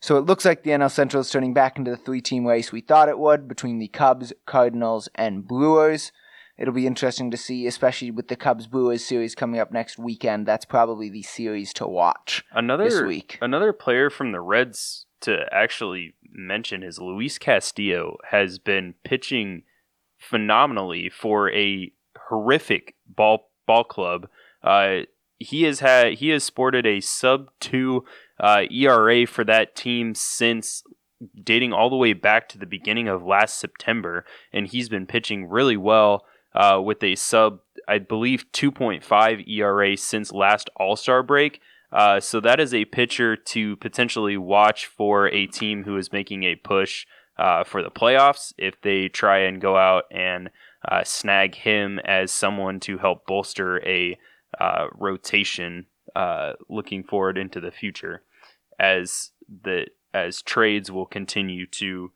So 0.00 0.16
it 0.16 0.26
looks 0.26 0.44
like 0.44 0.64
the 0.64 0.72
NL 0.72 0.90
Central 0.90 1.20
is 1.20 1.30
turning 1.30 1.54
back 1.54 1.78
into 1.78 1.92
the 1.92 1.96
three 1.96 2.20
team 2.20 2.44
race 2.44 2.72
we 2.72 2.80
thought 2.80 3.08
it 3.08 3.20
would 3.20 3.46
between 3.46 3.78
the 3.78 3.86
Cubs, 3.86 4.32
Cardinals, 4.44 5.08
and 5.14 5.46
Brewers. 5.46 6.10
It'll 6.58 6.74
be 6.74 6.88
interesting 6.88 7.30
to 7.30 7.36
see, 7.36 7.68
especially 7.68 8.10
with 8.10 8.26
the 8.26 8.34
Cubs 8.34 8.66
Brewers 8.66 9.04
series 9.04 9.36
coming 9.36 9.60
up 9.60 9.70
next 9.70 9.96
weekend. 9.96 10.46
That's 10.46 10.64
probably 10.64 11.08
the 11.08 11.22
series 11.22 11.72
to 11.74 11.86
watch 11.86 12.42
Another 12.50 12.90
this 12.90 13.00
week. 13.00 13.38
another 13.40 13.72
player 13.72 14.10
from 14.10 14.32
the 14.32 14.40
Reds 14.40 15.06
to 15.22 15.46
actually 15.52 16.14
mention 16.30 16.82
is 16.82 16.98
Luis 16.98 17.38
Castillo 17.38 18.16
has 18.30 18.58
been 18.58 18.94
pitching 19.04 19.62
phenomenally 20.18 21.08
for 21.08 21.50
a 21.52 21.92
horrific 22.28 22.94
ball 23.06 23.50
ball 23.66 23.84
club. 23.84 24.28
Uh, 24.62 25.00
he 25.38 25.64
has 25.64 25.80
had 25.80 26.14
he 26.14 26.28
has 26.28 26.44
sported 26.44 26.86
a 26.86 27.00
sub 27.00 27.50
two 27.60 28.04
uh, 28.38 28.62
ERA 28.70 29.26
for 29.26 29.44
that 29.44 29.74
team 29.74 30.14
since 30.14 30.82
dating 31.42 31.72
all 31.72 31.90
the 31.90 31.96
way 31.96 32.12
back 32.12 32.48
to 32.48 32.58
the 32.58 32.66
beginning 32.66 33.08
of 33.08 33.24
last 33.24 33.58
September, 33.58 34.24
and 34.52 34.68
he's 34.68 34.88
been 34.88 35.06
pitching 35.06 35.48
really 35.48 35.76
well 35.76 36.24
uh, 36.54 36.80
with 36.82 37.02
a 37.02 37.14
sub 37.16 37.60
I 37.88 37.98
believe 37.98 38.46
2.5 38.52 39.48
ERA 39.48 39.96
since 39.96 40.32
last 40.32 40.70
All 40.76 40.96
Star 40.96 41.22
break. 41.22 41.60
Uh, 41.92 42.18
so 42.20 42.40
that 42.40 42.58
is 42.58 42.72
a 42.72 42.86
pitcher 42.86 43.36
to 43.36 43.76
potentially 43.76 44.36
watch 44.36 44.86
for 44.86 45.28
a 45.28 45.46
team 45.46 45.84
who 45.84 45.96
is 45.96 46.12
making 46.12 46.44
a 46.44 46.56
push 46.56 47.06
uh, 47.38 47.64
for 47.64 47.82
the 47.82 47.90
playoffs. 47.90 48.52
If 48.56 48.80
they 48.80 49.08
try 49.08 49.40
and 49.40 49.60
go 49.60 49.76
out 49.76 50.04
and 50.10 50.50
uh, 50.88 51.04
snag 51.04 51.54
him 51.54 51.98
as 52.04 52.32
someone 52.32 52.80
to 52.80 52.98
help 52.98 53.26
bolster 53.26 53.84
a 53.86 54.18
uh, 54.58 54.86
rotation 54.94 55.86
uh, 56.16 56.52
looking 56.68 57.04
forward 57.04 57.38
into 57.38 57.60
the 57.60 57.70
future 57.70 58.22
as 58.78 59.30
the 59.64 59.86
as 60.14 60.42
trades 60.42 60.90
will 60.90 61.06
continue 61.06 61.66
to 61.66 62.12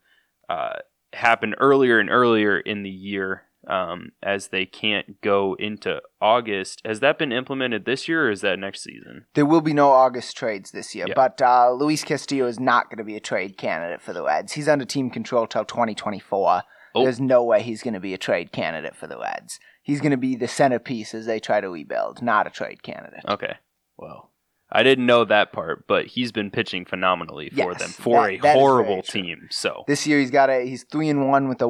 uh, 0.51 0.75
happen 1.13 1.55
earlier 1.59 1.99
and 1.99 2.11
earlier 2.11 2.59
in 2.59 2.83
the 2.83 2.91
year 2.91 3.46
um, 3.67 4.11
as 4.23 4.49
they 4.49 4.67
can't 4.67 5.21
go 5.21 5.55
into 5.59 6.01
August. 6.21 6.81
Has 6.85 7.01
that 7.01 7.19
been 7.19 7.33
implemented 7.33 7.85
this 7.85 8.09
year 8.09 8.29
or 8.29 8.31
is 8.31 8.41
that 8.43 8.59
next 8.59 8.83
season? 8.83 9.27
There 9.35 9.47
will 9.47 9.61
be 9.61 9.73
no 9.73 9.91
August 9.91 10.37
trades 10.37 10.71
this 10.71 10.95
year, 10.95 11.07
but 11.15 11.41
uh, 11.43 11.73
Luis 11.73 12.05
Castillo 12.05 12.47
is 12.47 12.61
not 12.61 12.87
going 12.91 12.99
to 12.99 13.05
be 13.05 13.17
a 13.17 13.21
trade 13.21 13.57
candidate 13.57 14.01
for 14.03 14.13
the 14.13 14.23
Reds. 14.25 14.53
He's 14.53 14.69
under 14.69 14.85
team 14.85 15.11
control 15.11 15.47
till 15.47 15.65
2024, 15.65 16.63
Oh. 16.95 17.03
There's 17.03 17.21
no 17.21 17.45
way 17.45 17.61
he's 17.63 17.83
going 17.83 17.93
to 17.93 18.01
be 18.01 18.15
a 18.15 18.19
trade 18.19 18.53
candidate 18.53 18.97
for 18.97 19.07
the 19.07 19.19
Reds. 19.19 19.59
He's 19.83 20.01
going 20.01 20.13
to 20.13 20.17
be 20.17 20.35
the 20.35 20.49
centerpiece 20.49 21.15
as 21.15 21.27
they 21.27 21.39
try 21.39 21.61
to 21.61 21.69
rebuild, 21.69 22.23
not 22.23 22.47
a 22.47 22.51
trade 22.51 22.83
candidate. 22.83 23.21
Okay. 23.29 23.57
Well, 23.99 24.33
I 24.73 24.83
didn't 24.83 25.05
know 25.05 25.27
that 25.27 25.53
part, 25.53 25.87
but 25.87 26.07
he's 26.07 26.33
been 26.33 26.51
pitching 26.51 26.87
phenomenally 26.87 27.51
for 27.51 27.73
Yes, 27.73 27.79
them 27.83 27.91
for 27.91 28.23
that- 28.27 28.33
a 28.33 28.39
that 28.39 28.57
horrible 28.57 29.03
team. 29.03 29.47
So 29.51 29.85
This 29.87 30.07
year 30.07 30.19
he's 30.21 30.31
got 30.31 30.49
a 30.49 30.67
he's 30.67 30.85
three 30.85 31.11
and 31.11 31.29
one 31.29 31.49
with 31.49 31.61
a 31.61 31.69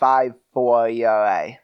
1.54 0.00 0.96
ERA. 0.96 1.58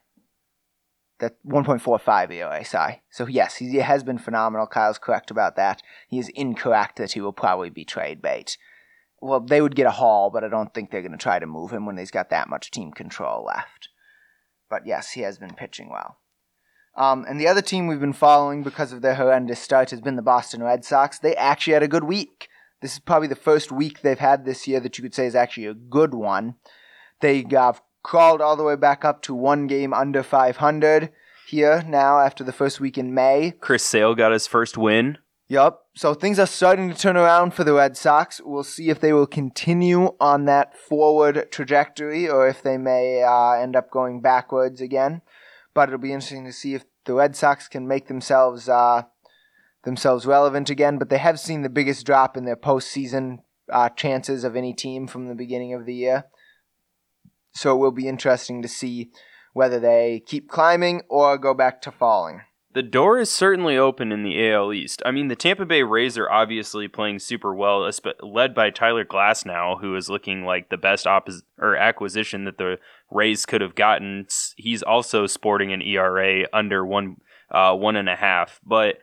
That 1.21 1.37
1.45 1.47 2.33
ERA. 2.33 2.65
Sorry. 2.65 3.03
So 3.11 3.27
yes, 3.27 3.57
he 3.57 3.77
has 3.77 4.03
been 4.03 4.19
phenomenal. 4.19 4.67
Kyle's 4.67 4.99
correct 4.99 5.31
about 5.31 5.57
that. 5.57 5.83
He 6.09 6.19
is 6.19 6.31
incorrect 6.35 6.97
that 6.97 7.13
he 7.13 7.21
will 7.21 7.33
probably 7.33 7.71
be 7.71 7.85
trade 7.85 8.21
bait. 8.21 8.57
Well, 9.21 9.41
they 9.41 9.61
would 9.61 9.77
get 9.77 9.87
a 9.87 9.93
haul, 9.93 10.31
but 10.31 10.43
I 10.43 10.49
don't 10.49 10.75
think 10.75 10.91
they're 10.91 11.01
going 11.01 11.13
to 11.13 11.19
try 11.19 11.39
to 11.39 11.47
move 11.47 11.71
him 11.71 11.87
when 11.87 11.97
he's 11.97 12.11
got 12.11 12.31
that 12.31 12.49
much 12.49 12.73
team 12.73 12.91
control 12.91 13.45
left. 13.45 13.89
But 14.69 14.85
yes, 14.85 15.13
he 15.13 15.21
has 15.21 15.39
been 15.39 15.55
pitching 15.55 15.91
well. 15.91 16.17
Um, 16.95 17.25
and 17.29 17.41
the 17.41 17.47
other 17.47 17.63
team 17.63 17.87
we've 17.87 18.01
been 18.01 18.13
following 18.13 18.63
because 18.63 18.93
of 18.93 19.01
their 19.01 19.15
horrendous 19.15 19.61
start 19.61 19.91
has 19.91 20.01
been 20.01 20.17
the 20.17 20.23
Boston 20.23 20.63
Red 20.63 20.85
Sox. 20.85 21.19
They 21.19 21.35
actually 21.37 21.75
had 21.75 21.83
a 21.83 21.89
good 21.89 22.05
week. 22.05 22.49
This 22.81 22.95
is 22.95 22.99
probably 22.99 23.29
the 23.29 23.37
first 23.37 23.71
week 23.71 24.03
they've 24.03 24.19
had 24.19 24.45
this 24.45 24.67
year 24.67 24.81
that 24.81 24.99
you 24.99 25.03
could 25.03 25.15
say 25.15 25.27
is 25.27 25.37
actually 25.37 25.67
a 25.67 25.75
good 25.75 26.15
one. 26.15 26.57
They 27.21 27.45
uh, 27.45 27.75
crawled 28.03 28.41
all 28.41 28.57
the 28.57 28.65
way 28.65 28.77
back 28.77 29.05
up 29.05 29.23
to 29.23 29.35
one 29.35 29.67
game 29.67 29.93
under 29.93 30.23
500 30.23 31.11
here 31.47 31.83
now 31.87 32.19
after 32.19 32.43
the 32.43 32.53
first 32.53 32.81
week 32.81 32.97
in 32.97 33.15
May. 33.15 33.53
Chris 33.61 33.85
Sale 33.85 34.15
got 34.15 34.33
his 34.33 34.47
first 34.47 34.79
win. 34.79 35.19
Yup. 35.49 35.87
So 35.95 36.15
things 36.15 36.39
are 36.39 36.47
starting 36.47 36.91
to 36.91 36.99
turn 36.99 37.17
around 37.17 37.53
for 37.53 37.63
the 37.63 37.75
Red 37.75 37.97
Sox. 37.97 38.41
We'll 38.43 38.65
see 38.65 38.89
if 38.89 39.01
they 39.01 39.13
will 39.13 39.27
continue 39.27 40.15
on 40.19 40.47
that 40.47 40.75
forward 40.75 41.53
trajectory 41.53 42.27
or 42.27 42.49
if 42.49 42.63
they 42.63 42.79
may 42.79 43.23
uh, 43.23 43.53
end 43.61 43.77
up 43.77 43.91
going 43.91 44.23
backwards 44.23 44.81
again. 44.81 45.21
But 45.75 45.89
it'll 45.91 45.99
be 45.99 46.13
interesting 46.13 46.47
to 46.47 46.53
see 46.53 46.75
if 46.75 46.85
the 47.05 47.13
Red 47.13 47.37
Sox 47.37 47.69
can 47.69 47.87
make 47.87 48.09
themselves 48.09 48.69
uh, 48.69 49.03
themselves 49.85 50.25
relevant 50.25 50.71
again. 50.71 50.99
But 50.99 51.11
they 51.11 51.19
have 51.19 51.39
seen 51.39 51.61
the 51.61 51.69
biggest 51.69 52.07
drop 52.07 52.37
in 52.37 52.47
their 52.47 52.57
postseason 52.57 53.41
uh, 53.71 53.91
chances 53.91 54.45
of 54.45 54.57
any 54.57 54.73
team 54.73 55.07
from 55.07 55.29
the 55.29 55.35
beginning 55.35 55.75
of 55.75 55.85
the 55.85 55.95
year. 55.95 56.25
So 57.53 57.75
it 57.75 57.79
will 57.79 57.93
be 57.93 58.09
interesting 58.09 58.63
to 58.63 58.69
see 58.69 59.11
whether 59.53 59.79
they 59.79 60.23
keep 60.27 60.49
climbing 60.49 61.03
or 61.09 61.37
go 61.39 61.55
back 61.55 61.83
to 61.83 61.91
falling. 61.91 62.43
The 62.75 62.83
door 62.83 63.19
is 63.19 63.31
certainly 63.31 63.77
open 63.77 64.13
in 64.13 64.23
the 64.23 64.51
AL 64.51 64.73
East. 64.73 65.03
I 65.05 65.11
mean, 65.11 65.29
the 65.29 65.37
Tampa 65.37 65.67
Bay 65.67 65.83
Rays 65.83 66.17
are 66.17 66.31
obviously 66.31 66.89
playing 66.89 67.19
super 67.19 67.55
well, 67.55 67.91
led 68.23 68.55
by 68.55 68.71
Tyler 68.71 69.05
Glasnow, 69.05 69.79
who 69.79 69.95
is 69.95 70.09
looking 70.09 70.47
like 70.47 70.71
the 70.71 70.79
best 70.79 71.05
oppos- 71.05 71.43
or 71.59 71.77
acquisition 71.77 72.45
that 72.45 72.57
the 72.57 72.79
Rays 73.11 73.45
could 73.45 73.61
have 73.61 73.75
gotten. 73.75 74.27
He's 74.57 74.83
also 74.83 75.27
sporting 75.27 75.71
an 75.71 75.83
ERA 75.83 76.47
under 76.51 76.87
one 76.87 77.17
uh, 77.51 77.77
one 77.77 77.97
and 77.97 78.09
a 78.09 78.17
half. 78.17 78.59
But 78.65 79.01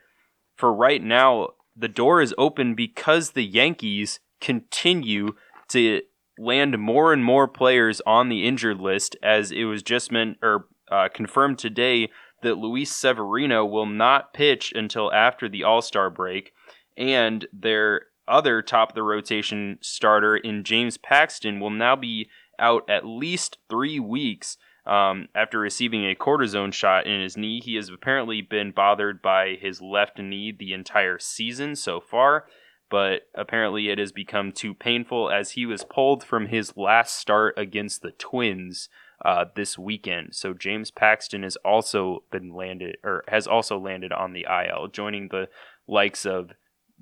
for 0.56 0.74
right 0.74 1.04
now, 1.04 1.50
the 1.78 1.88
door 1.88 2.22
is 2.22 2.34
open 2.40 2.74
because 2.74 3.32
the 3.32 3.46
Yankees 3.46 4.20
continue 4.42 5.36
to 5.70 6.02
land 6.40 6.80
more 6.80 7.12
and 7.12 7.24
more 7.24 7.48
players 7.48 8.02
on 8.06 8.30
the 8.30 8.48
injured 8.48 8.80
list, 8.80 9.16
as 9.22 9.52
it 9.52 9.66
was 9.66 9.84
just 9.84 10.12
meant 10.12 10.38
or 10.42 10.68
uh, 10.90 11.10
confirmed 11.14 11.60
today 11.60 12.10
that 12.42 12.58
Luis 12.58 12.96
Severino 12.96 13.66
will 13.66 13.86
not 13.86 14.34
pitch 14.34 14.72
until 14.74 15.12
after 15.12 15.50
the 15.50 15.64
All 15.64 15.82
Star 15.82 16.10
break, 16.10 16.54
and 16.98 17.46
their 17.52 18.04
other 18.28 18.62
top 18.62 18.90
of 18.90 18.96
the 18.96 19.04
rotation 19.04 19.78
starter 19.82 20.38
in 20.38 20.64
James 20.64 20.98
Paxton 20.98 21.60
will 21.60 21.72
now 21.72 21.96
be 21.96 22.30
out 22.58 22.90
at 22.90 23.06
least 23.06 23.58
three 23.70 24.00
weeks 24.00 24.58
um, 24.86 25.28
after 25.36 25.60
receiving 25.60 26.06
a 26.06 26.16
cortisone 26.16 26.74
shot 26.74 27.06
in 27.06 27.22
his 27.22 27.38
knee. 27.38 27.60
He 27.60 27.76
has 27.76 27.90
apparently 27.90 28.42
been 28.42 28.72
bothered 28.72 29.22
by 29.22 29.58
his 29.60 29.82
left 29.82 30.20
knee 30.20 30.52
the 30.52 30.74
entire 30.74 31.20
season 31.20 31.76
so 31.76 32.00
far, 32.00 32.46
but 32.90 33.28
apparently 33.36 33.90
it 33.90 33.98
has 33.98 34.12
become 34.12 34.52
too 34.52 34.74
painful 34.74 35.30
as 35.30 35.52
he 35.52 35.66
was 35.66 35.84
pulled 35.84 36.24
from 36.24 36.48
his 36.48 36.76
last 36.76 37.16
start 37.16 37.54
against 37.58 38.02
the 38.02 38.12
Twins 38.12 38.90
uh, 39.24 39.46
this 39.56 39.78
weekend. 39.78 40.36
So 40.36 40.54
James 40.54 40.92
Paxton 40.92 41.44
has 41.44 41.56
also 41.58 42.24
been 42.32 42.54
landed 42.54 42.98
or 43.04 43.24
has 43.28 43.48
also 43.48 43.78
landed 43.78 44.12
on 44.12 44.34
the 44.34 44.46
IL, 44.50 44.88
joining 44.88 45.28
the 45.28 45.50
likes 45.88 46.26
of 46.26 46.52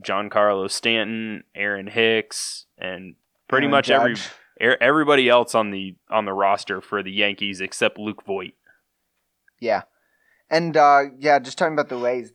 Giancarlo 0.03 0.69
Stanton, 0.69 1.43
Aaron 1.55 1.88
Hicks, 1.88 2.65
and 2.77 3.15
pretty 3.47 3.65
Aaron 3.65 3.71
much 3.71 3.89
every 3.89 4.15
Judge. 4.15 4.29
er- 4.61 4.77
everybody 4.81 5.29
else 5.29 5.55
on 5.55 5.71
the 5.71 5.95
on 6.09 6.25
the 6.25 6.33
roster 6.33 6.81
for 6.81 7.01
the 7.01 7.11
Yankees 7.11 7.61
except 7.61 7.97
Luke 7.97 8.23
Voit. 8.25 8.53
Yeah. 9.59 9.83
And 10.49 10.77
uh, 10.77 11.01
yeah, 11.19 11.39
just 11.39 11.57
talking 11.57 11.73
about 11.73 11.89
the 11.89 11.97
Rays, 11.97 12.31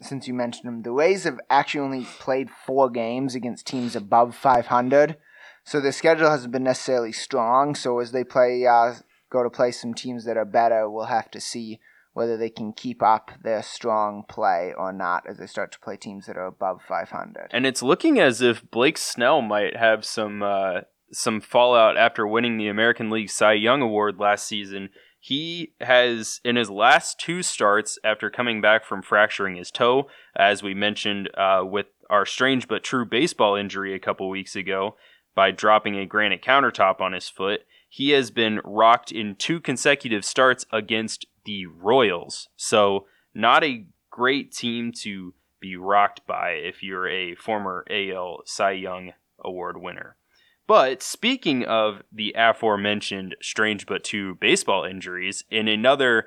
since 0.00 0.28
you 0.28 0.34
mentioned 0.34 0.66
them, 0.66 0.82
the 0.82 0.92
Rays 0.92 1.24
have 1.24 1.38
actually 1.48 1.80
only 1.80 2.04
played 2.18 2.50
four 2.50 2.90
games 2.90 3.34
against 3.34 3.66
teams 3.66 3.96
above 3.96 4.34
500. 4.34 5.16
So 5.64 5.80
their 5.80 5.92
schedule 5.92 6.30
hasn't 6.30 6.52
been 6.52 6.64
necessarily 6.64 7.12
strong. 7.12 7.74
So 7.74 7.98
as 7.98 8.12
they 8.12 8.22
play, 8.22 8.66
uh, 8.66 8.94
go 9.30 9.42
to 9.42 9.50
play 9.50 9.72
some 9.72 9.94
teams 9.94 10.24
that 10.24 10.36
are 10.36 10.44
better, 10.44 10.88
we'll 10.88 11.06
have 11.06 11.30
to 11.32 11.40
see 11.40 11.80
whether 12.12 12.36
they 12.36 12.48
can 12.48 12.72
keep 12.72 13.02
up 13.02 13.30
their 13.42 13.62
strong 13.62 14.24
play 14.26 14.72
or 14.76 14.92
not 14.92 15.24
as 15.28 15.36
they 15.38 15.46
start 15.46 15.70
to 15.72 15.80
play 15.80 15.96
teams 15.96 16.26
that 16.26 16.36
are 16.36 16.46
above 16.46 16.80
500. 16.82 17.48
And 17.50 17.66
it's 17.66 17.82
looking 17.82 18.18
as 18.18 18.40
if 18.40 18.70
Blake 18.70 18.96
Snell 18.96 19.42
might 19.42 19.76
have 19.76 20.04
some 20.04 20.42
uh, 20.42 20.80
some 21.12 21.40
fallout 21.40 21.96
after 21.96 22.26
winning 22.26 22.56
the 22.56 22.68
American 22.68 23.10
League 23.10 23.30
Cy 23.30 23.52
Young 23.52 23.82
Award 23.82 24.18
last 24.18 24.46
season. 24.46 24.88
He 25.26 25.72
has, 25.80 26.40
in 26.44 26.54
his 26.54 26.70
last 26.70 27.18
two 27.18 27.42
starts 27.42 27.98
after 28.04 28.30
coming 28.30 28.60
back 28.60 28.84
from 28.84 29.02
fracturing 29.02 29.56
his 29.56 29.72
toe, 29.72 30.06
as 30.36 30.62
we 30.62 30.72
mentioned 30.72 31.30
uh, 31.36 31.64
with 31.64 31.86
our 32.08 32.24
strange 32.24 32.68
but 32.68 32.84
true 32.84 33.04
baseball 33.04 33.56
injury 33.56 33.92
a 33.92 33.98
couple 33.98 34.28
weeks 34.28 34.54
ago, 34.54 34.94
by 35.34 35.50
dropping 35.50 35.96
a 35.96 36.06
granite 36.06 36.42
countertop 36.42 37.00
on 37.00 37.12
his 37.12 37.28
foot, 37.28 37.62
he 37.88 38.10
has 38.10 38.30
been 38.30 38.60
rocked 38.62 39.10
in 39.10 39.34
two 39.34 39.58
consecutive 39.58 40.24
starts 40.24 40.64
against 40.72 41.26
the 41.44 41.66
Royals. 41.66 42.48
So, 42.54 43.06
not 43.34 43.64
a 43.64 43.84
great 44.10 44.52
team 44.52 44.92
to 45.02 45.34
be 45.58 45.74
rocked 45.74 46.24
by 46.28 46.50
if 46.50 46.84
you're 46.84 47.08
a 47.08 47.34
former 47.34 47.84
AL 47.90 48.42
Cy 48.44 48.70
Young 48.70 49.12
Award 49.40 49.76
winner. 49.76 50.14
But 50.66 51.02
speaking 51.02 51.64
of 51.64 52.02
the 52.12 52.34
aforementioned 52.36 53.36
strange 53.40 53.86
but 53.86 54.04
true 54.04 54.34
baseball 54.34 54.84
injuries, 54.84 55.44
in 55.50 55.68
another 55.68 56.26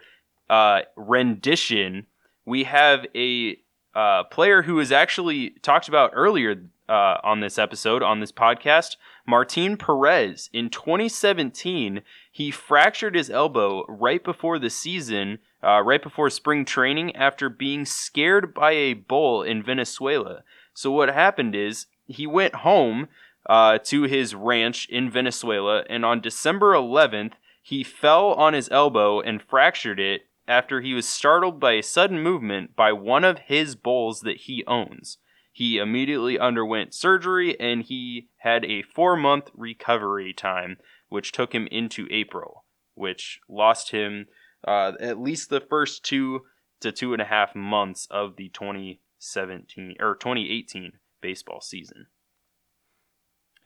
uh, 0.49 0.81
rendition, 0.95 2.07
we 2.45 2.63
have 2.63 3.05
a 3.15 3.57
uh, 3.93 4.23
player 4.25 4.61
who 4.61 4.75
was 4.75 4.91
actually 4.91 5.51
talked 5.61 5.87
about 5.87 6.11
earlier 6.13 6.69
uh, 6.87 7.17
on 7.23 7.39
this 7.39 7.57
episode, 7.57 8.01
on 8.01 8.19
this 8.19 8.31
podcast, 8.31 8.95
Martin 9.27 9.77
Perez. 9.77 10.49
In 10.53 10.69
2017, 10.69 12.01
he 12.31 12.49
fractured 12.49 13.15
his 13.15 13.29
elbow 13.29 13.85
right 13.87 14.23
before 14.23 14.57
the 14.57 14.69
season, 14.69 15.39
uh, 15.63 15.81
right 15.81 16.01
before 16.01 16.29
spring 16.29 16.65
training, 16.65 17.15
after 17.15 17.49
being 17.49 17.85
scared 17.85 18.53
by 18.53 18.71
a 18.71 18.93
bull 18.93 19.43
in 19.43 19.61
Venezuela. 19.61 20.43
So, 20.73 20.91
what 20.91 21.09
happened 21.09 21.55
is 21.55 21.85
he 22.07 22.25
went 22.25 22.55
home 22.55 23.07
uh, 23.49 23.79
to 23.79 24.03
his 24.03 24.35
ranch 24.35 24.87
in 24.89 25.09
Venezuela, 25.09 25.83
and 25.89 26.05
on 26.05 26.21
December 26.21 26.73
11th, 26.73 27.33
he 27.63 27.83
fell 27.83 28.33
on 28.33 28.53
his 28.53 28.69
elbow 28.69 29.19
and 29.19 29.41
fractured 29.41 29.99
it 29.99 30.27
after 30.47 30.81
he 30.81 30.93
was 30.93 31.07
startled 31.07 31.59
by 31.59 31.73
a 31.73 31.83
sudden 31.83 32.21
movement 32.21 32.75
by 32.75 32.93
one 32.93 33.23
of 33.23 33.39
his 33.39 33.75
bulls 33.75 34.21
that 34.21 34.37
he 34.37 34.63
owns. 34.67 35.17
He 35.51 35.79
immediately 35.79 36.37
underwent 36.37 36.93
surgery 36.93 37.59
and 37.59 37.83
he 37.83 38.29
had 38.37 38.63
a 38.65 38.83
four 38.83 39.17
month 39.17 39.49
recovery 39.55 40.31
time, 40.31 40.77
which 41.09 41.31
took 41.31 41.53
him 41.53 41.67
into 41.71 42.07
April, 42.11 42.65
which 42.93 43.41
lost 43.49 43.91
him 43.91 44.27
uh, 44.67 44.93
at 44.99 45.19
least 45.19 45.49
the 45.49 45.59
first 45.59 46.05
two 46.05 46.41
to 46.81 46.91
two 46.91 47.13
and 47.13 47.21
a 47.21 47.25
half 47.25 47.55
months 47.55 48.07
of 48.11 48.35
the 48.35 48.49
2017 48.49 49.95
or 49.99 50.15
2018 50.15 50.93
baseball 51.19 51.61
season. 51.61 52.07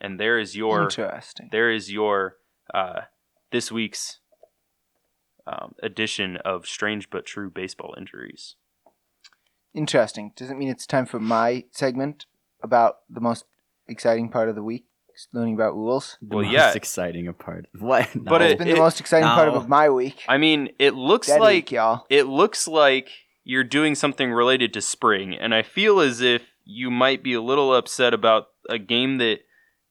And 0.04 0.20
there 0.20 0.38
is 0.38 0.54
your 0.54 0.82
Interesting. 0.82 1.48
there 1.50 1.70
is 1.70 1.90
your 1.90 2.36
uh, 2.74 3.02
this 3.50 3.72
week's 3.72 4.18
um, 5.46 5.74
edition 5.82 6.36
of 6.44 6.66
strange 6.66 7.08
but 7.10 7.24
true 7.24 7.50
baseball 7.50 7.94
injuries. 7.96 8.56
Interesting. 9.74 10.32
Does 10.36 10.50
it 10.50 10.56
mean 10.56 10.68
it's 10.68 10.86
time 10.86 11.06
for 11.06 11.18
my 11.18 11.64
segment 11.70 12.26
about 12.62 12.96
the 13.08 13.20
most 13.20 13.44
exciting 13.88 14.28
part 14.28 14.48
of 14.48 14.54
the 14.54 14.62
week? 14.62 14.84
Learning 15.32 15.54
about 15.54 15.74
rules. 15.74 16.18
The 16.20 16.36
Well, 16.36 16.44
most 16.44 16.52
yeah. 16.52 16.72
exciting 16.74 17.32
part. 17.34 17.66
What? 17.78 18.14
No. 18.16 18.22
But 18.24 18.42
It's 18.42 18.52
it- 18.52 18.58
been 18.58 18.68
the 18.68 18.76
most 18.76 19.00
exciting 19.00 19.28
part 19.28 19.48
of 19.48 19.68
my 19.68 19.88
week. 19.88 20.22
I 20.28 20.38
mean, 20.38 20.70
it 20.78 20.94
looks 20.94 21.28
Dead 21.28 21.40
like 21.40 21.54
week, 21.54 21.72
y'all. 21.72 22.04
it 22.10 22.24
looks 22.26 22.66
like 22.68 23.08
you're 23.44 23.64
doing 23.64 23.94
something 23.94 24.32
related 24.32 24.72
to 24.74 24.80
spring, 24.80 25.34
and 25.34 25.54
I 25.54 25.62
feel 25.62 26.00
as 26.00 26.20
if 26.20 26.42
you 26.64 26.90
might 26.90 27.22
be 27.22 27.32
a 27.34 27.40
little 27.40 27.74
upset 27.74 28.12
about 28.12 28.46
a 28.68 28.78
game 28.78 29.18
that 29.18 29.40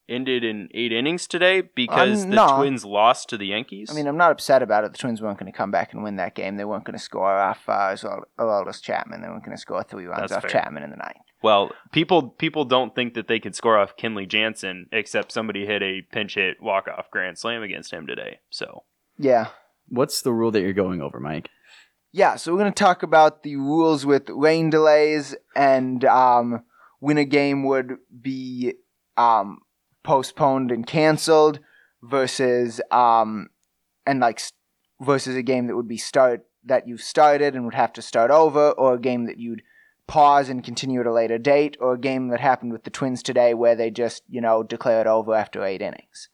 ended 0.10 0.44
in 0.44 0.70
eight 0.74 0.92
innings 0.92 1.28
today 1.28 1.62
because 1.62 2.26
the 2.26 2.36
no. 2.36 2.58
Twins 2.58 2.84
lost 2.86 3.30
to 3.30 3.38
the 3.38 3.48
Yankees? 3.48 3.90
I 3.92 3.94
mean, 3.94 4.08
I'm 4.08 4.18
not 4.18 4.32
upset 4.32 4.62
about 4.62 4.84
it. 4.84 4.92
The 4.92 4.98
Twins 4.98 5.22
weren't 5.22 5.40
going 5.40 5.52
to 5.52 5.58
come 5.58 5.72
back 5.72 5.94
and 5.94 6.04
win 6.04 6.18
that 6.18 6.36
game. 6.36 6.58
They 6.58 6.66
weren't 6.66 6.84
going 6.84 6.98
to 6.98 7.04
score 7.04 7.38
off 7.38 7.68
uh, 7.68 7.96
Aroldis 8.40 8.82
Chapman. 8.82 9.22
They 9.22 9.28
weren't 9.28 9.46
going 9.46 9.56
to 9.56 9.62
score 9.62 9.84
three 9.84 10.06
runs 10.06 10.22
That's 10.30 10.34
off 10.34 10.42
fair. 10.44 10.52
Chapman 10.52 10.84
in 10.84 10.90
the 10.90 10.98
ninth. 10.98 11.18
well, 11.42 11.72
people 11.92 12.30
people 12.30 12.66
don't 12.66 12.94
think 12.96 13.14
that 13.14 13.28
they 13.28 13.40
could 13.40 13.56
score 13.56 13.78
off 13.78 13.96
Kenley 13.98 14.28
Jansen, 14.28 14.88
except 14.92 15.32
somebody 15.32 15.66
hit 15.66 15.82
a 15.82 16.02
pinch 16.12 16.36
hit 16.36 16.62
walk 16.62 16.88
off 16.88 17.10
grand 17.12 17.38
slam 17.38 17.64
against 17.64 17.92
him 17.92 18.06
today. 18.08 18.40
So 18.50 18.84
Yeah. 19.18 19.48
What's 19.90 20.22
the 20.22 20.32
rule 20.32 20.52
that 20.52 20.62
you're 20.62 20.74
going 20.74 21.02
over, 21.02 21.20
Mike? 21.20 21.50
Yeah, 22.16 22.36
so 22.36 22.52
we're 22.52 22.60
going 22.60 22.72
to 22.72 22.84
talk 22.84 23.02
about 23.02 23.42
the 23.42 23.56
rules 23.56 24.06
with 24.06 24.30
rain 24.30 24.70
delays 24.70 25.36
and 25.56 26.06
um, 26.06 26.64
when 27.00 27.18
a 27.18 27.26
game 27.26 27.64
would 27.66 27.98
be 28.22 28.76
um, 29.18 29.60
postponed 30.04 30.72
and 30.72 30.86
canceled 30.86 31.60
versus 32.02 32.82
um, 32.92 33.48
and 34.06 34.20
like 34.20 34.42
versus 35.02 35.36
a 35.36 35.44
game 35.44 35.68
that 35.68 35.76
would 35.76 35.88
be 35.88 35.98
start 35.98 36.46
that 36.66 36.88
you 36.88 36.98
started 36.98 37.56
and 37.56 37.66
would 37.66 37.74
have 37.74 37.94
to 37.94 38.02
start 38.02 38.32
over, 38.32 38.72
or 38.72 38.94
a 38.94 39.02
game 39.02 39.26
that 39.26 39.38
you'd 39.38 39.62
pause 40.08 40.50
and 40.50 40.64
continue 40.64 41.00
at 41.00 41.06
a 41.06 41.14
later 41.14 41.38
date, 41.38 41.78
or 41.80 41.94
a 41.94 42.00
game 42.00 42.30
that 42.30 42.40
happened 42.40 42.72
with 42.72 42.84
the 42.84 42.90
Twins 42.90 43.24
today 43.24 43.54
where 43.54 43.76
they 43.76 43.90
just 43.90 44.24
you 44.30 44.42
know 44.42 44.64
declare 44.64 45.02
it 45.02 45.08
over 45.08 45.34
after 45.34 45.64
eight 45.64 45.82
innings. 45.82 46.30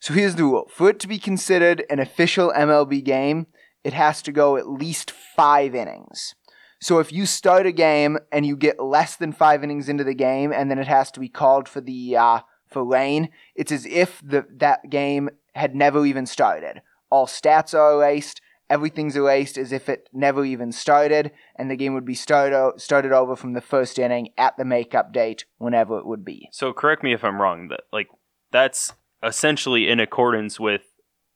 So 0.00 0.14
here's 0.14 0.36
the 0.36 0.44
rule: 0.44 0.70
for 0.72 0.90
it 0.90 0.98
to 1.00 1.08
be 1.08 1.18
considered 1.18 1.84
an 1.90 1.98
official 1.98 2.52
MLB 2.56 3.04
game, 3.04 3.46
it 3.84 3.92
has 3.92 4.22
to 4.22 4.32
go 4.32 4.56
at 4.56 4.68
least 4.68 5.10
five 5.10 5.74
innings. 5.74 6.34
So 6.82 6.98
if 6.98 7.12
you 7.12 7.26
start 7.26 7.66
a 7.66 7.72
game 7.72 8.18
and 8.32 8.46
you 8.46 8.56
get 8.56 8.82
less 8.82 9.14
than 9.14 9.32
five 9.32 9.62
innings 9.62 9.90
into 9.90 10.04
the 10.04 10.14
game, 10.14 10.50
and 10.50 10.70
then 10.70 10.78
it 10.78 10.86
has 10.86 11.10
to 11.12 11.20
be 11.20 11.28
called 11.28 11.68
for 11.68 11.82
the 11.82 12.16
uh, 12.16 12.40
for 12.70 12.84
rain, 12.84 13.30
it's 13.54 13.72
as 13.72 13.86
if 13.86 14.20
the 14.24 14.46
that 14.58 14.90
game 14.90 15.30
had 15.54 15.74
never 15.74 16.06
even 16.06 16.26
started. 16.26 16.82
All 17.10 17.26
stats 17.26 17.74
are 17.74 17.94
erased. 17.94 18.40
Everything's 18.68 19.16
erased 19.16 19.58
as 19.58 19.72
if 19.72 19.88
it 19.88 20.08
never 20.12 20.44
even 20.44 20.70
started, 20.70 21.32
and 21.56 21.68
the 21.68 21.76
game 21.76 21.92
would 21.94 22.04
be 22.04 22.14
start 22.14 22.52
o- 22.52 22.74
started 22.76 23.10
over 23.10 23.34
from 23.34 23.52
the 23.52 23.60
first 23.60 23.98
inning 23.98 24.28
at 24.38 24.56
the 24.56 24.64
makeup 24.64 25.12
date, 25.12 25.44
whenever 25.58 25.98
it 25.98 26.06
would 26.06 26.24
be. 26.24 26.48
so 26.52 26.72
correct 26.72 27.02
me 27.02 27.12
if 27.12 27.24
I'm 27.24 27.42
wrong. 27.42 27.68
That 27.68 27.80
like 27.92 28.08
that's 28.52 28.92
essentially 29.24 29.88
in 29.88 29.98
accordance 29.98 30.60
with 30.60 30.82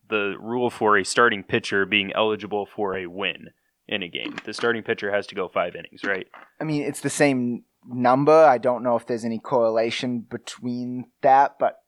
the 0.09 0.37
rule 0.39 0.71
for 0.71 0.97
a 0.97 1.05
starting 1.05 1.43
pitcher 1.43 1.85
being 1.85 2.13
eligible 2.13 2.67
for 2.67 2.97
a 2.97 3.07
win 3.07 3.49
in 3.89 4.03
a 4.03 4.09
game. 4.09 4.37
The 4.45 4.55
starting 4.55 4.83
pitcher 4.83 5.13
has 5.13 5.27
to 5.29 5.35
go 5.35 5.49
five 5.49 5.75
innings, 5.75 6.05
right? 6.05 6.27
I 6.61 6.65
mean, 6.65 6.83
it's 6.83 7.01
the 7.01 7.11
same 7.11 7.65
number. 7.87 8.33
I 8.33 8.59
don't 8.59 8.83
know 8.83 8.97
if 8.97 9.07
there's 9.07 9.25
any 9.25 9.39
correlation 9.39 10.21
between 10.21 11.07
that, 11.23 11.57
but 11.59 11.79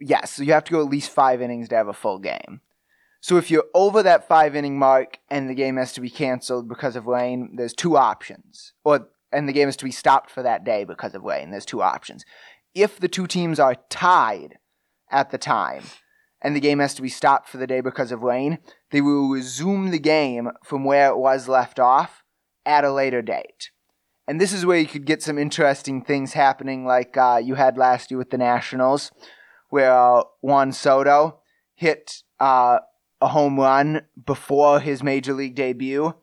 yes, 0.00 0.32
so 0.32 0.42
you 0.42 0.52
have 0.52 0.64
to 0.64 0.72
go 0.72 0.80
at 0.80 0.90
least 0.90 1.10
five 1.10 1.40
innings 1.42 1.68
to 1.68 1.76
have 1.76 1.88
a 1.88 1.92
full 1.92 2.18
game. 2.18 2.60
So 3.20 3.36
if 3.36 3.50
you're 3.50 3.66
over 3.72 4.02
that 4.02 4.26
five 4.26 4.56
inning 4.56 4.78
mark 4.78 5.18
and 5.30 5.48
the 5.48 5.54
game 5.54 5.76
has 5.76 5.92
to 5.92 6.00
be 6.00 6.10
canceled 6.10 6.68
because 6.68 6.96
of 6.96 7.06
rain, 7.06 7.54
there's 7.54 7.72
two 7.72 7.96
options. 7.96 8.72
Or 8.84 9.08
and 9.32 9.48
the 9.48 9.52
game 9.52 9.68
is 9.68 9.76
to 9.76 9.84
be 9.84 9.92
stopped 9.92 10.30
for 10.30 10.42
that 10.42 10.64
day 10.64 10.84
because 10.84 11.14
of 11.14 11.22
rain. 11.22 11.50
There's 11.50 11.64
two 11.64 11.82
options. 11.82 12.24
If 12.74 12.98
the 12.98 13.08
two 13.08 13.26
teams 13.26 13.58
are 13.58 13.76
tied 13.88 14.58
at 15.10 15.30
the 15.30 15.38
time 15.38 15.84
and 16.42 16.56
the 16.56 16.60
game 16.60 16.80
has 16.80 16.94
to 16.94 17.02
be 17.02 17.08
stopped 17.08 17.48
for 17.48 17.58
the 17.58 17.66
day 17.66 17.80
because 17.80 18.12
of 18.12 18.22
rain, 18.22 18.58
they 18.90 19.00
will 19.00 19.28
resume 19.28 19.90
the 19.90 19.98
game 19.98 20.50
from 20.64 20.84
where 20.84 21.08
it 21.08 21.16
was 21.16 21.48
left 21.48 21.78
off 21.78 22.24
at 22.66 22.84
a 22.84 22.92
later 22.92 23.22
date. 23.22 23.70
And 24.28 24.40
this 24.40 24.52
is 24.52 24.64
where 24.64 24.78
you 24.78 24.86
could 24.86 25.04
get 25.04 25.22
some 25.22 25.38
interesting 25.38 26.02
things 26.02 26.32
happening, 26.32 26.86
like 26.86 27.16
uh, 27.16 27.40
you 27.42 27.56
had 27.56 27.76
last 27.76 28.10
year 28.10 28.18
with 28.18 28.30
the 28.30 28.38
Nationals, 28.38 29.10
where 29.68 29.92
uh, 29.92 30.22
Juan 30.40 30.72
Soto 30.72 31.40
hit 31.74 32.22
uh, 32.38 32.78
a 33.20 33.28
home 33.28 33.58
run 33.58 34.02
before 34.24 34.80
his 34.80 35.02
major 35.02 35.32
league 35.32 35.54
debut 35.54 36.14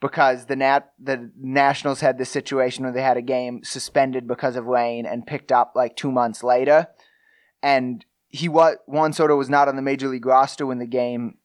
because 0.00 0.46
the 0.46 0.56
Nat 0.56 0.92
the 0.98 1.30
Nationals 1.36 2.00
had 2.00 2.18
this 2.18 2.30
situation 2.30 2.84
where 2.84 2.92
they 2.92 3.02
had 3.02 3.16
a 3.16 3.22
game 3.22 3.62
suspended 3.64 4.28
because 4.28 4.56
of 4.56 4.66
rain 4.66 5.06
and 5.06 5.26
picked 5.26 5.50
up 5.50 5.72
like 5.74 5.96
two 5.96 6.12
months 6.12 6.42
later, 6.42 6.88
and 7.62 8.04
he 8.28 8.48
was 8.48 8.76
Juan 8.86 9.12
Soto 9.12 9.36
was 9.36 9.50
not 9.50 9.68
on 9.68 9.76
the 9.76 9.82
major 9.82 10.08
league 10.08 10.26
roster 10.26 10.66
when 10.66 10.78
the 10.78 10.86
game, 10.86 11.38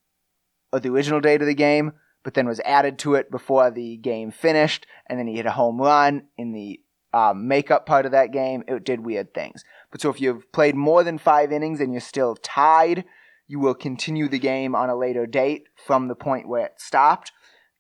or 0.72 0.80
the 0.80 0.89
original 0.89 1.22
date 1.22 1.41
of 1.41 1.47
the 1.47 1.56
game, 1.56 1.93
but 2.24 2.34
then 2.34 2.47
was 2.47 2.61
added 2.61 2.97
to 2.99 3.15
it 3.15 3.30
before 3.30 3.69
the 3.69 3.97
game 3.97 4.32
finished, 4.32 4.88
and 5.07 5.19
then 5.19 5.28
he 5.28 5.36
hit 5.36 5.45
a 5.45 5.51
home 5.51 5.80
run 5.80 6.28
in 6.38 6.53
the 6.53 6.80
um, 7.13 7.47
makeup 7.47 7.86
part 7.86 8.05
of 8.05 8.11
that 8.11 8.32
game. 8.32 8.63
It 8.67 8.84
did 8.84 9.05
weird 9.05 9.34
things. 9.34 9.63
But 9.91 10.01
so 10.01 10.09
if 10.09 10.19
you've 10.19 10.51
played 10.51 10.76
more 10.76 11.03
than 11.03 11.17
five 11.17 11.51
innings 11.51 11.80
and 11.80 11.91
you're 11.91 12.01
still 12.01 12.36
tied, 12.36 13.05
you 13.47 13.59
will 13.59 13.76
continue 13.76 14.28
the 14.28 14.39
game 14.39 14.76
on 14.76 14.89
a 14.89 14.97
later 14.97 15.28
date 15.28 15.67
from 15.76 16.07
the 16.07 16.15
point 16.15 16.47
where 16.47 16.65
it 16.65 16.74
stopped. 16.78 17.32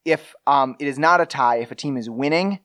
If 0.05 0.35
um, 0.45 0.75
it 0.79 0.87
is 0.87 0.99
not 0.99 1.21
a 1.21 1.25
tie, 1.25 1.57
if 1.57 1.71
a 1.71 1.75
team 1.75 1.97
is 1.97 2.09
winning, 2.09 2.59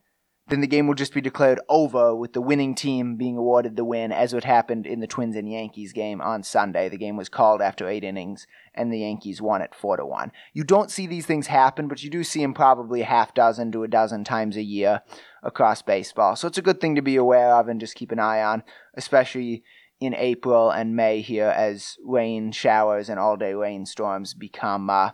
then 0.49 0.61
the 0.61 0.67
game 0.67 0.87
will 0.87 0.95
just 0.95 1.13
be 1.13 1.21
declared 1.21 1.61
over 1.69 2.15
with 2.15 2.33
the 2.33 2.41
winning 2.41 2.75
team 2.75 3.17
being 3.17 3.37
awarded 3.37 3.77
the 3.77 3.85
win, 3.85 4.13
as 4.13 4.33
what 4.33 4.45
happened 4.45 4.87
in 4.87 5.01
the 5.01 5.07
Twins 5.07 5.37
and 5.37 5.51
Yankees 5.51 5.93
game 5.93 6.21
on 6.21 6.43
Sunday. 6.43 6.89
The 6.89 6.97
game 6.97 7.17
was 7.17 7.29
called 7.29 7.61
after 7.61 7.89
eight 7.89 8.05
innings, 8.05 8.47
and 8.75 8.93
the 8.93 9.01
Yankees 9.01 9.43
won 9.43 9.63
it 9.63 9.75
four 9.75 9.97
to 9.97 10.07
one. 10.07 10.33
You 10.53 10.65
don't 10.65 10.91
see 10.91 11.07
these 11.07 11.27
things 11.27 11.49
happen, 11.49 11.89
but 11.89 12.03
you 12.03 12.11
do 12.11 12.25
see 12.25 12.41
them 12.41 12.55
probably 12.55 13.03
a 13.03 13.07
half 13.07 13.35
dozen 13.35 13.73
to 13.73 13.83
a 13.83 13.89
dozen 13.89 14.25
times 14.25 14.57
a 14.57 14.63
year 14.63 15.03
across 15.43 15.83
baseball. 15.83 16.35
So 16.37 16.49
it's 16.49 16.59
a 16.59 16.63
good 16.63 16.81
thing 16.81 16.95
to 16.95 17.03
be 17.03 17.17
aware 17.17 17.55
of 17.55 17.69
and 17.69 17.81
just 17.81 17.95
keep 17.95 18.11
an 18.11 18.19
eye 18.19 18.43
on, 18.43 18.63
especially 18.95 19.65
in 20.01 20.15
April 20.15 20.71
and 20.71 20.97
May 20.97 21.21
here 21.21 21.49
as 21.49 21.97
rain 22.05 22.53
showers 22.53 23.09
and 23.09 23.19
all-day 23.19 23.53
rainstorms 23.55 24.33
become 24.33 24.89
uh, 24.89 25.11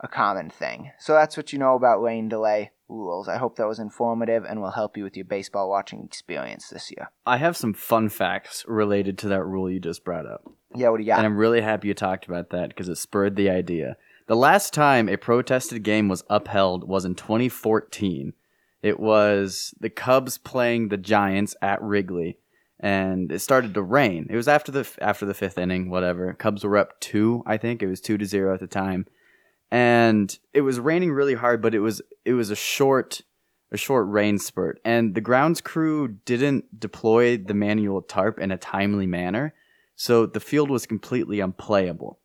a 0.00 0.08
common 0.08 0.50
thing. 0.50 0.90
So 0.98 1.14
that's 1.14 1.36
what 1.36 1.52
you 1.52 1.58
know 1.58 1.76
about 1.76 2.02
rain 2.02 2.28
delay 2.28 2.72
rules. 2.88 3.28
I 3.28 3.36
hope 3.36 3.56
that 3.56 3.66
was 3.66 3.78
informative 3.78 4.44
and 4.44 4.60
will 4.60 4.70
help 4.70 4.96
you 4.96 5.04
with 5.04 5.16
your 5.16 5.24
baseball 5.24 5.68
watching 5.68 6.04
experience 6.04 6.68
this 6.68 6.90
year. 6.90 7.10
I 7.24 7.36
have 7.38 7.56
some 7.56 7.74
fun 7.74 8.08
facts 8.08 8.64
related 8.68 9.18
to 9.18 9.28
that 9.28 9.44
rule 9.44 9.70
you 9.70 9.80
just 9.80 10.04
brought 10.04 10.26
up. 10.26 10.50
Yeah, 10.74 10.90
what 10.90 10.98
do 10.98 11.04
you 11.04 11.08
got? 11.08 11.18
And 11.18 11.26
I'm 11.26 11.36
really 11.36 11.60
happy 11.60 11.88
you 11.88 11.94
talked 11.94 12.26
about 12.26 12.50
that 12.50 12.68
because 12.68 12.88
it 12.88 12.96
spurred 12.96 13.36
the 13.36 13.50
idea. 13.50 13.96
The 14.26 14.36
last 14.36 14.74
time 14.74 15.08
a 15.08 15.16
protested 15.16 15.82
game 15.82 16.08
was 16.08 16.24
upheld 16.28 16.88
was 16.88 17.04
in 17.04 17.14
2014. 17.14 18.32
It 18.82 19.00
was 19.00 19.74
the 19.80 19.90
Cubs 19.90 20.38
playing 20.38 20.88
the 20.88 20.96
Giants 20.96 21.56
at 21.62 21.80
Wrigley, 21.80 22.38
and 22.78 23.32
it 23.32 23.38
started 23.38 23.72
to 23.74 23.82
rain. 23.82 24.26
It 24.28 24.36
was 24.36 24.48
after 24.48 24.70
the 24.72 24.88
after 25.00 25.26
the 25.26 25.34
fifth 25.34 25.58
inning, 25.58 25.90
whatever. 25.90 26.32
Cubs 26.34 26.64
were 26.64 26.76
up 26.76 27.00
two, 27.00 27.42
I 27.46 27.56
think 27.56 27.82
it 27.82 27.86
was 27.86 28.00
two 28.00 28.18
to 28.18 28.26
zero 28.26 28.52
at 28.54 28.60
the 28.60 28.66
time, 28.66 29.06
and 29.70 30.38
it 30.52 30.62
was 30.62 30.80
raining 30.80 31.12
really 31.12 31.34
hard. 31.34 31.62
But 31.62 31.74
it 31.74 31.80
was 31.80 32.02
it 32.24 32.34
was 32.34 32.50
a 32.50 32.56
short 32.56 33.22
a 33.72 33.76
short 33.76 34.08
rain 34.08 34.38
spurt, 34.38 34.80
and 34.84 35.14
the 35.14 35.20
grounds 35.20 35.60
crew 35.60 36.08
didn't 36.24 36.78
deploy 36.78 37.36
the 37.36 37.54
manual 37.54 38.02
tarp 38.02 38.38
in 38.38 38.50
a 38.52 38.58
timely 38.58 39.06
manner 39.06 39.54
so 39.96 40.26
the 40.26 40.40
field 40.40 40.70
was 40.70 40.86
completely 40.86 41.40
unplayable. 41.40 42.20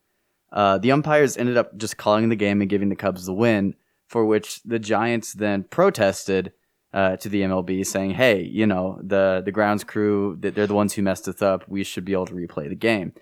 Uh, 0.52 0.78
the 0.78 0.92
umpires 0.92 1.38
ended 1.38 1.56
up 1.56 1.78
just 1.78 1.96
calling 1.96 2.28
the 2.28 2.36
game 2.36 2.60
and 2.60 2.70
giving 2.70 2.90
the 2.90 2.96
Cubs 2.96 3.26
the 3.26 3.34
win, 3.34 3.74
for 4.08 4.26
which 4.26 4.62
the 4.64 4.78
Giants 4.78 5.34
then 5.34 5.64
protested 5.64 6.52
uh, 6.94 7.16
to 7.16 7.30
the 7.30 7.42
MLB, 7.42 7.86
saying, 7.86 8.12
"Hey, 8.12 8.44
you 8.44 8.68
know 8.68 9.00
the 9.02 9.42
the 9.44 9.54
grounds 9.54 9.86
crew, 9.86 10.38
that 10.42 10.54
they're 10.54 10.68
the 10.68 10.74
ones 10.74 10.94
who 10.94 11.02
messed 11.02 11.30
us 11.30 11.42
up. 11.42 11.64
We 11.70 11.86
should 11.86 12.04
be 12.04 12.12
able 12.12 12.26
to 12.26 12.34
replay 12.34 12.68
the 12.68 12.76
game." 12.76 13.14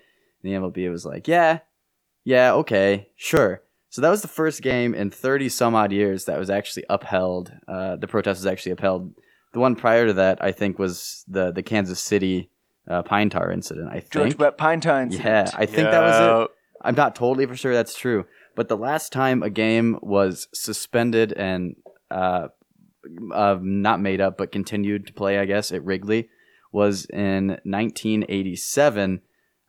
And 0.42 0.52
the 0.52 0.54
MLB 0.54 0.90
was 0.90 1.06
like, 1.06 1.28
"Yeah, 1.28 1.60
yeah, 2.24 2.52
okay, 2.54 3.10
sure." 3.14 3.62
So 3.90 4.02
that 4.02 4.10
was 4.10 4.22
the 4.22 4.28
first 4.28 4.62
game 4.62 4.94
in 4.94 5.10
30 5.10 5.48
some 5.48 5.74
odd 5.74 5.92
years 5.92 6.24
that 6.26 6.38
was 6.38 6.48
actually 6.48 6.84
upheld. 6.88 7.52
Uh, 7.66 7.96
the 7.96 8.06
protest 8.06 8.38
was 8.38 8.46
actually 8.46 8.72
upheld. 8.72 9.12
The 9.52 9.58
one 9.58 9.74
prior 9.74 10.06
to 10.06 10.12
that, 10.14 10.42
I 10.42 10.52
think, 10.52 10.78
was 10.78 11.24
the 11.26 11.50
the 11.50 11.62
Kansas 11.62 11.98
City 11.98 12.50
uh, 12.88 13.02
pine 13.02 13.30
tar 13.30 13.50
incident. 13.50 13.88
I 13.88 13.98
think. 13.98 14.12
George 14.12 14.38
Brett 14.38 14.56
Pinetine. 14.56 15.12
Yeah, 15.12 15.50
I 15.54 15.66
think 15.66 15.90
that 15.90 16.02
was 16.02 16.44
it. 16.44 16.50
I'm 16.82 16.94
not 16.94 17.14
totally 17.14 17.46
for 17.46 17.56
sure 17.56 17.74
that's 17.74 17.94
true, 17.94 18.26
but 18.54 18.68
the 18.68 18.76
last 18.76 19.12
time 19.12 19.42
a 19.42 19.50
game 19.50 19.98
was 20.02 20.48
suspended 20.54 21.32
and 21.32 21.76
uh, 22.10 22.48
uh, 23.34 23.58
not 23.60 24.00
made 24.00 24.20
up 24.20 24.38
but 24.38 24.52
continued 24.52 25.08
to 25.08 25.12
play, 25.12 25.38
I 25.38 25.44
guess, 25.44 25.72
at 25.72 25.84
Wrigley 25.84 26.28
was 26.72 27.06
in 27.06 27.48
1987. 27.64 29.20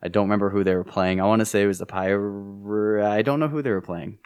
I 0.02 0.08
don't 0.08 0.24
remember 0.24 0.50
who 0.50 0.64
they 0.64 0.74
were 0.74 0.84
playing. 0.84 1.20
I 1.20 1.24
want 1.24 1.40
to 1.40 1.46
say 1.46 1.62
it 1.62 1.66
was 1.66 1.78
the 1.78 1.86
Pirates. 1.86 3.04
I 3.04 3.22
don't 3.22 3.40
know 3.40 3.48
who 3.48 3.62
they 3.62 3.70
were 3.70 3.80
playing. 3.80 4.18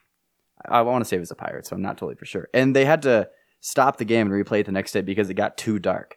I 0.65 0.81
want 0.83 1.05
to 1.05 1.09
say 1.09 1.17
it 1.17 1.21
was 1.21 1.29
the 1.29 1.35
Pirates, 1.35 1.69
so 1.69 1.77
I'm 1.77 1.83
not 1.83 1.99
totally 1.99 2.17
for 2.17 2.25
sure. 2.25 2.49
And 2.55 2.75
they 2.75 2.87
had 2.87 3.03
to 3.03 3.29
stop 3.61 3.99
the 3.99 4.05
game 4.05 4.33
and 4.33 4.47
replay 4.47 4.61
it 4.61 4.67
the 4.67 4.73
next 4.73 4.93
day 4.93 5.03
because 5.03 5.29
it 5.29 5.35
got 5.35 5.59
too 5.59 5.79
dark. 5.79 6.17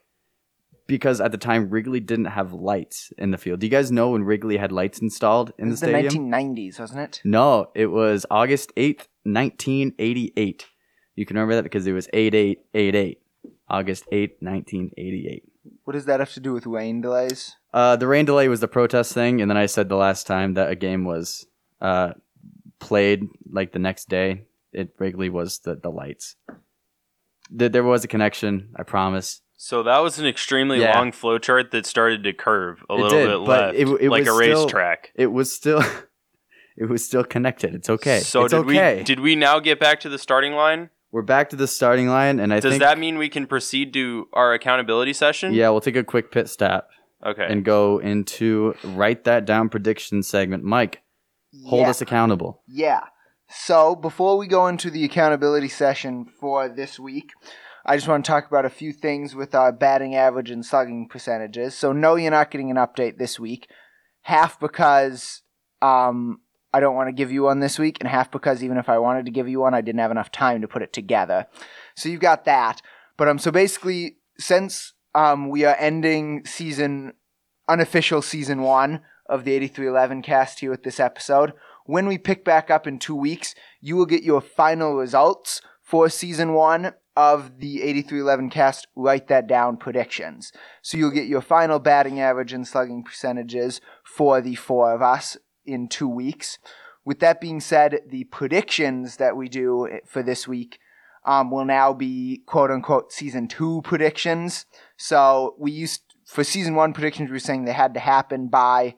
Because 0.86 1.20
at 1.20 1.30
the 1.30 1.38
time 1.38 1.70
Wrigley 1.70 2.00
didn't 2.00 2.24
have 2.24 2.52
lights 2.52 3.12
in 3.18 3.30
the 3.30 3.38
field. 3.38 3.60
Do 3.60 3.66
you 3.66 3.70
guys 3.70 3.92
know 3.92 4.10
when 4.10 4.24
Wrigley 4.24 4.56
had 4.56 4.72
lights 4.72 4.98
installed 4.98 5.52
in 5.58 5.66
It 5.66 5.68
the 5.68 5.70
was 5.72 5.80
the 5.80 6.18
1990s, 6.18 6.80
wasn't 6.80 7.00
it? 7.00 7.20
No, 7.22 7.70
it 7.74 7.86
was 7.86 8.26
August 8.30 8.74
8th, 8.76 9.06
1988. 9.24 10.66
You 11.14 11.26
can 11.26 11.36
remember 11.36 11.54
that 11.56 11.62
because 11.62 11.86
it 11.86 11.92
was 11.92 12.08
8888. 12.12 13.20
August 13.68 14.04
8th, 14.10 14.40
1988. 14.40 15.44
What 15.84 15.92
does 15.92 16.06
that 16.06 16.18
have 16.18 16.32
to 16.32 16.40
do 16.40 16.52
with 16.52 16.66
rain 16.66 17.00
delays? 17.02 17.56
Uh, 17.72 17.96
the 17.96 18.06
rain 18.06 18.24
delay 18.24 18.48
was 18.48 18.60
the 18.60 18.68
protest 18.68 19.12
thing, 19.12 19.40
and 19.40 19.50
then 19.50 19.56
I 19.56 19.66
said 19.66 19.88
the 19.88 19.96
last 19.96 20.26
time 20.26 20.54
that 20.54 20.70
a 20.70 20.74
game 20.74 21.04
was 21.04 21.46
uh, 21.80 22.12
played 22.78 23.24
like 23.50 23.72
the 23.72 23.78
next 23.78 24.08
day. 24.08 24.44
It 24.72 24.94
Wrigley 24.98 25.30
was 25.30 25.60
the 25.60 25.74
the 25.76 25.90
lights. 25.90 26.36
Th- 27.56 27.70
There 27.72 27.84
was 27.84 28.04
a 28.04 28.08
connection. 28.08 28.70
I 28.76 28.82
promise. 28.82 29.42
So 29.56 29.82
that 29.82 29.98
was 29.98 30.18
an 30.18 30.26
extremely 30.26 30.80
Yeah. 30.80 30.96
long 30.98 31.12
flowchart 31.12 31.70
that 31.72 31.84
started 31.86 32.22
to 32.24 32.32
curve 32.32 32.82
a 32.88 32.94
It 32.94 32.96
little 32.96 33.10
did, 33.18 33.26
bit 33.28 33.36
left, 33.36 33.76
it- 33.76 33.88
it 34.00 34.10
like 34.10 34.26
a 34.26 34.32
racetrack. 34.32 35.12
It 35.14 35.26
was 35.26 35.52
still, 35.52 35.82
it 36.78 36.88
was 36.88 37.04
still 37.04 37.24
connected. 37.24 37.74
It's 37.74 37.90
okay. 37.90 38.20
So 38.20 38.44
it's 38.44 38.52
did 38.52 38.60
okay. 38.60 38.98
we 38.98 39.04
did 39.04 39.20
we 39.20 39.36
now 39.36 39.60
get 39.60 39.78
back 39.78 40.00
to 40.00 40.08
the 40.08 40.18
starting 40.18 40.54
line? 40.54 40.90
We're 41.12 41.22
back 41.22 41.50
to 41.50 41.56
the 41.56 41.66
starting 41.66 42.08
line, 42.08 42.38
and 42.40 42.54
I 42.54 42.60
Does 42.60 42.70
think 42.70 42.82
that 42.82 42.96
mean 42.98 43.18
we 43.18 43.28
can 43.28 43.46
proceed 43.46 43.92
to 43.94 44.28
our 44.32 44.54
accountability 44.54 45.12
session? 45.12 45.52
yeah, 45.52 45.68
we'll 45.70 45.80
take 45.80 45.96
a 45.96 46.04
quick 46.04 46.30
pit 46.30 46.48
stop 46.48 46.88
Okay. 47.24 47.46
and 47.46 47.64
go 47.64 47.98
into 47.98 48.74
write 48.82 49.24
that 49.24 49.44
down 49.44 49.68
prediction 49.68 50.22
segment. 50.22 50.64
Mike, 50.64 51.02
hold 51.66 51.82
yeah. 51.82 51.90
us 51.90 52.00
accountable. 52.00 52.62
Yeah. 52.66 53.00
So 53.48 53.96
before 53.96 54.38
we 54.38 54.46
go 54.46 54.68
into 54.68 54.90
the 54.90 55.04
accountability 55.04 55.68
session 55.68 56.26
for 56.38 56.68
this 56.68 56.98
week, 56.98 57.32
I 57.84 57.96
just 57.96 58.08
want 58.08 58.24
to 58.24 58.30
talk 58.30 58.46
about 58.46 58.64
a 58.64 58.70
few 58.70 58.92
things 58.92 59.34
with 59.34 59.54
our 59.54 59.72
batting 59.72 60.14
average 60.14 60.50
and 60.50 60.64
slugging 60.64 61.08
percentages. 61.08 61.74
So 61.74 61.92
no, 61.92 62.14
you're 62.14 62.30
not 62.30 62.50
getting 62.50 62.70
an 62.70 62.76
update 62.76 63.18
this 63.18 63.40
week. 63.40 63.68
Half 64.22 64.60
because 64.60 65.42
um, 65.82 66.40
I 66.72 66.80
don't 66.80 66.94
want 66.94 67.08
to 67.08 67.12
give 67.12 67.32
you 67.32 67.44
one 67.44 67.60
this 67.60 67.78
week, 67.78 67.96
and 68.00 68.08
half 68.08 68.30
because 68.30 68.62
even 68.62 68.76
if 68.76 68.88
I 68.88 68.98
wanted 68.98 69.24
to 69.24 69.32
give 69.32 69.48
you 69.48 69.60
one, 69.60 69.74
I 69.74 69.80
didn't 69.80 70.00
have 70.00 70.10
enough 70.10 70.30
time 70.30 70.60
to 70.60 70.68
put 70.68 70.82
it 70.82 70.92
together. 70.92 71.46
So 71.96 72.08
you've 72.08 72.20
got 72.20 72.44
that. 72.44 72.80
But 73.16 73.28
um, 73.28 73.38
so 73.38 73.50
basically, 73.50 74.18
since 74.38 74.92
um, 75.14 75.48
we 75.48 75.64
are 75.64 75.76
ending 75.78 76.44
season 76.44 77.14
unofficial 77.68 78.20
season 78.20 78.62
one 78.62 79.00
of 79.28 79.44
the 79.44 79.52
8311 79.52 80.22
cast 80.22 80.60
here 80.60 80.70
with 80.70 80.82
this 80.82 80.98
episode, 80.98 81.52
when 81.86 82.06
we 82.06 82.18
pick 82.18 82.44
back 82.44 82.70
up 82.70 82.86
in 82.86 82.98
two 82.98 83.14
weeks, 83.14 83.54
you 83.80 83.96
will 83.96 84.06
get 84.06 84.22
your 84.22 84.40
final 84.40 84.94
results 84.94 85.62
for 85.82 86.08
season 86.08 86.52
one 86.52 86.94
of 87.16 87.58
the 87.58 87.82
8311 87.82 88.50
cast. 88.50 88.86
Write 88.94 89.28
that 89.28 89.46
down 89.46 89.76
predictions. 89.76 90.52
So 90.82 90.98
you'll 90.98 91.10
get 91.10 91.26
your 91.26 91.40
final 91.40 91.78
batting 91.78 92.20
average 92.20 92.52
and 92.52 92.66
slugging 92.66 93.04
percentages 93.04 93.80
for 94.04 94.40
the 94.40 94.56
four 94.56 94.92
of 94.92 95.02
us 95.02 95.36
in 95.64 95.88
two 95.88 96.08
weeks. 96.08 96.58
With 97.04 97.20
that 97.20 97.40
being 97.40 97.60
said, 97.60 98.00
the 98.06 98.24
predictions 98.24 99.16
that 99.16 99.36
we 99.36 99.48
do 99.48 99.88
for 100.06 100.22
this 100.22 100.46
week 100.46 100.78
um, 101.24 101.50
will 101.50 101.64
now 101.64 101.92
be 101.92 102.42
quote 102.46 102.70
unquote 102.70 103.12
season 103.12 103.48
two 103.48 103.82
predictions. 103.82 104.66
So 104.96 105.54
we 105.58 105.70
used 105.70 106.02
for 106.24 106.44
season 106.44 106.74
one 106.74 106.92
predictions, 106.92 107.28
we 107.28 107.34
were 107.34 107.40
saying 107.40 107.64
they 107.64 107.72
had 107.72 107.94
to 107.94 108.00
happen 108.00 108.48
by 108.48 108.94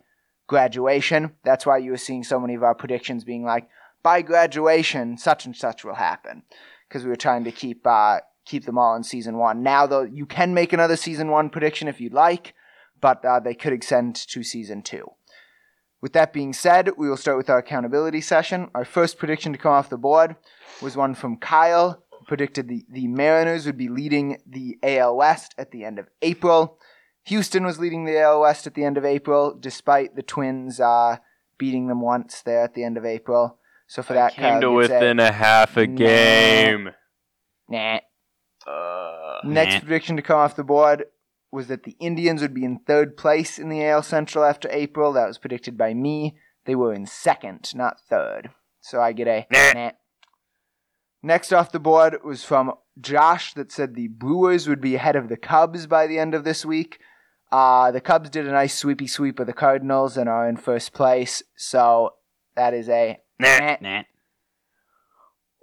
graduation. 0.47 1.33
That's 1.45 1.65
why 1.65 1.79
you 1.79 1.91
were 1.93 1.97
seeing 1.97 2.25
so 2.25 2.39
many 2.39 2.55
of 2.55 2.63
our 2.63 2.75
predictions 2.75 3.25
being 3.25 3.43
like, 3.43 3.69
by 4.03 4.21
graduation, 4.21 5.17
such 5.17 5.47
and 5.47 5.57
such 5.57 5.85
will 5.85 5.95
happen, 5.95 6.43
because 6.89 7.05
we 7.05 7.09
were 7.09 7.17
trying 7.17 7.45
to 7.45 7.53
keep 7.53 7.87
uh, 7.87 8.21
keep 8.45 8.67
them 8.67 8.77
all 8.77 8.97
in 8.97 9.05
season 9.05 9.39
one. 9.39 9.63
Now, 9.63 9.87
though, 9.87 10.03
you 10.03 10.27
can 10.27 10.53
make 10.53 10.73
another 10.73 10.97
season 10.97 11.31
one 11.31 11.51
prediction 11.51 11.89
if 11.89 12.01
you'd 12.01 12.13
like, 12.13 12.55
but 13.01 13.25
uh, 13.25 13.41
they 13.41 13.55
could 13.55 13.73
extend 13.73 14.17
to 14.17 14.43
season 14.43 14.83
two. 14.83 15.07
With 16.01 16.13
that 16.15 16.33
being 16.33 16.53
said, 16.53 16.91
we 16.99 17.09
will 17.09 17.17
start 17.17 17.37
with 17.37 17.49
our 17.49 17.59
accountability 17.59 18.21
session. 18.21 18.71
Our 18.75 18.85
first 18.85 19.19
prediction 19.19 19.53
to 19.53 19.59
come 19.59 19.73
off 19.73 19.89
the 19.89 19.97
board 19.97 20.35
was 20.83 20.97
one 20.97 21.15
from 21.15 21.37
Kyle, 21.37 22.03
predicted 22.27 22.69
the, 22.69 22.85
the 22.91 23.07
Mariners 23.07 23.67
would 23.67 23.77
be 23.79 23.89
leading 23.89 24.39
the 24.47 24.79
AL 24.83 25.17
West 25.17 25.55
at 25.59 25.71
the 25.71 25.85
end 25.85 25.99
of 25.99 26.09
April. 26.23 26.79
Houston 27.27 27.65
was 27.65 27.79
leading 27.79 28.05
the 28.05 28.19
AL 28.21 28.41
West 28.41 28.67
at 28.67 28.75
the 28.75 28.85
end 28.85 28.97
of 28.99 29.05
April, 29.05 29.57
despite 29.59 30.17
the 30.17 30.23
Twins 30.23 30.81
uh, 30.81 31.17
beating 31.59 31.87
them 31.87 32.01
once 32.01 32.43
there 32.43 32.63
at 32.63 32.75
the 32.75 32.83
end 32.85 32.97
of 32.97 33.05
April. 33.05 33.59
So 33.87 34.03
for 34.03 34.15
that, 34.15 34.35
Came 34.35 34.43
to 34.45 34.67
Kyle 34.67 34.79
gets 34.81 34.91
a- 34.91 34.95
within 34.95 35.21
a 35.21 35.33
half 35.33 35.77
a 35.77 35.87
Nah. 35.87 35.97
game. 35.97 36.91
Nah. 37.69 37.99
Uh, 38.67 39.41
Next 39.45 39.75
Nah. 39.75 39.81
prediction 39.81 40.17
to 40.17 40.23
come 40.23 40.39
off 40.39 40.57
the 40.57 40.65
board 40.65 41.05
was 41.51 41.67
that 41.69 41.83
the 41.83 41.97
Indians 42.01 42.41
would 42.41 42.55
be 42.55 42.65
in 42.65 42.79
third 42.79 43.17
place 43.17 43.59
in 43.59 43.69
the 43.69 43.85
AL 43.85 44.03
Central 44.03 44.45
after 44.45 44.69
April. 44.73 45.13
That 45.13 45.27
was 45.29 45.39
predicted 45.39 45.77
by 45.77 45.95
me. 45.95 46.37
They 46.65 46.75
were 46.75 46.95
in 46.95 47.07
second, 47.07 47.71
not 47.75 48.01
third. 48.09 48.51
So 48.81 49.01
I 49.01 49.13
get 49.13 49.29
a 49.29 49.47
Nah. 49.51 49.73
nah. 49.75 49.91
Next 51.23 51.53
off 51.53 51.73
the 51.73 51.79
board 51.79 52.17
was 52.25 52.45
from 52.45 52.73
Josh 53.01 53.55
that 53.55 53.71
said 53.71 53.95
the 53.95 54.09
Brewers 54.09 54.69
would 54.69 54.81
be 54.81 54.97
ahead 54.97 55.17
of 55.17 55.29
the 55.29 55.37
Cubs 55.37 55.87
by 55.87 56.07
the 56.07 56.19
end 56.19 56.35
of 56.35 56.45
this 56.45 56.65
week. 56.65 56.99
Uh, 57.51 57.91
the 57.91 58.01
Cubs 58.01 58.31
did 58.31 58.47
a 58.47 58.51
nice 58.51 58.75
sweepy 58.75 59.07
sweep 59.07 59.39
of 59.39 59.47
the 59.47 59.53
Cardinals 59.53 60.17
and 60.17 60.29
are 60.29 60.49
in 60.49 60.57
first 60.57 60.93
place. 60.93 61.43
So 61.57 62.15
that 62.57 62.75
is 62.75 62.89
a 62.89 63.19
Nah. 63.39 63.77
nah. 63.81 64.03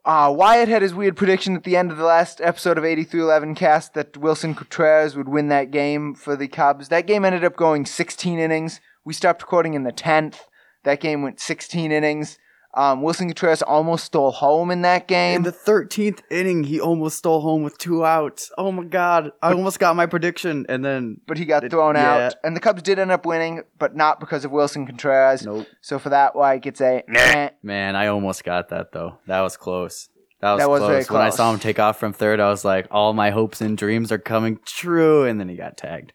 Uh, 0.05 0.31
Wyatt 0.31 0.69
had 0.69 0.81
his 0.81 0.93
weird 0.93 1.17
prediction 1.17 1.55
at 1.55 1.63
the 1.63 1.75
end 1.75 1.91
of 1.91 1.97
the 1.97 2.03
last 2.05 2.41
episode 2.41 2.77
of 2.77 2.85
8311 2.85 3.53
cast 3.55 3.93
that 3.93 4.13
Willson 4.13 4.55
Contreras 4.55 5.15
would 5.15 5.29
win 5.29 5.49
that 5.49 5.71
game 5.71 6.15
for 6.15 6.35
the 6.35 6.47
Cubs. 6.47 6.87
That 6.87 7.05
game 7.05 7.25
ended 7.25 7.43
up 7.43 7.55
going 7.55 7.85
16 7.85 8.39
innings. 8.39 8.79
We 9.03 9.13
stopped 9.13 9.41
recording 9.41 9.73
in 9.73 9.83
the 9.83 9.91
10th. 9.91 10.37
That 10.83 11.01
game 11.01 11.21
went 11.21 11.39
16 11.39 11.91
innings. 11.91 12.39
Um, 12.75 13.01
Willson 13.01 13.27
Contreras 13.27 13.63
almost 13.63 14.05
stole 14.05 14.29
home 14.29 14.69
in 14.69 14.83
that 14.83 15.07
game. 15.07 15.37
In 15.37 15.41
the 15.43 15.51
thirteenth 15.51 16.21
inning, 16.29 16.65
he 16.65 16.79
almost 16.79 17.17
stole 17.17 17.41
home 17.41 17.63
with 17.63 17.79
two 17.79 18.05
outs. 18.05 18.51
Oh 18.59 18.71
my 18.71 18.83
god! 18.83 19.31
I 19.41 19.53
almost 19.53 19.79
got 19.79 19.95
my 19.95 20.05
prediction, 20.05 20.67
and 20.69 20.85
then 20.85 21.19
but 21.25 21.39
he 21.39 21.45
got 21.45 21.63
It- 21.63 21.71
thrown 21.71 21.95
yeah. 21.95 22.27
out. 22.27 22.35
And 22.43 22.55
the 22.55 22.59
Cubs 22.59 22.83
did 22.83 22.99
end 22.99 23.09
up 23.11 23.25
winning, 23.25 23.63
but 23.79 23.95
not 23.95 24.19
because 24.19 24.45
of 24.45 24.51
Willson 24.51 24.85
Contreras. 24.85 25.43
nope. 25.45 25.65
So 25.81 25.97
for 25.97 26.09
that, 26.09 26.35
Wyatt 26.35 26.61
gets 26.61 26.79
a 26.79 27.03
Nah. 27.07 27.49
Man, 27.63 27.95
I 27.95 28.05
almost 28.05 28.43
got 28.43 28.69
that 28.69 28.91
though. 28.91 29.17
That 29.25 29.41
was 29.41 29.57
close. 29.57 30.09
That 30.41 30.53
was, 30.53 30.59
That 30.61 30.69
was 30.69 30.79
close. 30.79 30.89
very 30.89 31.03
When 31.19 31.21
I 31.27 31.31
saw 31.31 31.51
him 31.51 31.59
take 31.59 31.79
off 31.79 31.99
from 31.99 32.13
third, 32.13 32.39
I 32.39 32.49
was 32.49 32.63
like, 32.63 32.87
all 32.91 33.13
my 33.13 33.31
hopes 33.31 33.61
and 33.61 33.75
dreams 33.77 34.11
are 34.11 34.17
coming 34.19 34.59
true. 34.63 35.25
And 35.25 35.37
then 35.39 35.49
he 35.49 35.55
got 35.57 35.75
tagged. 35.75 36.13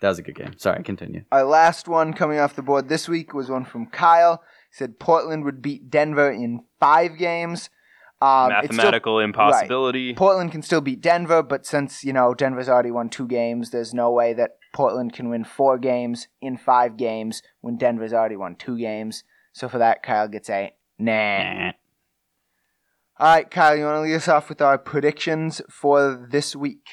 That 0.00 0.08
was 0.08 0.18
a 0.18 0.22
good 0.22 0.34
game. 0.36 0.54
Sorry, 0.58 0.82
continue. 0.82 1.24
Our 1.30 1.44
last 1.44 1.86
one 1.86 2.14
coming 2.14 2.38
off 2.38 2.56
the 2.56 2.62
board 2.62 2.88
this 2.88 3.08
week 3.08 3.34
was 3.34 3.50
one 3.50 3.66
from 3.66 3.86
Kyle. 3.86 4.42
Said 4.70 4.98
Portland 4.98 5.44
would 5.44 5.60
beat 5.62 5.90
Denver 5.90 6.30
in 6.30 6.64
five 6.78 7.18
games. 7.18 7.70
Um, 8.22 8.50
it's 8.52 8.66
still- 8.66 8.76
Mathematical 8.76 9.18
impossibility. 9.18 10.14
Portland 10.14 10.52
can 10.52 10.62
still 10.62 10.80
beat 10.82 11.00
Denver, 11.00 11.42
but 11.42 11.64
since 11.66 12.04
you 12.04 12.12
know 12.12 12.34
Denver's 12.34 12.68
already 12.68 12.90
won 12.90 13.08
two 13.08 13.26
games, 13.26 13.70
there's 13.70 13.94
no 13.94 14.10
way 14.10 14.32
that 14.34 14.56
Portland 14.72 15.12
can 15.12 15.30
win 15.30 15.44
four 15.44 15.78
games 15.78 16.28
in 16.40 16.56
five 16.56 16.96
games 16.96 17.42
when 17.60 17.76
Denver's 17.76 18.12
already 18.12 18.36
won 18.36 18.56
two 18.56 18.78
games. 18.78 19.24
So 19.52 19.68
for 19.68 19.78
that, 19.78 20.02
Kyle 20.02 20.28
gets 20.28 20.50
a 20.50 20.72
nah. 20.98 21.72
All 23.18 23.26
right, 23.34 23.50
Kyle, 23.50 23.76
you 23.76 23.84
want 23.84 23.96
to 23.96 24.00
lead 24.00 24.14
us 24.14 24.28
off 24.28 24.48
with 24.48 24.62
our 24.62 24.78
predictions 24.78 25.60
for 25.68 26.26
this 26.30 26.56
week? 26.56 26.86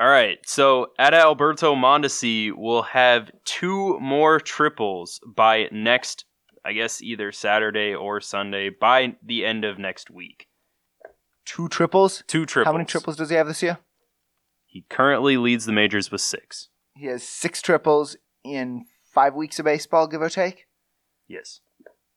All 0.00 0.08
right, 0.08 0.38
so 0.46 0.92
Adalberto 0.98 1.76
Mondesi 1.76 2.52
will 2.56 2.82
have 2.82 3.30
two 3.44 3.98
more 4.00 4.40
triples 4.40 5.20
by 5.26 5.68
next, 5.70 6.24
I 6.64 6.72
guess 6.72 7.02
either 7.02 7.32
Saturday 7.32 7.94
or 7.94 8.20
Sunday 8.20 8.70
by 8.70 9.16
the 9.22 9.44
end 9.44 9.64
of 9.64 9.78
next 9.78 10.10
week. 10.10 10.46
Two 11.44 11.68
triples. 11.68 12.22
Two 12.26 12.46
triples. 12.46 12.70
How 12.70 12.72
many 12.72 12.84
triples 12.84 13.16
does 13.16 13.30
he 13.30 13.36
have 13.36 13.48
this 13.48 13.62
year? 13.62 13.78
He 14.66 14.84
currently 14.88 15.36
leads 15.36 15.66
the 15.66 15.72
majors 15.72 16.10
with 16.10 16.20
six. 16.20 16.68
He 16.96 17.06
has 17.06 17.22
six 17.26 17.60
triples 17.60 18.16
in 18.44 18.84
five 19.12 19.34
weeks 19.34 19.58
of 19.58 19.64
baseball, 19.64 20.06
give 20.06 20.22
or 20.22 20.28
take. 20.28 20.66
Yes. 21.26 21.60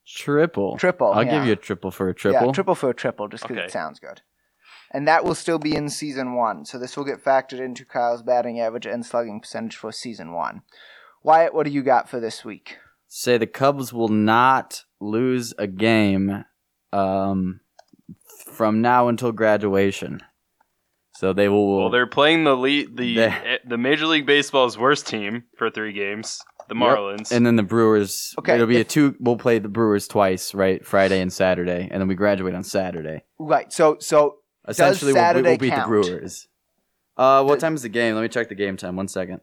Triple. 0.06 0.76
Triple, 0.78 1.12
I'll 1.12 1.24
yeah. 1.24 1.38
give 1.38 1.46
you 1.46 1.52
a 1.52 1.56
triple 1.56 1.90
for 1.90 2.08
a 2.08 2.14
triple. 2.14 2.46
Yeah, 2.46 2.52
triple 2.52 2.76
for 2.76 2.88
a 2.90 2.94
triple, 2.94 3.28
just 3.28 3.42
because 3.42 3.56
Okay. 3.56 3.66
it 3.66 3.72
sounds 3.72 3.98
good. 3.98 4.22
And 4.92 5.08
that 5.08 5.24
will 5.24 5.34
still 5.34 5.58
be 5.58 5.74
in 5.74 5.88
season 5.88 6.34
one, 6.34 6.64
so 6.64 6.78
this 6.78 6.96
will 6.96 7.04
get 7.04 7.22
factored 7.22 7.58
into 7.58 7.84
Kyle's 7.84 8.22
batting 8.22 8.60
average 8.60 8.86
and 8.86 9.04
slugging 9.04 9.40
percentage 9.40 9.76
for 9.76 9.90
season 9.90 10.32
one. 10.32 10.62
Wyatt, 11.24 11.52
what 11.52 11.66
do 11.66 11.72
you 11.72 11.82
got 11.82 12.08
for 12.08 12.20
this 12.20 12.44
week? 12.44 12.78
Say 13.08 13.38
the 13.38 13.46
Cubs 13.46 13.92
will 13.92 14.08
not 14.08 14.82
lose 15.00 15.54
a 15.58 15.66
game 15.66 16.44
um, 16.92 17.60
from 18.52 18.80
now 18.82 19.08
until 19.08 19.32
graduation. 19.32 20.20
So 21.14 21.32
they 21.32 21.48
will. 21.48 21.78
Well, 21.78 21.90
they're 21.90 22.06
playing 22.06 22.44
the 22.44 22.56
lead, 22.56 22.96
the 22.96 23.14
They- 23.16 23.22
eh, 23.28 23.58
the 23.66 23.78
Major 23.78 24.06
League 24.06 24.26
Baseball's 24.26 24.76
worst 24.76 25.06
team 25.06 25.44
for 25.56 25.70
three 25.70 25.92
games, 25.94 26.42
the 26.68 26.74
Yep. 26.74 26.82
Marlins. 26.84 27.32
and 27.32 27.46
then 27.46 27.56
the 27.56 27.62
Brewers. 27.62 28.34
Okay, 28.38 28.54
It'll 28.54 28.66
be 28.66 28.80
a 28.80 28.84
two. 28.84 29.16
We'll 29.18 29.38
play 29.38 29.58
the 29.58 29.68
Brewers 29.68 30.06
twice, 30.08 30.52
right? 30.54 30.84
Friday 30.84 31.20
and 31.20 31.32
Saturday, 31.32 31.88
and 31.90 32.00
then 32.02 32.08
we 32.08 32.14
graduate 32.16 32.54
on 32.54 32.64
Saturday. 32.64 33.24
Right, 33.38 33.72
so 33.72 33.96
so 34.00 34.38
Essentially, 34.68 35.12
we'll, 35.14 35.42
we'll 35.42 35.56
beat 35.58 35.70
count? 35.70 35.84
the 35.84 35.88
Brewers. 35.88 36.48
Uh, 37.16 37.42
what 37.44 37.54
Does- 37.54 37.62
time 37.62 37.74
is 37.76 37.82
the 37.82 37.88
game? 37.88 38.14
Let 38.14 38.20
me 38.22 38.28
check 38.28 38.48
the 38.50 38.54
game 38.54 38.76
time. 38.76 38.96
One 38.96 39.08
second. 39.08 39.40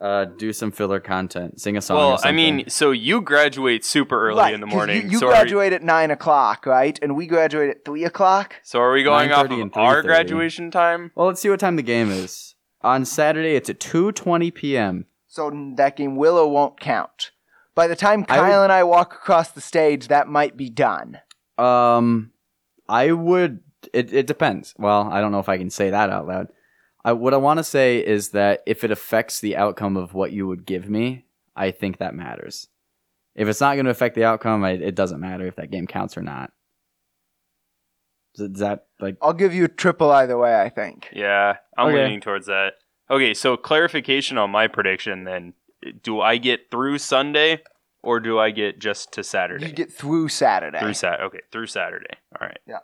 Uh, 0.00 0.26
do 0.26 0.52
some 0.52 0.70
filler 0.70 1.00
content. 1.00 1.60
Sing 1.60 1.76
a 1.76 1.82
song. 1.82 1.96
or 1.96 2.00
well, 2.00 2.20
I 2.22 2.30
mean, 2.30 2.70
so 2.70 2.92
you 2.92 3.20
graduate 3.20 3.84
super 3.84 4.28
early 4.28 4.38
right, 4.38 4.54
in 4.54 4.60
the 4.60 4.66
morning. 4.66 5.02
You, 5.06 5.10
you 5.10 5.18
so, 5.18 5.26
are, 5.26 5.30
graduate 5.30 5.72
at 5.72 5.82
nine 5.82 6.12
o'clock, 6.12 6.66
right? 6.66 6.96
And 7.02 7.16
we 7.16 7.26
graduate 7.26 7.68
at 7.70 7.84
three 7.84 8.04
o'clock. 8.04 8.54
so 8.62 8.78
are 8.78 8.92
we 8.92 9.02
going 9.02 9.32
off 9.32 9.48
9:30 9.48 9.62
of 9.62 9.76
our 9.76 10.02
graduation 10.02 10.70
time? 10.70 11.10
well, 11.16 11.26
let's 11.26 11.40
see 11.40 11.50
what 11.50 11.58
time 11.58 11.74
the 11.74 11.82
game 11.82 12.12
is. 12.12 12.54
On 12.82 13.04
Saturday, 13.04 13.56
it's 13.56 13.68
at 13.68 13.80
2:20 13.80 14.54
p.m. 14.54 15.06
So 15.26 15.50
that 15.76 15.96
game 15.96 16.14
will 16.14 16.38
or 16.38 16.48
won't 16.48 16.78
count. 16.78 17.32
By 17.74 17.86
the 17.86 17.96
time 17.96 18.24
I 18.28 18.36
Kyle 18.36 18.60
would- 18.60 18.64
and 18.64 18.72
I 18.72 18.84
walk 18.84 19.14
across 19.14 19.50
the 19.50 19.60
stage, 19.60 20.08
that 20.08 20.28
might 20.28 20.56
be 20.56 20.70
done. 20.70 21.18
Um, 21.56 22.32
I 22.88 23.12
would. 23.12 23.60
It, 23.92 24.12
it 24.12 24.26
depends. 24.26 24.74
Well, 24.78 25.08
I 25.10 25.20
don't 25.20 25.32
know 25.32 25.38
if 25.38 25.48
I 25.48 25.58
can 25.58 25.70
say 25.70 25.90
that 25.90 26.10
out 26.10 26.26
loud. 26.26 26.48
I, 27.04 27.12
what 27.12 27.32
I 27.34 27.38
want 27.38 27.58
to 27.58 27.64
say 27.64 27.98
is 28.04 28.30
that 28.30 28.62
if 28.66 28.84
it 28.84 28.90
affects 28.90 29.40
the 29.40 29.56
outcome 29.56 29.96
of 29.96 30.14
what 30.14 30.32
you 30.32 30.46
would 30.46 30.66
give 30.66 30.88
me, 30.88 31.24
I 31.56 31.70
think 31.70 31.98
that 31.98 32.14
matters. 32.14 32.68
If 33.34 33.46
it's 33.48 33.60
not 33.60 33.74
going 33.74 33.84
to 33.84 33.90
affect 33.92 34.14
the 34.16 34.24
outcome, 34.24 34.64
I, 34.64 34.72
it 34.72 34.94
doesn't 34.94 35.20
matter 35.20 35.46
if 35.46 35.56
that 35.56 35.70
game 35.70 35.86
counts 35.86 36.16
or 36.16 36.22
not. 36.22 36.50
Is 38.34 38.40
is 38.42 38.58
that 38.60 38.86
like 39.00 39.16
I'll 39.22 39.32
give 39.32 39.54
you 39.54 39.64
a 39.64 39.68
triple 39.68 40.10
either 40.10 40.36
way, 40.36 40.60
I 40.60 40.68
think. 40.68 41.08
Yeah, 41.12 41.56
I'm 41.76 41.88
Okay. 41.88 42.02
leaning 42.04 42.20
towards 42.20 42.46
that. 42.46 42.74
Okay, 43.10 43.32
so 43.32 43.56
clarification 43.56 44.36
on 44.38 44.50
my 44.50 44.66
prediction 44.66 45.24
then. 45.24 45.54
Do 46.02 46.20
I 46.20 46.36
get 46.38 46.70
through 46.70 46.98
Sunday 46.98 47.62
or 48.02 48.18
do 48.20 48.38
I 48.38 48.50
get 48.50 48.80
just 48.80 49.12
to 49.12 49.22
Saturday? 49.24 49.66
You 49.66 49.72
get 49.72 49.92
through 49.92 50.28
Saturday. 50.28 50.78
through 50.80 50.94
Sat. 50.94 51.20
Okay, 51.20 51.40
through 51.52 51.68
Saturday. 51.68 52.14
All 52.38 52.46
right. 52.46 52.58
Yeah. 52.66 52.78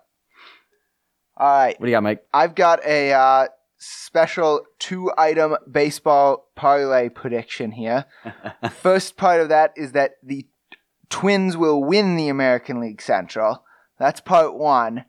All 1.36 1.48
right. 1.48 1.78
what 1.78 1.84
do 1.86 1.90
you 1.90 1.96
got, 1.96 2.04
Mike? 2.04 2.24
I've 2.32 2.54
got 2.54 2.84
a 2.86 3.12
uh, 3.12 3.48
special 3.78 4.62
two 4.78 5.10
item 5.16 5.56
baseball 5.70 6.50
parlay 6.54 7.08
prediction 7.08 7.72
here. 7.72 8.06
First 8.70 9.16
part 9.16 9.40
of 9.40 9.48
that 9.48 9.72
is 9.76 9.92
that 9.92 10.12
the 10.22 10.46
Twins 11.10 11.56
will 11.56 11.82
win 11.82 12.16
the 12.16 12.28
American 12.28 12.80
League 12.80 13.02
Central. 13.02 13.64
That's 13.98 14.20
part 14.20 14.54
one. 14.54 15.04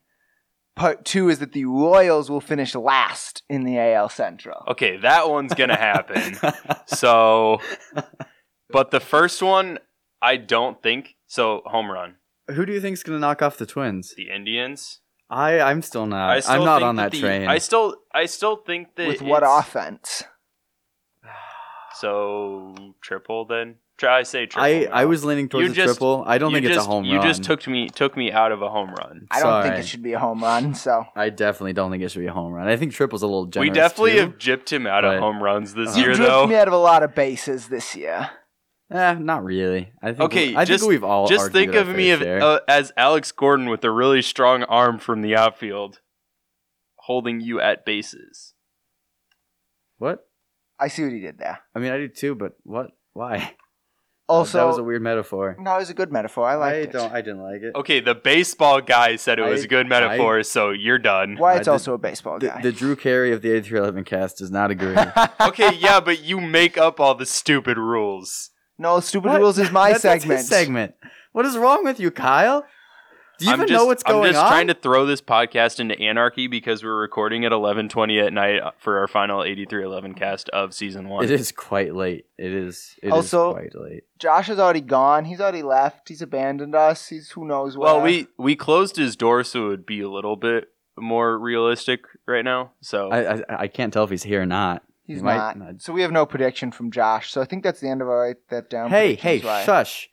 Part 0.76 1.05
two 1.05 1.30
is 1.30 1.39
that 1.39 1.53
the 1.53 1.66
Royals 1.66 2.30
will 2.30 2.41
finish 2.41 2.76
last 2.76 3.43
in 3.49 3.63
the 3.63 3.80
AL 3.80 4.09
Central. 4.09 4.63
Okay, 4.68 4.97
that 4.97 5.30
one's 5.30 5.53
gonna 5.53 5.78
happen. 5.78 6.38
so, 6.86 7.61
but 8.70 8.91
the 8.91 8.99
first 8.99 9.41
one, 9.41 9.80
I 10.22 10.38
don't 10.38 10.82
think 10.84 11.16
so. 11.28 11.61
Home 11.66 11.89
run. 11.89 12.16
Who 12.49 12.66
do 12.66 12.74
you 12.74 12.82
think's 12.82 13.03
going 13.03 13.18
to 13.18 13.20
knock 13.20 13.41
off 13.41 13.57
the 13.57 13.66
Twins? 13.66 14.13
The 14.16 14.30
Indians. 14.30 14.99
I 15.30 15.59
I'm 15.59 15.82
still 15.82 16.05
not. 16.05 16.30
I 16.30 16.39
still 16.39 16.55
I'm 16.55 16.65
not 16.65 16.84
on 16.84 16.95
that 16.97 17.11
the- 17.11 17.19
train. 17.19 17.47
I 17.47 17.57
still, 17.57 17.95
I 18.13 18.26
still 18.28 18.57
think 18.57 18.95
that 18.95 19.07
With 19.07 19.21
what 19.21 19.43
offense? 19.45 20.23
So 21.97 22.76
triple 23.01 23.45
then. 23.45 23.76
Try 23.97 24.19
I 24.19 24.23
say 24.23 24.45
triple. 24.45 24.63
I. 24.65 24.88
I 24.91 25.05
was 25.05 25.23
leaning 25.23 25.47
towards 25.47 25.63
You 25.63 25.69
the 25.69 25.76
just- 25.76 25.97
triple. 25.97 26.23
I 26.28 26.38
don't 26.38 26.51
You 26.51 26.57
think 26.57 26.65
it's 26.67 26.78
a 26.78 26.82
home 26.84 27.05
You 27.05 27.15
run. 27.17 27.26
You 27.26 27.30
just 27.30 27.43
took 27.43 27.65
me 27.67 27.88
took 27.88 28.17
me 28.17 28.30
out 28.32 28.51
of 28.51 28.61
a 28.61 28.69
home 28.69 28.93
run. 28.93 29.28
I 29.32 29.39
don't 29.41 29.63
think 29.63 29.76
it 29.76 29.88
should 29.88 30.03
be 30.03 30.11
a 30.13 30.19
home 30.19 30.43
run. 30.43 30.76
So 30.76 31.05
I 31.15 31.30
definitely 31.30 31.71
don't 31.73 31.91
think 31.91 32.03
it 32.03 32.11
should 32.11 32.19
be 32.19 32.26
a 32.28 32.34
home 32.34 32.51
run. 32.51 32.67
I 32.67 32.76
think 32.76 32.91
triple's 32.91 33.21
a 33.21 33.26
little 33.28 33.45
generous. 33.45 33.69
we 33.69 33.73
definitely 33.73 34.11
too. 34.13 34.19
have 34.19 34.38
gypped 34.38 34.69
him 34.73 34.86
out 34.86 35.03
but- 35.03 35.15
of 35.15 35.19
home 35.21 35.41
runs 35.41 35.73
this 35.73 35.95
Uh, 35.95 35.99
you 35.99 36.03
year, 36.03 36.13
drifted 36.15 36.30
though. 36.30 36.47
me 36.47 36.55
out 36.55 36.67
of 36.67 36.73
a 36.73 36.78
lot 36.78 37.03
of 37.03 37.15
bases 37.15 37.69
this 37.69 37.95
year. 37.95 38.30
Eh, 38.91 39.13
not 39.19 39.43
really. 39.43 39.91
I 40.01 40.07
think. 40.09 40.19
Okay, 40.21 40.55
I 40.55 40.63
just- 40.65 40.81
think 40.83 40.89
we've 40.89 41.03
all 41.03 41.27
Just 41.27 41.51
think 41.51 41.73
of 41.73 41.88
me 41.89 42.11
of, 42.11 42.21
uh, 42.21 42.59
as 42.67 42.91
Alex 42.95 43.31
Gordon 43.31 43.69
with 43.69 43.83
a 43.83 43.91
really 43.91 44.21
strong 44.21 44.63
arm 44.63 44.99
from 44.99 45.21
the 45.21 45.36
outfield, 45.36 46.01
holding 46.97 47.39
you 47.41 47.59
at 47.59 47.86
bases. 47.86 48.53
what? 49.97 50.27
I 50.79 50.89
see 50.89 51.03
what 51.03 51.13
he 51.13 51.19
did 51.21 51.38
there. 51.39 51.61
I 51.73 51.79
mean, 51.79 51.91
I 51.91 51.97
do 51.97 52.07
too, 52.09 52.36
but 52.36 52.53
what? 52.63 52.91
Why? 53.13 53.55
Also, 54.27 54.57
that 54.57 54.65
was 54.65 54.79
a 54.79 54.83
weird 54.83 55.03
metaphor. 55.03 55.55
no, 55.59 55.75
it 55.75 55.77
was 55.77 55.91
a 55.91 55.93
good 55.93 56.11
metaphor. 56.11 56.47
I 56.49 56.55
liked 56.55 56.75
I 56.75 56.79
it. 56.79 56.91
don't. 56.91 57.13
I 57.13 57.21
didn't 57.21 57.43
like 57.43 57.61
it. 57.61 57.75
Okay, 57.75 57.99
the 57.99 58.15
baseball 58.15 58.81
guy 58.81 59.17
said 59.17 59.38
it 59.38 59.43
was 59.43 59.63
a 59.63 59.67
good 59.67 59.88
metaphor, 59.88 60.41
so 60.41 60.71
you're 60.71 60.97
done. 60.97 61.38
Wyatt's 61.39 61.67
I 61.67 61.71
did- 61.71 61.73
also 61.73 61.93
a 61.93 61.99
baseball 61.99 62.39
The, 62.39 62.47
guy. 62.47 62.59
the 62.63 62.71
Drew 62.71 62.95
Carey 62.95 63.31
of 63.33 63.43
the 63.43 63.51
8311 63.51 64.03
cast 64.03 64.39
does 64.39 64.49
not 64.49 64.71
agree. 64.71 64.95
okay, 65.41 65.75
yeah, 65.75 65.99
but 65.99 66.23
you 66.23 66.41
make 66.41 66.75
up 66.75 66.99
all 66.99 67.13
the 67.13 67.27
stupid 67.27 67.77
rules. 67.77 68.49
No, 68.78 68.99
stupid 68.99 69.30
What? 69.30 69.41
rules 69.41 69.59
is 69.59 69.71
my 69.71 69.89
That's- 69.93 70.01
that's 70.03 70.21
segment. 70.23 70.39
his 70.39 70.47
segment. 70.49 70.95
What 71.32 71.45
is 71.45 71.57
wrong 71.57 71.84
with 71.84 71.99
you, 71.99 72.11
Kyle? 72.11 72.65
Do 73.38 73.45
you 73.45 73.51
I'm 73.51 73.59
even 73.59 73.67
just, 73.67 73.78
know 73.78 73.86
what's 73.86 74.03
going 74.03 74.19
on? 74.19 74.26
I'm 74.28 74.32
just 74.32 74.43
on? 74.45 74.49
trying 74.49 74.67
to 74.67 74.73
throw 74.73 75.05
this 75.05 75.19
podcast 75.21 75.82
into 75.82 75.99
anarchy 75.99 76.47
because 76.47 76.82
we're 76.86 76.97
recording 76.97 77.43
at 77.43 77.51
11:20 77.51 78.26
at 78.26 78.32
night 78.32 78.61
for 78.78 78.97
our 78.99 79.09
final 79.09 79.43
8311 79.43 80.13
cast 80.13 80.47
of 80.49 80.73
season 80.73 81.09
one. 81.09 81.26
It 81.26 81.32
is 81.32 81.51
quite 81.51 81.93
late. 81.93 82.28
It 82.38 82.53
is. 82.53 82.95
It 83.03 83.07
is 83.07 83.11
Also- 83.11 83.51
quite 83.51 83.76
late. 83.76 84.03
Josh 84.19 84.47
is 84.47 84.57
already 84.57 84.80
gone. 84.80 85.26
He's 85.26 85.41
already 85.41 85.63
left. 85.63 86.07
He's 86.07 86.21
abandoned 86.21 86.76
us. 86.76 87.07
He's 87.09 87.32
who 87.32 87.45
knows 87.45 87.76
where. 87.78 87.93
Well, 87.95 88.01
we 88.01 88.28
we 88.38 88.55
closed 88.55 88.95
his 88.95 89.17
door 89.17 89.43
so 89.43 89.65
it 89.65 89.67
would 89.69 89.86
be 89.86 89.99
a 89.99 90.09
little 90.09 90.38
bit 90.38 90.69
more 90.97 91.38
realistic 91.38 92.05
right 92.26 92.45
now. 92.45 92.71
So 92.80 93.09
I, 93.11 93.34
I 93.34 93.41
I 93.63 93.67
can't 93.67 93.91
tell 93.91 94.05
if 94.05 94.11
he's 94.11 94.23
here 94.23 94.43
or 94.43 94.45
not. 94.45 94.82
He's 95.06 95.18
he 95.18 95.24
might- 95.24 95.58
not. 95.58 95.82
So 95.82 95.93
we 95.93 96.01
have 96.01 96.12
no 96.12 96.26
prediction 96.26 96.72
from 96.72 96.91
Josh. 96.91 97.32
So 97.32 97.41
I 97.41 97.45
think 97.45 97.64
that's 97.64 97.80
the 97.80 97.89
end 97.89 98.01
of 98.01 98.08
our 98.08 98.22
write 98.22 98.38
that 98.49 98.70
down. 98.70 98.89
Hey, 98.89 99.16
hey, 99.16 99.39
predictions, 99.39 99.66
shush. 99.66 100.10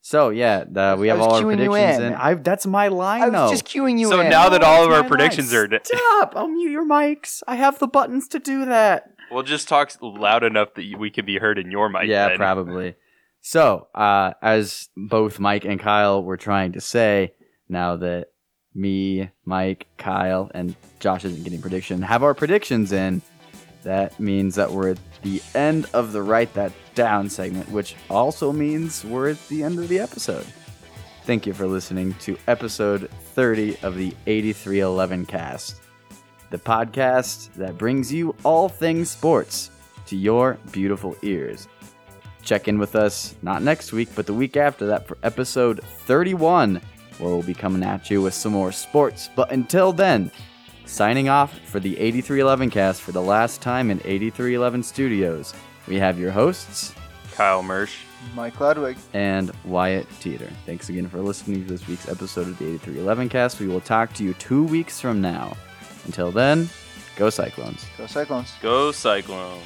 So 0.00 0.28
yeah, 0.30 0.64
the, 0.70 0.96
we 0.98 1.08
have 1.08 1.20
all 1.20 1.34
our 1.34 1.42
cueing 1.42 1.58
you 1.62 1.70
predictions 1.70 1.98
in. 2.04 2.12
in. 2.12 2.14
I 2.14 2.34
that's 2.34 2.66
my 2.66 2.88
line 2.88 3.22
I 3.22 3.30
though. 3.30 3.42
was 3.50 3.50
just 3.50 3.64
cueing 3.64 3.98
you 3.98 4.06
in. 4.06 4.12
So 4.12 4.20
in. 4.20 4.30
now 4.30 4.48
that 4.50 4.62
all 4.62 4.84
of 4.84 4.92
our 4.92 5.02
my 5.02 5.08
predictions 5.08 5.52
line. 5.52 5.62
are 5.62 5.66
d- 5.66 5.78
Stop! 5.82 6.34
I'll 6.36 6.48
mute 6.48 6.70
your 6.70 6.86
mics. 6.86 7.42
I 7.48 7.56
have 7.56 7.78
the 7.80 7.88
buttons 7.88 8.28
to 8.28 8.38
do 8.38 8.64
that. 8.66 9.10
we'll 9.32 9.42
just 9.42 9.68
talk 9.68 9.90
loud 10.00 10.44
enough 10.44 10.74
that 10.74 10.94
we 10.98 11.10
can 11.10 11.26
be 11.26 11.38
heard 11.38 11.58
in 11.58 11.70
your 11.72 11.88
mic. 11.88 12.04
yeah, 12.06 12.28
then. 12.28 12.36
probably. 12.38 12.94
So, 13.40 13.86
uh, 13.94 14.32
as 14.42 14.88
both 14.96 15.38
Mike 15.38 15.64
and 15.64 15.78
Kyle 15.78 16.22
were 16.22 16.36
trying 16.36 16.72
to 16.72 16.80
say, 16.80 17.32
now 17.68 17.96
that 17.96 18.28
me, 18.74 19.30
Mike, 19.44 19.86
Kyle, 19.98 20.50
and 20.54 20.74
Josh 21.00 21.24
isn't 21.24 21.44
getting 21.44 21.60
prediction, 21.60 22.02
have 22.02 22.22
our 22.24 22.34
predictions 22.34 22.92
in, 22.92 23.22
that 23.86 24.18
means 24.18 24.56
that 24.56 24.72
we're 24.72 24.90
at 24.90 24.98
the 25.22 25.40
end 25.54 25.86
of 25.94 26.12
the 26.12 26.20
Write 26.20 26.52
That 26.54 26.72
Down 26.96 27.30
segment, 27.30 27.70
which 27.70 27.94
also 28.10 28.52
means 28.52 29.04
we're 29.04 29.30
at 29.30 29.48
the 29.48 29.62
end 29.62 29.78
of 29.78 29.86
the 29.86 30.00
episode. 30.00 30.44
Thank 31.22 31.46
you 31.46 31.54
for 31.54 31.68
listening 31.68 32.14
to 32.14 32.36
episode 32.48 33.08
30 33.34 33.78
of 33.84 33.96
the 33.96 34.12
8311 34.26 35.26
cast, 35.26 35.80
the 36.50 36.58
podcast 36.58 37.52
that 37.54 37.78
brings 37.78 38.12
you 38.12 38.34
all 38.42 38.68
things 38.68 39.08
sports 39.08 39.70
to 40.06 40.16
your 40.16 40.58
beautiful 40.72 41.16
ears. 41.22 41.68
Check 42.42 42.66
in 42.66 42.80
with 42.80 42.96
us 42.96 43.36
not 43.42 43.62
next 43.62 43.92
week, 43.92 44.08
but 44.16 44.26
the 44.26 44.34
week 44.34 44.56
after 44.56 44.86
that 44.86 45.06
for 45.06 45.16
episode 45.22 45.80
31, 46.06 46.80
where 47.18 47.30
we'll 47.32 47.42
be 47.44 47.54
coming 47.54 47.84
at 47.84 48.10
you 48.10 48.20
with 48.20 48.34
some 48.34 48.52
more 48.52 48.72
sports. 48.72 49.30
But 49.36 49.52
until 49.52 49.92
then, 49.92 50.32
signing 50.86 51.28
off 51.28 51.58
for 51.60 51.80
the 51.80 51.98
8311 51.98 52.70
cast 52.70 53.02
for 53.02 53.12
the 53.12 53.22
last 53.22 53.60
time 53.60 53.90
in 53.90 53.98
8311 54.04 54.82
studios, 54.82 55.54
we 55.86 55.96
have 55.98 56.18
your 56.18 56.30
hosts 56.30 56.94
Kyle 57.34 57.62
Mersch. 57.62 57.98
Mike 58.34 58.58
Ludwig. 58.58 58.96
and 59.12 59.52
Wyatt 59.64 60.06
Teeter. 60.20 60.50
Thanks 60.64 60.88
again 60.88 61.06
for 61.08 61.20
listening 61.20 61.62
to 61.62 61.68
this 61.68 61.86
week's 61.86 62.08
episode 62.08 62.48
of 62.48 62.58
the 62.58 62.64
8311 62.64 63.28
cast. 63.28 63.60
We 63.60 63.66
will 63.68 63.80
talk 63.80 64.12
to 64.14 64.24
you 64.24 64.32
two 64.34 64.64
weeks 64.64 65.00
from 65.00 65.20
now. 65.20 65.56
Until 66.06 66.32
then, 66.32 66.68
go 67.16 67.28
Cyclones. 67.30 67.84
Go 67.98 68.06
Cyclones. 68.06 68.52
Go 68.62 68.90
Cyclones. 68.90 69.62